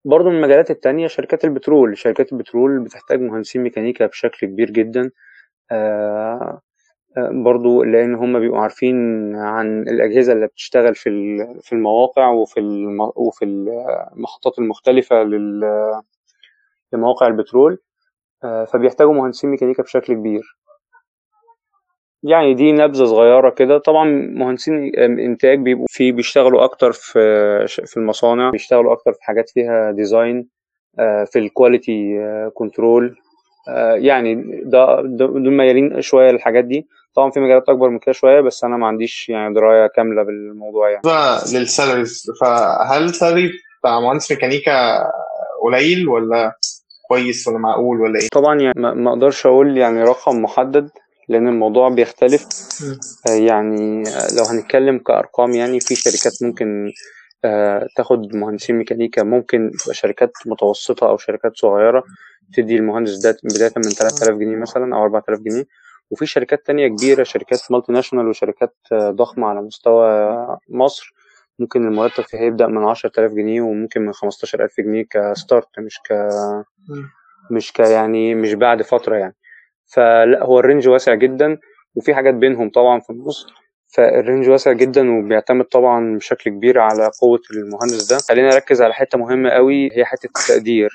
برضه 0.04 0.30
من 0.30 0.36
المجالات 0.36 0.70
التانية 0.70 1.06
شركات 1.06 1.44
البترول. 1.44 1.98
شركات 1.98 2.32
البترول 2.32 2.80
بتحتاج 2.80 3.20
مهندسين 3.20 3.62
ميكانيكا 3.62 4.06
بشكل 4.06 4.46
كبير 4.46 4.70
جدا. 4.70 5.10
آه، 5.72 6.60
آه، 7.16 7.30
برضو 7.32 7.82
لأن 7.82 8.14
هم 8.14 8.40
بيبقوا 8.40 8.60
عارفين 8.60 8.96
عن 9.36 9.82
الأجهزة 9.82 10.32
اللي 10.32 10.46
بتشتغل 10.46 10.94
في 10.94 11.10
في 11.62 11.72
المواقع 11.72 12.28
وفي 12.30 12.60
وفي 13.16 13.44
المحطات 13.44 14.58
المختلفة 14.58 15.24
لمواقع 16.92 17.26
البترول. 17.26 17.78
آه، 18.44 18.64
فبيحتاجوا 18.64 19.14
مهندسين 19.14 19.50
ميكانيكا 19.50 19.82
بشكل 19.82 20.14
كبير. 20.14 20.58
يعني 22.22 22.54
دي 22.54 22.72
نبذة 22.72 23.04
صغيرة 23.04 23.50
كده. 23.50 23.78
طبعا 23.78 24.04
مهندسين 24.34 24.96
إنتاج 24.98 25.58
بيبقوا 25.58 25.86
في 25.90 26.12
بيشتغلوا 26.12 26.64
أكتر 26.64 26.92
في 26.92 27.66
في 27.66 27.96
المصانع 27.96 28.50
بيشتغلوا 28.50 28.92
أكتر 28.92 29.12
في 29.12 29.18
حاجات 29.22 29.50
فيها 29.50 29.90
ديزاين 29.90 30.48
آه، 30.98 31.24
في 31.24 31.38
ال 31.38 31.49
quality 31.49 32.20
control 32.54 33.16
يعني 33.94 34.62
ده 34.64 35.02
دول 35.02 35.50
ميالين 35.50 36.00
شوية 36.00 36.30
للحاجات 36.30 36.64
دي. 36.64 36.86
طبعا 37.14 37.30
في 37.30 37.40
مجالات 37.40 37.68
أكبر 37.68 37.88
من 37.88 37.98
كده 37.98 38.12
شوية 38.12 38.40
بس 38.40 38.64
أنا 38.64 38.76
ما 38.76 38.86
عنديش 38.86 39.28
يعني 39.28 39.54
دراية 39.54 39.86
كاملة 39.86 40.22
بالموضوع 40.22 40.90
يعني. 40.90 41.02
بالنسبة 41.04 41.58
لل 41.58 41.72
salaries 41.72 42.26
فهل 42.40 43.04
ال 43.04 43.11
salary 43.11 43.50
بتاع 43.80 44.00
مهندس 44.00 44.32
ميكانيكا 44.32 45.04
قليل 45.62 46.08
ولا 46.08 46.52
كويس 47.08 47.48
ولا 47.48 47.58
معقول 47.58 48.00
ولا 48.00 48.20
إيه؟ 48.20 48.28
طبعا 48.32 48.60
يعني 48.60 48.74
ما 48.76 49.10
أقدرش 49.10 49.46
أقول 49.46 49.78
يعني 49.78 50.02
رقم 50.02 50.42
محدد 50.42 50.90
لأن 51.28 51.48
الموضوع 51.48 51.88
بيختلف. 51.88 52.46
آه، 53.28 53.32
يعني 53.32 54.08
آه، 54.08 54.34
لو 54.36 54.44
هنتكلم 54.44 54.98
كأرقام 54.98 55.50
يعني 55.52 55.80
في 55.80 55.94
شركات 55.94 56.42
ممكن 56.42 56.92
آه، 57.44 57.86
تاخد 57.96 58.34
مهندسين 58.36 58.76
ميكانيكا 58.76 59.22
ممكن 59.22 59.70
تبقى 59.84 59.94
شركات 59.94 60.32
متوسطة 60.46 61.08
أو 61.08 61.16
شركات 61.16 61.56
صغيرة 61.56 62.04
تدي 62.54 62.76
المهندس 62.76 63.16
ده 63.18 63.36
بداية 63.44 63.72
من 63.76 63.82
3000 63.82 64.38
جنيه 64.38 64.56
مثلا 64.56 64.96
أو 64.96 65.02
4000 65.02 65.40
جنيه. 65.40 65.64
وفي 66.10 66.26
شركات 66.26 66.66
تانية 66.66 66.88
كبيرة 66.88 67.22
شركات 67.22 67.58
multinational 67.70 68.28
وشركات 68.28 68.76
ضخمة 68.94 69.46
على 69.46 69.62
مستوى 69.62 70.36
مصر 70.68 71.14
ممكن 71.58 71.84
المرتب 71.86 72.24
فيها 72.24 72.40
يبدأ 72.40 72.66
من 72.66 72.84
10000 72.84 73.32
جنيه 73.32 73.60
وممكن 73.60 74.00
من 74.00 74.12
15000 74.12 74.80
جنيه 74.80 75.04
ك 75.10 75.22
start 75.22 75.78
مش 75.78 75.98
ك 75.98 76.12
مش 77.50 77.72
ك 77.72 77.78
يعني 77.80 78.34
مش 78.34 78.54
بعد 78.54 78.82
فترة 78.82 79.16
يعني. 79.16 79.34
فلا 79.88 80.44
هو 80.44 80.58
ال 80.58 80.63
range 80.63 80.88
واسع 80.88 81.14
جدا 81.14 81.58
وفي 81.96 82.14
حاجات 82.14 82.34
بينهم 82.34 82.70
طبعا 82.70 83.00
في 83.00 83.10
النص. 83.10 83.46
فال 83.94 84.10
range 84.10 84.48
واسع 84.48 84.72
جدا 84.72 85.10
وبيعتمد 85.18 85.64
طبعا 85.64 86.16
بشكل 86.16 86.50
كبير 86.50 86.78
على 86.78 87.10
قوة 87.22 87.40
المهندس 87.50 88.12
ده. 88.12 88.18
خلينا 88.28 88.48
نركز 88.48 88.82
على 88.82 88.94
حتة 88.94 89.18
مهمة 89.18 89.50
قوي 89.50 89.88
هي 89.92 90.04
حتة 90.04 90.26
التقدير. 90.26 90.90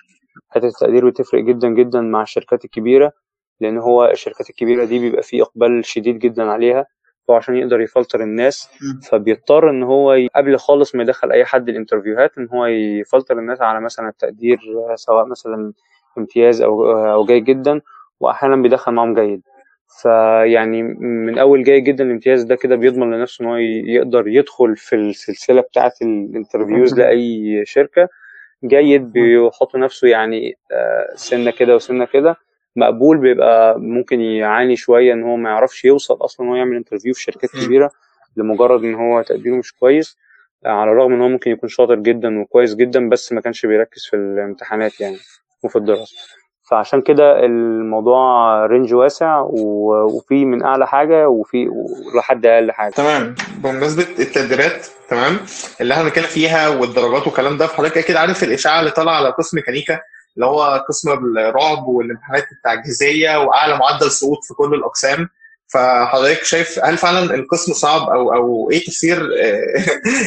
حتة 0.49 0.67
التقدير 0.67 1.09
بتفرق 1.09 1.41
جدا 1.43 1.67
جدا 1.69 2.01
مع 2.01 2.21
الشركات 2.21 2.65
الكبيرة 2.65 3.11
لأن 3.59 3.77
هو 3.77 4.05
الشركات 4.05 4.49
الكبيرة 4.49 4.85
دي 4.85 4.99
بيبقى 4.99 5.23
فيه 5.23 5.41
إقبال 5.43 5.85
شديد 5.85 6.19
جدا 6.19 6.43
عليها 6.51 6.85
هو 7.29 7.35
عشان 7.35 7.55
يقدر 7.57 7.81
يفلتر 7.81 8.21
الناس 8.23 8.69
فبيضطر 9.09 9.69
إن 9.69 9.83
هو 9.83 10.17
قبل 10.35 10.57
خالص 10.57 10.95
ما 10.95 11.03
يدخل 11.03 11.31
أي 11.31 11.45
حد 11.45 11.69
ال 11.69 11.75
interview 11.75 12.26
هات 12.26 12.37
إن 12.37 12.47
هو 12.53 12.65
يفلتر 12.65 13.39
الناس 13.39 13.61
على 13.61 13.81
مثلا 13.81 14.09
التقدير 14.09 14.59
سواء 14.95 15.25
مثلا 15.25 15.73
امتياز 16.17 16.61
أو 16.61 16.91
أو 17.13 17.25
جيد 17.25 17.43
جدا. 17.43 17.81
وأحيانا 18.23 18.55
بيدخل 18.55 18.91
معاهم 18.91 19.13
جيد. 19.13 19.41
فيعني 20.01 20.83
من 20.83 21.37
أول 21.39 21.63
جيد 21.63 21.83
جدا 21.83 22.03
الامتياز 22.03 22.43
ده 22.43 22.55
كده 22.55 22.75
بيضمن 22.75 23.11
لنفسه 23.13 23.43
إن 23.43 23.49
هو 23.49 23.55
يقدر 23.95 24.27
يدخل 24.27 24.75
في 24.75 24.95
السلسلة 24.95 25.61
بتاعه 25.61 25.93
ال 26.01 26.10
interviews 26.10 26.93
لأي 26.99 27.63
شركة. 27.65 28.09
جيد 28.65 29.11
بيحط 29.11 29.75
نفسه 29.75 30.07
يعني 30.07 30.57
آه، 30.71 31.07
سنة 31.15 31.51
كده 31.51 31.75
وسنة 31.75 32.05
كده. 32.05 32.35
مقبول 32.75 33.17
بيبقى 33.17 33.79
ممكن 33.79 34.21
يعاني 34.21 34.75
شوية 34.75 35.13
إن 35.13 35.23
هو 35.23 35.35
ما 35.35 35.49
يعرفش 35.49 35.85
يوصل 35.85 36.17
أصلا 36.21 36.45
إن 36.45 36.51
هو 36.51 36.55
يعمل 36.57 36.75
interview 36.75 37.13
في 37.13 37.21
شركات. 37.21 37.49
كبيرة 37.65 37.91
لمجرد 38.37 38.83
إن 38.83 38.95
هو 38.95 39.21
تقديره 39.21 39.55
مش 39.55 39.73
كويس. 39.73 40.17
آه، 40.65 40.69
على 40.69 40.91
الرغم 40.91 41.13
إن 41.13 41.21
هو 41.21 41.27
ممكن 41.27 41.51
يكون 41.51 41.69
شاطر 41.69 41.95
جدا 41.95 42.39
وكويس 42.41 42.75
جدا 42.75 43.09
بس 43.09 43.33
ما 43.33 43.41
كانش 43.41 43.65
بيركز 43.65 44.05
في 44.05 44.15
الامتحانات 44.15 45.01
يعني 45.01 45.17
وفي 45.63 45.75
الدراسة. 45.75 46.15
فعشان 46.73 47.01
كده 47.01 47.45
الموضوع 47.45 48.65
range 48.65 48.93
واسع 48.93 49.39
وفي 49.49 50.45
من 50.45 50.63
أعلى 50.63 50.87
حاجة 50.87 51.29
وفي 51.29 51.69
لحد 52.17 52.45
أقل 52.45 52.71
حاجة. 52.71 52.91
تمام. 52.93 53.35
بمناسبة 53.57 54.05
التقديرات 54.19 54.87
تمام. 55.09 55.37
اللي 55.81 55.93
إحنا 55.93 56.03
بنتكلم 56.03 56.23
فيها 56.25 56.69
والدرجات 56.69 57.27
والكلام 57.27 57.57
ده 57.57 57.67
فحضرتك 57.67 57.97
أكيد 57.97 58.15
عارف 58.15 58.43
الاشاعه 58.43 58.79
اللي 58.79 58.91
طالعه 58.91 59.13
على 59.15 59.29
قسم 59.29 59.57
ميكانيكا 59.57 59.99
اللي 60.35 60.45
هو 60.45 60.85
قسم 60.89 61.11
الرعب 61.37 61.87
والامتحانات 61.87 62.43
التعجيزية 62.51 63.37
وأعلى 63.39 63.77
معدل 63.77 64.11
سقوط 64.11 64.43
في 64.43 64.53
كل 64.53 64.73
الأقسام. 64.73 65.29
فحضرتك 65.73 66.43
شايف 66.43 66.79
هل 66.83 66.97
فعلا 66.97 67.35
القسم 67.35 67.73
صعب 67.73 68.09
أو 68.09 68.33
أو 68.33 68.71
إيه 68.71 68.85
تفسير 68.85 69.17
آه، 69.17 69.83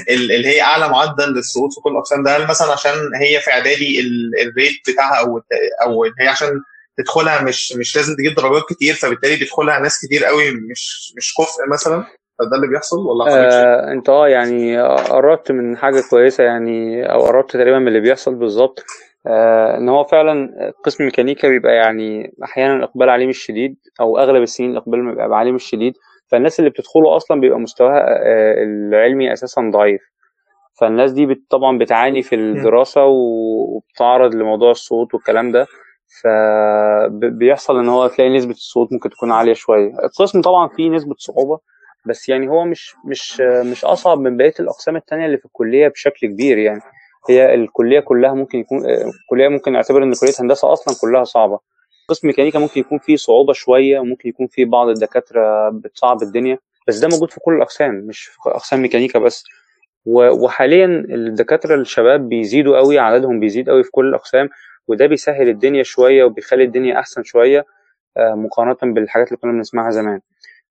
اللي 0.14 0.48
هي 0.48 0.60
أعلى 0.62 0.88
معدل 0.88 1.32
للسقوط 1.32 1.74
في 1.74 1.80
كل 1.80 1.90
الأقسام 1.90 2.22
ده؟ 2.22 2.36
هل 2.36 2.46
مثلا 2.46 2.72
عشان 2.72 3.14
هي 3.20 3.40
في 3.40 3.50
إعدادي 3.50 4.00
ال- 4.00 4.40
ال 4.40 4.50
rate 4.50 4.90
بتاعها 4.90 5.20
أو 5.20 5.42
أو 5.82 6.04
هي 6.20 6.28
عشان 6.28 6.60
تدخلها 6.98 7.42
مش 7.42 7.72
مش 7.76 7.96
لازم 7.96 8.16
تجيب 8.16 8.34
درجات 8.34 8.62
كتير 8.70 8.94
فبالتالي 8.94 9.36
بيدخلها 9.36 9.78
ناس 9.78 10.06
كتير 10.06 10.24
قوي 10.24 10.50
مش 10.50 11.12
مش 11.16 11.34
كفء 11.38 11.68
مثلا؟ 11.72 12.04
فده 12.38 12.56
اللي 12.56 12.66
بيحصل 12.66 12.98
ولا؟ 12.98 13.24
آه 13.28 13.92
أنت 13.92 14.08
آه 14.08 14.28
يعني 14.28 14.82
قربت 14.82 15.52
من 15.52 15.76
حاجة 15.76 16.02
كويسة 16.10 16.44
يعني 16.44 17.06
أو 17.12 17.26
قربت 17.26 17.50
تقريبا 17.50 17.78
من 17.78 17.88
اللي 17.88 18.00
بيحصل 18.00 18.34
بالظبط. 18.34 18.84
إن 19.78 19.88
هو 19.88 20.04
فعلا 20.04 20.50
قسم 20.84 21.04
ميكانيكا 21.04 21.48
بيبقى 21.48 21.74
يعني 21.74 22.32
أحيانا 22.44 22.74
الإقبال 22.76 23.08
عليه 23.08 23.26
مش 23.26 23.38
شديد 23.38 23.76
أو 24.00 24.18
أغلب 24.18 24.42
السنين 24.42 24.70
الإقبال 24.70 25.06
بيبقى 25.10 25.38
عليه 25.38 25.52
مش 25.52 25.64
شديد. 25.64 25.94
فالناس 26.30 26.58
اللي 26.58 26.70
بتدخله 26.70 27.16
أصلا 27.16 27.40
بيبقى 27.40 27.58
مستواها 27.60 28.00
آه 28.00 28.54
العلمي 28.62 29.32
أساسا 29.32 29.70
ضعيف. 29.74 30.00
فالناس 30.80 31.12
دي 31.12 31.26
بت 31.26 31.42
طبعا 31.50 31.78
بتعاني 31.78 32.22
في 32.22 32.34
الدراسة 32.34 33.04
و- 33.04 33.76
وبتعرض 33.76 34.34
لموضوع 34.34 34.70
الصوت 34.70 35.14
والكلام 35.14 35.52
ده. 35.52 35.66
فبيحصل 36.22 37.78
إن 37.78 37.88
هو 37.88 38.06
تلاقي 38.06 38.30
نسبة 38.36 38.52
الصوت 38.52 38.92
ممكن 38.92 39.10
تكون 39.10 39.32
عالية 39.32 39.52
شوية. 39.52 39.88
القسم 40.04 40.40
طبعا 40.40 40.68
فيه 40.68 40.90
نسبة 40.90 41.14
صعوبة 41.18 41.58
بس 42.06 42.28
يعني 42.28 42.48
هو 42.48 42.64
مش 42.64 42.94
مش 43.04 43.40
مش 43.40 43.84
أصعب 43.84 44.18
من 44.18 44.36
بقية 44.36 44.54
الأقسام 44.60 44.96
التانية 44.96 45.26
اللي 45.26 45.38
في 45.38 45.44
الكلية 45.44 45.88
بشكل 45.88 46.26
كبير 46.26 46.58
يعني. 46.58 46.80
هي 47.30 47.54
الكلية 47.54 48.00
كلها 48.00 48.34
ممكن 48.34 48.58
يكون 48.58 48.78
الكليه 48.86 49.48
ممكن 49.48 49.72
نعتبر 49.72 50.02
إن 50.02 50.14
كلية 50.20 50.32
هندسة 50.40 50.72
أصلا 50.72 50.94
كلها 51.00 51.24
صعبة. 51.24 51.58
قسم 52.08 52.26
ميكانيكا 52.28 52.58
ممكن 52.58 52.80
يكون 52.80 52.98
فيه 52.98 53.16
صعوبة 53.16 53.52
شوية 53.52 53.98
وممكن 54.00 54.28
يكون 54.28 54.46
فيه 54.46 54.64
بعض 54.64 54.88
الدكاترة 54.88 55.68
بتصعب 55.70 56.22
الدنيا 56.22 56.58
بس 56.88 56.98
ده 56.98 57.08
موجود 57.08 57.30
في 57.30 57.40
كل 57.40 57.54
الأقسام 57.56 57.94
مش 57.94 58.24
في 58.24 58.38
أقسام 58.50 58.82
ميكانيكا 58.82 59.18
بس. 59.18 59.44
وحاليا 60.06 60.86
الدكاترة 61.08 61.74
الشباب 61.74 62.28
بيزيدوا 62.28 62.76
قوي 62.78 62.98
عددهم 62.98 63.40
بيزيد 63.40 63.70
قوي 63.70 63.82
في 63.84 63.90
كل 63.90 64.08
الأقسام 64.08 64.48
وده 64.88 65.06
بيسهل 65.06 65.48
الدنيا 65.48 65.82
شوية 65.82 66.24
وبيخلي 66.24 66.64
الدنيا 66.64 66.98
أحسن 66.98 67.22
شوية 67.22 67.66
آه، 68.16 68.34
مقارنة 68.34 68.94
بالحاجات 68.94 69.28
اللي 69.28 69.36
كنا 69.36 69.52
بنسمعها 69.52 69.90
زمان. 69.90 70.20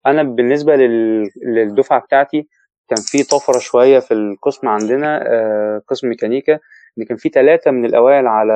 أنا 0.06 0.24
بالنسبة 0.24 0.76
لل- 0.76 1.30
للدفعة 1.45 1.99
بتاعتي 2.01 2.47
كان 2.90 2.98
في 3.02 3.24
طفرة 3.24 3.60
شوية 3.60 4.00
في 4.00 4.14
القسم 4.14 4.68
عندنا 4.68 5.24
آه، 5.28 5.82
قسم 5.88 6.08
ميكانيكا 6.10 6.60
إن 7.00 7.04
كان 7.04 7.18
في 7.18 7.30
ثلاثة 7.30 7.72
من 7.72 7.86
الأوائل 7.86 8.28
على 8.28 8.54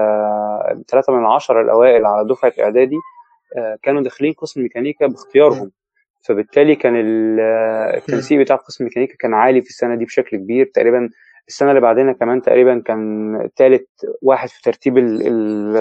ثلاثة 0.87 1.13
من 1.13 1.19
العشرة 1.19 1.61
الأوائل 1.61 2.05
على 2.05 2.27
دفعة 2.27 2.53
إعدادي 2.59 2.97
آه، 3.57 3.77
كانوا 3.83 4.01
داخلين 4.01 4.33
قسم 4.33 4.61
ميكانيكا 4.61 5.07
باختيارهم. 5.07 5.71
فبالتالي 6.27 6.75
كان 6.75 6.95
آه، 7.39 7.97
التنسيق 7.97 8.39
بتاع 8.39 8.55
قسم 8.55 8.83
ميكانيكا 8.83 9.15
كان 9.19 9.33
عالي 9.33 9.61
في 9.61 9.69
السنة 9.69 9.95
دي 9.95 10.05
بشكل 10.05 10.37
كبير. 10.37 10.71
تقريبا 10.73 11.09
السنة 11.47 11.69
اللي 11.69 11.81
بعدنا 11.81 12.13
كمان 12.13 12.41
تقريبا 12.41 12.81
كان 12.85 13.49
ثالث 13.57 13.81
واحد 14.21 14.49
في 14.49 14.61
ترتيب 14.61 14.97
ال 14.97 15.27
ال 15.27 15.77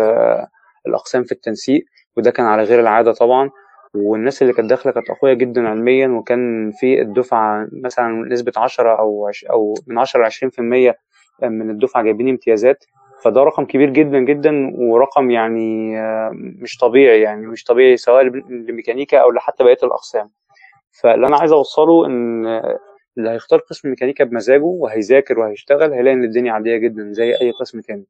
الأقسام 0.87 1.25
في 1.25 1.33
التنسيق 1.33 1.85
وده 2.17 2.31
كان 2.31 2.47
على 2.47 2.63
غير 2.63 2.81
العادة 2.81 3.13
طبعا. 3.13 3.51
والناس 3.95 4.43
اللي 4.43 4.53
كانت 4.53 4.71
داخلة 4.71 4.93
كانت 4.93 5.11
أقوياء 5.11 5.37
جدا 5.37 5.69
علميا 5.69 6.09
وكان 6.09 6.73
في 6.81 7.03
الدفعة 7.03 7.69
مثلا 7.73 8.09
نسبة 8.29 8.53
10 8.57 8.99
أو 8.99 9.29
عش 9.29 9.45
أو 9.45 9.75
من 9.87 9.99
10 9.99 10.21
ل 10.21 10.25
20% 10.25 10.95
من 11.43 11.71
الدفعة 11.71 12.03
جايبين 12.03 12.29
امتيازات. 12.29 12.85
فده 13.25 13.43
رقم 13.45 13.65
كبير 13.65 13.91
جدا 13.91 14.19
جدا 14.19 14.73
ورقم 14.79 15.31
يعني 15.31 16.01
آه، 16.01 16.31
مش 16.35 16.77
طبيعي 16.77 17.21
يعني 17.21 17.47
مش 17.47 17.65
طبيعي 17.65 17.97
سواء 17.97 18.23
لميكانيكا 18.49 19.19
أو 19.19 19.31
لحتى 19.31 19.65
بقية 19.65 19.79
الأقسام. 19.83 20.31
فاللي 21.03 21.27
أنا 21.27 21.37
عايز 21.37 21.53
أوصله 21.53 22.07
إن 22.07 22.47
آه، 22.47 22.79
اللي 23.19 23.31
هيختار 23.31 23.59
قسم 23.59 23.89
ميكانيكا 23.91 24.25
بمزاجه 24.25 24.63
وهيذاكر 24.63 25.39
وهيشتغل 25.39 25.93
هيلاقي 25.93 26.15
إن 26.15 26.25
الدنيا 26.25 26.53
عادية 26.53 26.77
جدا 26.77 27.13
زي 27.13 27.35
أي 27.41 27.51
قسم 27.51 27.81
تاني. 27.81 28.07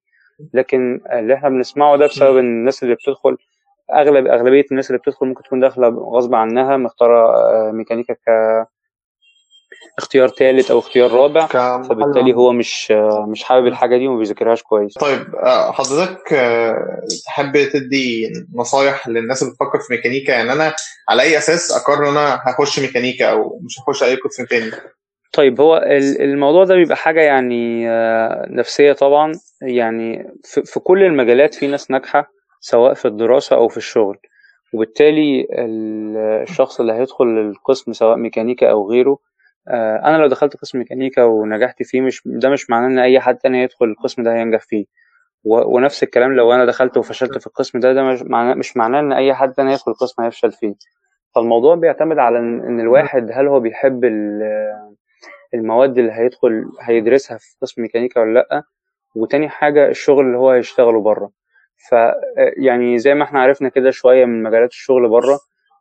لكن 0.54 1.00
اللي 1.12 1.34
إحنا 1.34 1.48
بنسمعه 1.48 1.96
ده 1.96 2.06
بسبب 2.06 2.36
إن 2.38 2.46
الناس 2.46 2.82
اللي 2.82 2.94
بتدخل 2.94 3.36
اغلب 3.94 4.26
أغلبية 4.26 4.64
الناس 4.70 4.90
اللي 4.90 4.98
بتدخل 4.98 5.26
ممكن 5.26 5.42
تكون 5.42 5.60
داخلة 5.60 5.88
غصب 5.88 6.34
عنها 6.34 6.76
مختارة 6.76 7.36
آه، 7.36 7.70
ميكانيكا 7.72 8.14
كاختيار 9.98 10.28
ثالث 10.28 10.70
أو 10.70 10.78
اختيار 10.78 11.10
رابع. 11.12 11.46
فبالتالي 11.82 12.32
هو 12.34 12.52
مش 12.52 12.92
آه، 12.92 13.26
مش 13.28 13.44
حابب 13.44 13.66
الحاجة 13.66 13.96
دي 13.96 14.08
وما 14.08 14.18
بيذاكرهاش 14.18 14.62
كويس. 14.62 14.94
طيب 14.94 15.34
آه، 15.34 15.72
حضرتك 15.72 16.28
تحب 17.26 17.68
تدي 17.72 18.32
نصايح 18.54 19.08
للناس 19.08 19.42
اللي 19.42 19.52
بتفكر 19.54 19.78
في 19.78 19.92
ميكانيكا؟ 19.94 20.32
يعني 20.32 20.52
أنا 20.52 20.74
على 21.08 21.22
أي 21.22 21.38
أساس 21.38 21.76
أقرر 21.76 22.04
إن 22.08 22.16
أنا 22.16 22.40
هخش 22.42 22.80
ميكانيكا 22.80 23.30
أو 23.30 23.60
مش 23.64 23.80
هخش 23.80 24.02
أي 24.02 24.14
قسم 24.14 24.44
تاني؟ 24.44 24.70
طيب 25.32 25.60
هو 25.60 25.76
ال- 25.76 26.22
الموضوع 26.22 26.64
ده 26.64 26.74
بيبقى 26.74 26.96
حاجة 26.96 27.20
يعني 27.20 27.86
نفسية 28.56 28.92
طبعا. 28.92 29.32
يعني 29.62 30.32
في 30.44 30.80
كل 30.80 31.02
المجالات 31.02 31.54
في 31.54 31.66
ناس 31.66 31.90
ناجحة. 31.90 32.30
سواء 32.60 32.94
في 32.94 33.08
الدراسة 33.08 33.56
أو 33.56 33.68
في 33.68 33.76
الشغل. 33.76 34.18
وبالتالي 34.74 35.40
ال- 35.52 36.16
الشخص 36.42 36.80
اللي 36.80 36.92
هيدخل 36.92 37.24
القسم 37.24 37.92
سواء 37.92 38.16
ميكانيكا 38.16 38.70
أو 38.70 38.90
غيره 38.90 39.18
آه، 39.68 39.96
أنا 40.04 40.16
لو 40.16 40.26
دخلت 40.26 40.56
قسم 40.56 40.78
ميكانيكا 40.78 41.24
ونجحت 41.24 41.82
فيه 41.82 42.00
مش 42.00 42.22
ده 42.26 42.48
مش 42.50 42.70
معناه 42.70 42.86
إن 42.88 42.98
أي 42.98 43.20
حد 43.20 43.36
تاني 43.38 43.62
يدخل 43.62 43.86
القسم 43.86 44.22
ده 44.22 44.34
هينجح 44.34 44.60
فيه. 44.60 44.84
ونفس 45.44 46.02
الكلام 46.02 46.32
لو 46.32 46.52
أنا 46.52 46.64
دخلت 46.64 46.96
وفشلت 46.96 47.38
في 47.38 47.46
القسم 47.46 47.80
ده 47.80 47.92
ده 47.92 48.02
مش 48.02 48.22
معناه 48.22 48.54
مش 48.54 48.76
معناه 48.76 49.00
إن 49.00 49.12
أي 49.12 49.34
حد 49.34 49.52
تاني 49.52 49.72
يدخل 49.72 49.90
القسم 49.92 50.22
هيفشل 50.22 50.52
فيه. 50.52 50.74
فالموضوع 51.34 51.74
بيعتمد 51.74 52.18
على 52.18 52.38
إن 52.38 52.80
الواحد 52.80 53.30
هل 53.32 53.46
هو 53.46 53.60
بيحب 53.60 54.04
ال- 54.04 54.88
المواد 55.54 55.98
اللي 55.98 56.12
هيدخل 56.12 56.64
هيدرسها 56.82 57.38
في 57.38 57.56
قسم 57.62 57.82
ميكانيكا 57.82 58.20
ولا 58.20 58.32
لأ. 58.50 58.62
وتاني 59.16 59.48
حاجة 59.48 59.88
الشغل 59.88 60.26
اللي 60.26 60.38
هو 60.38 60.50
هيشتغله 60.50 61.00
بره. 61.00 61.30
ف 61.90 61.94
يعني 62.56 62.98
زي 62.98 63.14
ما 63.14 63.24
إحنا 63.24 63.40
عرفنا 63.40 63.68
كده 63.68 63.90
شوية 63.90 64.24
من 64.24 64.42
مجالات 64.42 64.70
الشغل 64.70 65.08
بره 65.08 65.38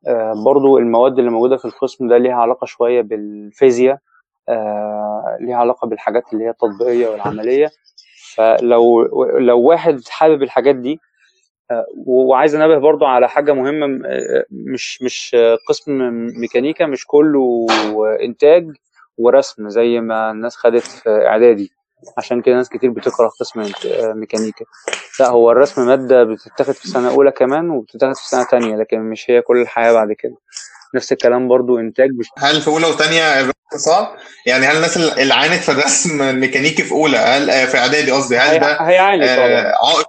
آه، 0.08 0.34
برضو 0.46 0.78
المواد 0.78 1.20
اللي 1.20 1.32
موجودة 1.32 1.58
في 1.58 1.66
القسم 1.66 2.08
ده 2.08 2.18
ليها 2.18 2.34
علاقة 2.36 2.66
شوية 2.66 3.02
بالفيزياء 3.02 3.98
آه، 4.50 5.38
ليها 5.42 5.56
علاقة 5.58 5.88
بالحاجات 5.88 6.24
اللي 6.34 6.44
هي 6.46 6.50
التطبيقية 6.50 7.08
والعملية. 7.08 7.70
فلو 8.36 9.02
لو 9.38 9.60
واحد 9.62 10.02
حابب 10.10 10.44
الحاجات 10.44 10.76
دي 10.76 11.00
آه، 11.72 11.86
وعايز 12.06 12.56
انبه 12.56 12.78
برضو 12.78 13.06
على 13.06 13.30
حاجة 13.30 13.54
مهمة 13.54 13.86
آه، 14.08 14.46
مش 14.52 15.02
مش 15.02 15.36
آه، 15.36 15.58
قسم 15.68 15.92
ميكانيكا 16.42 16.86
مش 16.86 17.06
كله 17.08 17.66
إنتاج 18.22 18.76
ورسم 19.18 19.70
زي 19.70 20.00
ما 20.00 20.32
الناس 20.32 20.56
خدت 20.56 20.82
في 20.84 21.10
إعدادي. 21.10 21.72
عشان 22.18 22.42
كده 22.42 22.56
ناس 22.56 22.70
كتير 22.70 22.90
بتكره 22.90 23.28
قسم 23.40 23.60
آه، 23.62 24.14
ميكانيكا. 24.14 24.66
لا 25.20 25.28
هو 25.30 25.52
الرسم 25.52 25.86
مادة 25.88 26.24
بتتاخد 26.24 26.74
في 26.74 26.88
سنة 26.88 27.10
أولى 27.10 27.32
كمان 27.32 27.70
وبتتاخد 27.70 28.16
في 28.16 28.28
سنة 28.28 28.44
تانية 28.52 28.76
لكن 28.76 29.00
مش 29.00 29.26
هي 29.32 29.42
كل 29.42 29.62
الحياة 29.62 29.94
بعد 29.94 30.12
كده. 30.12 30.36
نفس 30.96 31.12
الكلام 31.12 31.48
برضو 31.48 31.80
إنتاج 31.80 32.10
مش 32.12 32.26
هل 32.38 32.62
في 32.62 32.68
أولى 32.68 32.88
وثانيه 32.88 33.52
صعب؟ 33.78 34.16
يعني 34.46 34.66
هل 34.66 34.76
الناس 34.76 34.98
اللي 34.98 35.34
عانت 35.34 35.54
في 35.54 35.72
الرسم 35.72 36.22
الميكانيكي 36.22 36.84
في 36.84 36.92
أولى 36.92 37.18
هل 37.18 37.68
في 37.68 37.78
إعدادي 37.78 38.12
قصدي 38.12 38.38
هل 38.38 38.60
ده 38.60 38.82
هيعاني 38.82 39.26
طبعا 39.36 39.48
آه، 39.48 39.74
عائق؟ 39.88 40.08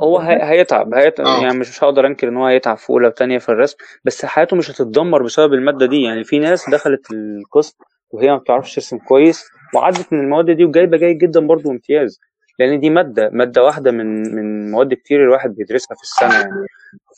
هو 0.00 0.18
هي- 0.18 0.42
هيتعب 0.42 0.94
هيتعب 0.94 1.26
آه. 1.26 1.42
يعني 1.42 1.58
مش 1.58 1.84
هقدر 1.84 2.06
أنكر 2.06 2.28
إن 2.28 2.36
هو 2.36 2.46
هيتعب 2.46 2.76
في 2.78 2.90
أولى 2.90 3.08
وثانيه 3.08 3.38
في 3.38 3.48
الرسم 3.48 3.76
بس 4.04 4.24
حياته 4.24 4.56
مش 4.56 4.70
هتتدمر 4.70 5.22
بسبب 5.22 5.52
المادة 5.52 5.86
دي. 5.86 6.02
يعني 6.02 6.24
في 6.24 6.38
ناس 6.38 6.70
دخلت 6.70 7.00
القسم 7.10 7.74
وهي 8.10 8.30
ما 8.30 8.36
بتعرفش 8.36 8.74
ترسم 8.74 8.98
كويس 8.98 9.44
وعدت 9.74 10.12
من 10.12 10.20
المواد 10.20 10.50
دي 10.50 10.64
وجايبة 10.64 10.96
جيد 10.96 11.18
جدا 11.18 11.40
برضو 11.46 11.70
امتياز 11.70 12.20
لأن 12.58 12.80
دي 12.80 12.90
مادة 12.90 13.30
مادة 13.32 13.64
واحدة 13.64 13.90
من 13.90 14.34
من 14.34 14.70
مواد 14.70 14.94
كتير 14.94 15.24
الواحد 15.24 15.54
بيدرسها 15.54 15.94
في 15.94 16.02
السنة 16.02 16.34
يعني. 16.34 16.66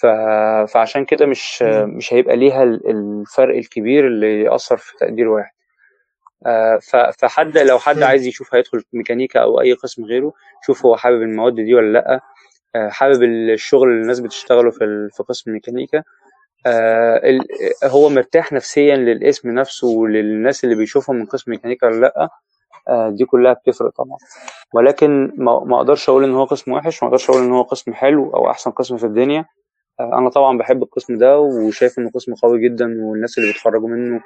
ف... 0.03 0.07
فعشان 0.73 1.05
كده 1.05 1.27
مش 1.27 1.63
مش 1.63 2.15
هيبقى 2.15 2.37
ليها 2.37 2.63
ال- 2.63 2.91
الفرق 2.91 3.57
الكبير 3.57 4.07
اللي 4.07 4.41
يأثر 4.43 4.77
في 4.77 4.97
تقدير 5.01 5.29
واحد. 5.29 5.51
آه، 6.47 6.77
ف- 6.83 6.97
فحد 6.97 7.59
لو 7.59 7.79
حد. 7.79 8.03
عايز 8.03 8.27
يشوف 8.27 8.55
هيدخل 8.55 8.83
ميكانيكا 8.93 9.41
أو 9.41 9.61
أي 9.61 9.73
قسم 9.73 10.05
غيره 10.05 10.33
شوف 10.67 10.87
هو 10.87 10.97
حابب 10.97 11.23
المواد 11.23 11.55
دي 11.55 11.75
ولا 11.75 11.93
لأ. 11.93 12.21
آه، 12.77 12.89
حابب 12.89 13.23
الشغل 13.23 13.89
اللي 13.89 14.03
الناس 14.03 14.21
بتشتغله 14.21 14.71
في 14.71 15.09
في 15.13 15.23
قسم 15.23 15.53
ميكانيكا. 15.53 16.03
آه، 16.67 17.17
ال- 17.29 17.47
هو 17.85 18.09
مرتاح 18.09 18.53
نفسيا 18.53 18.97
للاسم 18.97 19.51
نفسه 19.51 19.89
وللناس 19.89 20.65
اللي 20.65 20.75
بيشوفهم 20.75 21.17
من 21.17 21.27
قسم 21.27 21.51
ميكانيكا 21.51 21.87
ولا 21.87 22.01
لأ؟ 22.01 22.29
آه، 22.89 23.11
دي 23.11 23.25
كلها 23.25 23.53
بتفرق 23.53 23.91
طبعا. 23.91 24.19
ولكن 24.75 25.33
ما 25.37 25.77
أقدرش 25.77 26.09
أقول 26.09 26.25
إن 26.25 26.35
هو 26.35 26.45
قسم 26.45 26.73
وحش 26.73 27.03
ما 27.03 27.09
أقدرش 27.09 27.31
أقول 27.31 27.43
إن 27.43 27.53
هو 27.53 27.63
قسم 27.63 27.95
حلو 27.95 28.31
أو 28.35 28.51
أحسن 28.51 28.71
قسم 28.71 28.97
في 28.97 29.07
الدنيا. 29.07 29.45
آه، 30.01 30.19
أنا 30.19 30.31
طبعا 30.31 30.59
بحب 30.59 30.83
القسم 30.83 31.19
ده 31.19 31.39
وشايف 31.39 31.99
إنه 31.99 32.11
قسم 32.11 32.35
قوي 32.35 32.61
جدا 32.69 32.85
والناس 33.03 33.39
اللي 33.39 33.49
بيتخرجوا 33.53 33.89
منه 33.89 34.21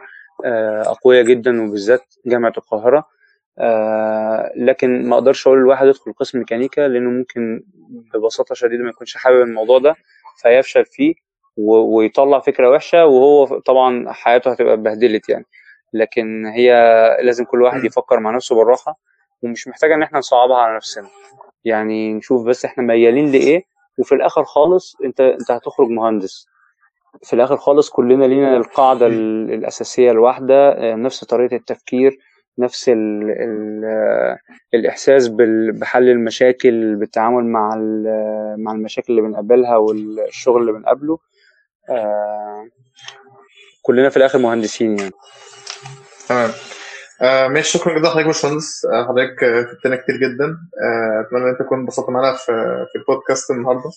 آه، 0.44 0.82
أقوياء 0.82 1.24
جدا 1.24 1.62
وبالذات 1.62 2.14
جامعة 2.26 2.52
القاهرة. 2.58 3.04
آه، 3.58 4.52
لكن 4.56 5.08
ما 5.08 5.14
أقدرش 5.14 5.46
أقول 5.46 5.58
الواحد 5.58 5.86
يدخل 5.86 6.12
قسم 6.12 6.38
ميكانيكا 6.38 6.80
لأنه 6.80 7.10
ممكن 7.10 7.62
ببساطة 8.14 8.54
شديدة 8.54 8.82
ما 8.84 8.90
يكونش 8.90 9.16
حابب 9.16 9.40
الموضوع 9.40 9.78
ده 9.78 9.94
فيفشل 10.42 10.84
فيه. 10.84 11.14
ويطلع 11.56 12.38
فكرة 12.40 12.70
وحشة 12.70 13.06
وهو 13.06 13.58
طبعا 13.58 14.12
حياته 14.12 14.50
هتبقى 14.52 14.74
اتبهدلت 14.74 15.28
يعني. 15.28 15.44
لكن 15.92 16.46
هي 16.46 16.72
لازم 17.22 17.44
كل 17.44 17.62
واحد 17.62 17.84
يفكر 17.84 18.20
مع 18.20 18.30
نفسه 18.30 18.56
بالراحة 18.56 18.98
ومش 19.42 19.68
محتاجة 19.68 19.94
إن 19.94 20.02
إحنا 20.02 20.18
نصعبها 20.18 20.56
على 20.56 20.76
نفسنا. 20.76 21.08
يعني 21.64 22.14
نشوف 22.14 22.46
بس 22.46 22.64
إحنا 22.64 22.84
ميالين 22.84 23.32
لإيه 23.32 23.62
وفي 23.98 24.14
الآخر 24.14 24.44
خالص 24.44 24.96
أنت 25.04 25.20
أنت 25.20 25.50
هتخرج 25.50 25.88
مهندس. 25.88 26.46
في 27.22 27.32
الآخر 27.32 27.56
خالص 27.56 27.90
كلنا 27.90 28.24
لينا 28.24 28.56
القاعدة 28.56 29.06
ال- 29.06 29.52
الأساسية 29.52 30.10
الواحدة 30.10 30.74
نفس 30.94 31.24
طريقة 31.24 31.56
التفكير 31.56 32.18
نفس 32.58 32.88
ال 32.88 33.22
ال 33.30 33.84
آه، 33.84 34.38
الاحساس 34.74 35.28
بحل 35.72 36.08
المشاكل 36.08 36.96
بالتعامل 36.96 37.44
مع 37.44 37.68
مع 38.58 38.72
المشاكل 38.72 39.06
اللي 39.12 39.22
بنقابلها 39.22 39.76
والشغل 39.76 40.60
اللي 40.60 40.72
بنقابله. 40.72 41.18
آه، 41.90 42.66
كلنا 43.82 44.08
في 44.08 44.16
الآخر 44.16 44.38
مهندسين 44.38 44.98
يعني. 44.98 45.12
تمام. 46.28 46.50
آه 47.22 47.48
ماشي. 47.48 47.78
شكرا 47.78 47.92
جدا 47.98 48.02
لحضرتك 48.08 48.20
يا 48.20 48.26
باشمهندس. 48.26 48.84
آه، 48.84 49.04
حضرتك 49.08 49.40
فدتنا 49.40 49.96
كتير 49.96 50.16
جدا. 50.16 50.44
آه، 50.82 51.20
أتمنى 51.26 51.44
إن 51.44 51.48
أنت 51.48 51.62
تكون 51.62 51.78
انبسطت 51.78 52.10
معانا 52.10 52.36
في 52.36 52.52
في 52.92 52.98
البودكاست 52.98 53.50
النهارده. 53.50 53.90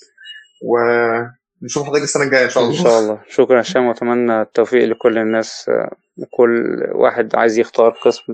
ونشوف 0.63 1.87
حضرتك 1.87 2.03
السنة 2.03 2.23
الجاية 2.23 2.45
إن 2.45 2.49
شاء 2.49 2.63
إن 2.63 2.69
الله 2.69 2.83
شاء 2.83 2.99
الله. 2.99 3.19
شكرا 3.29 3.61
هشام. 3.61 3.85
وأتمنى 3.85 4.41
التوفيق 4.41 4.85
لكل 4.85 5.17
الناس. 5.17 5.71
وكل 6.17 6.83
واحد 6.91 7.35
عايز 7.35 7.59
يختار 7.59 7.89
قسم 7.89 8.33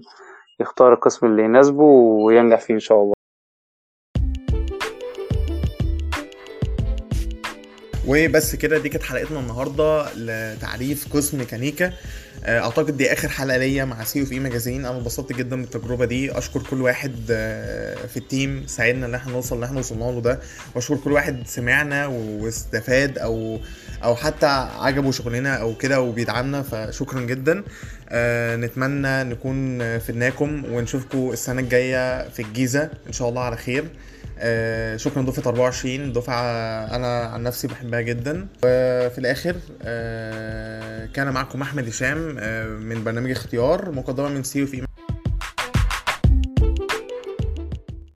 يختار 0.60 0.94
القسم 0.94 1.26
اللي 1.26 1.44
يناسبه 1.44 1.84
وينجح 1.84 2.60
فيه 2.60 2.74
إن 2.74 2.80
شاء 2.80 3.02
الله. 3.02 3.14
وبس 8.08 8.56
كده 8.56 8.78
دي 8.78 8.90
كانت 8.90 9.04
حلقتنا 9.04 9.40
النهارده 9.40 10.14
لتعريف 10.14 11.14
قسم 11.14 11.38
ميكانيكا 11.38 11.94
آه، 12.46 12.60
أعتقد 12.60 12.98
دي 12.98 13.14
آخر 13.14 13.30
حلقة 13.30 13.58
ليا 13.58 13.86
مع 13.86 14.04
C 14.04 14.20
of 14.22 14.32
E 14.32 14.40
magazine. 14.40 14.86
أنا 14.86 14.98
انبسطت 14.98 15.34
جدا 15.34 15.62
بالتجربة 15.62 16.06
دي. 16.06 16.38
أشكر 16.38 16.62
كل 16.70 16.82
واحد 16.82 17.16
آه، 17.32 17.96
في 17.96 18.18
ال 18.18 18.27
team 18.27 18.64
ساعدنا 18.68 19.06
إن 19.06 19.16
إحنا 19.16 19.32
نوصل 19.32 19.56
اللي 19.56 19.66
إحنا 19.66 19.80
وصلنا 19.80 20.04
له 20.04 20.22
ده. 20.22 20.40
وأشكر 20.76 20.96
كل 20.96 21.12
واحد 21.12 21.48
سمعنا 21.48 22.08
واستفاد 22.08 23.18
أو 23.18 23.60
أو 24.04 24.16
حتى 24.16 24.46
عجبه 24.80 25.12
شغلنا 25.12 25.56
أو 25.56 25.76
كده 25.76 26.02
وبيدعمنا 26.02 26.62
فشكرا 26.62 27.22
جدا. 27.22 27.64
آه، 28.10 28.56
نتمنى 28.56 29.24
نكون 29.24 29.80
فدناكم 30.00 30.64
ونشوفكم 30.74 31.30
السنة 31.32 31.62
الجاية 31.62 32.30
في 32.30 32.42
الجيزة. 32.42 32.90
إن 33.08 33.14
شاء 33.14 33.30
الله 33.30 33.42
على 33.42 33.58
خير. 33.58 33.86
آه، 34.44 34.98
شكرا. 34.98 35.22
دفعة 35.22 35.50
24 35.52 36.14
دفعة 36.14 36.42
أنا 36.96 37.20
عن 37.24 37.44
نفسي 37.44 37.68
بحبها 37.68 38.02
جدا. 38.02 38.48
وفي 38.64 39.18
الآخر 39.18 39.56
آه، 39.84 41.06
كان 41.06 41.30
معكم 41.34 41.62
أحمد 41.62 41.88
هشام 41.88 42.36
آه، 42.40 42.66
من 42.66 43.04
برنامج 43.04 43.32
اختيار 43.32 43.92
مقدمة 43.92 44.30
من 44.30 44.44
C 44.44 44.62
of 44.62 44.76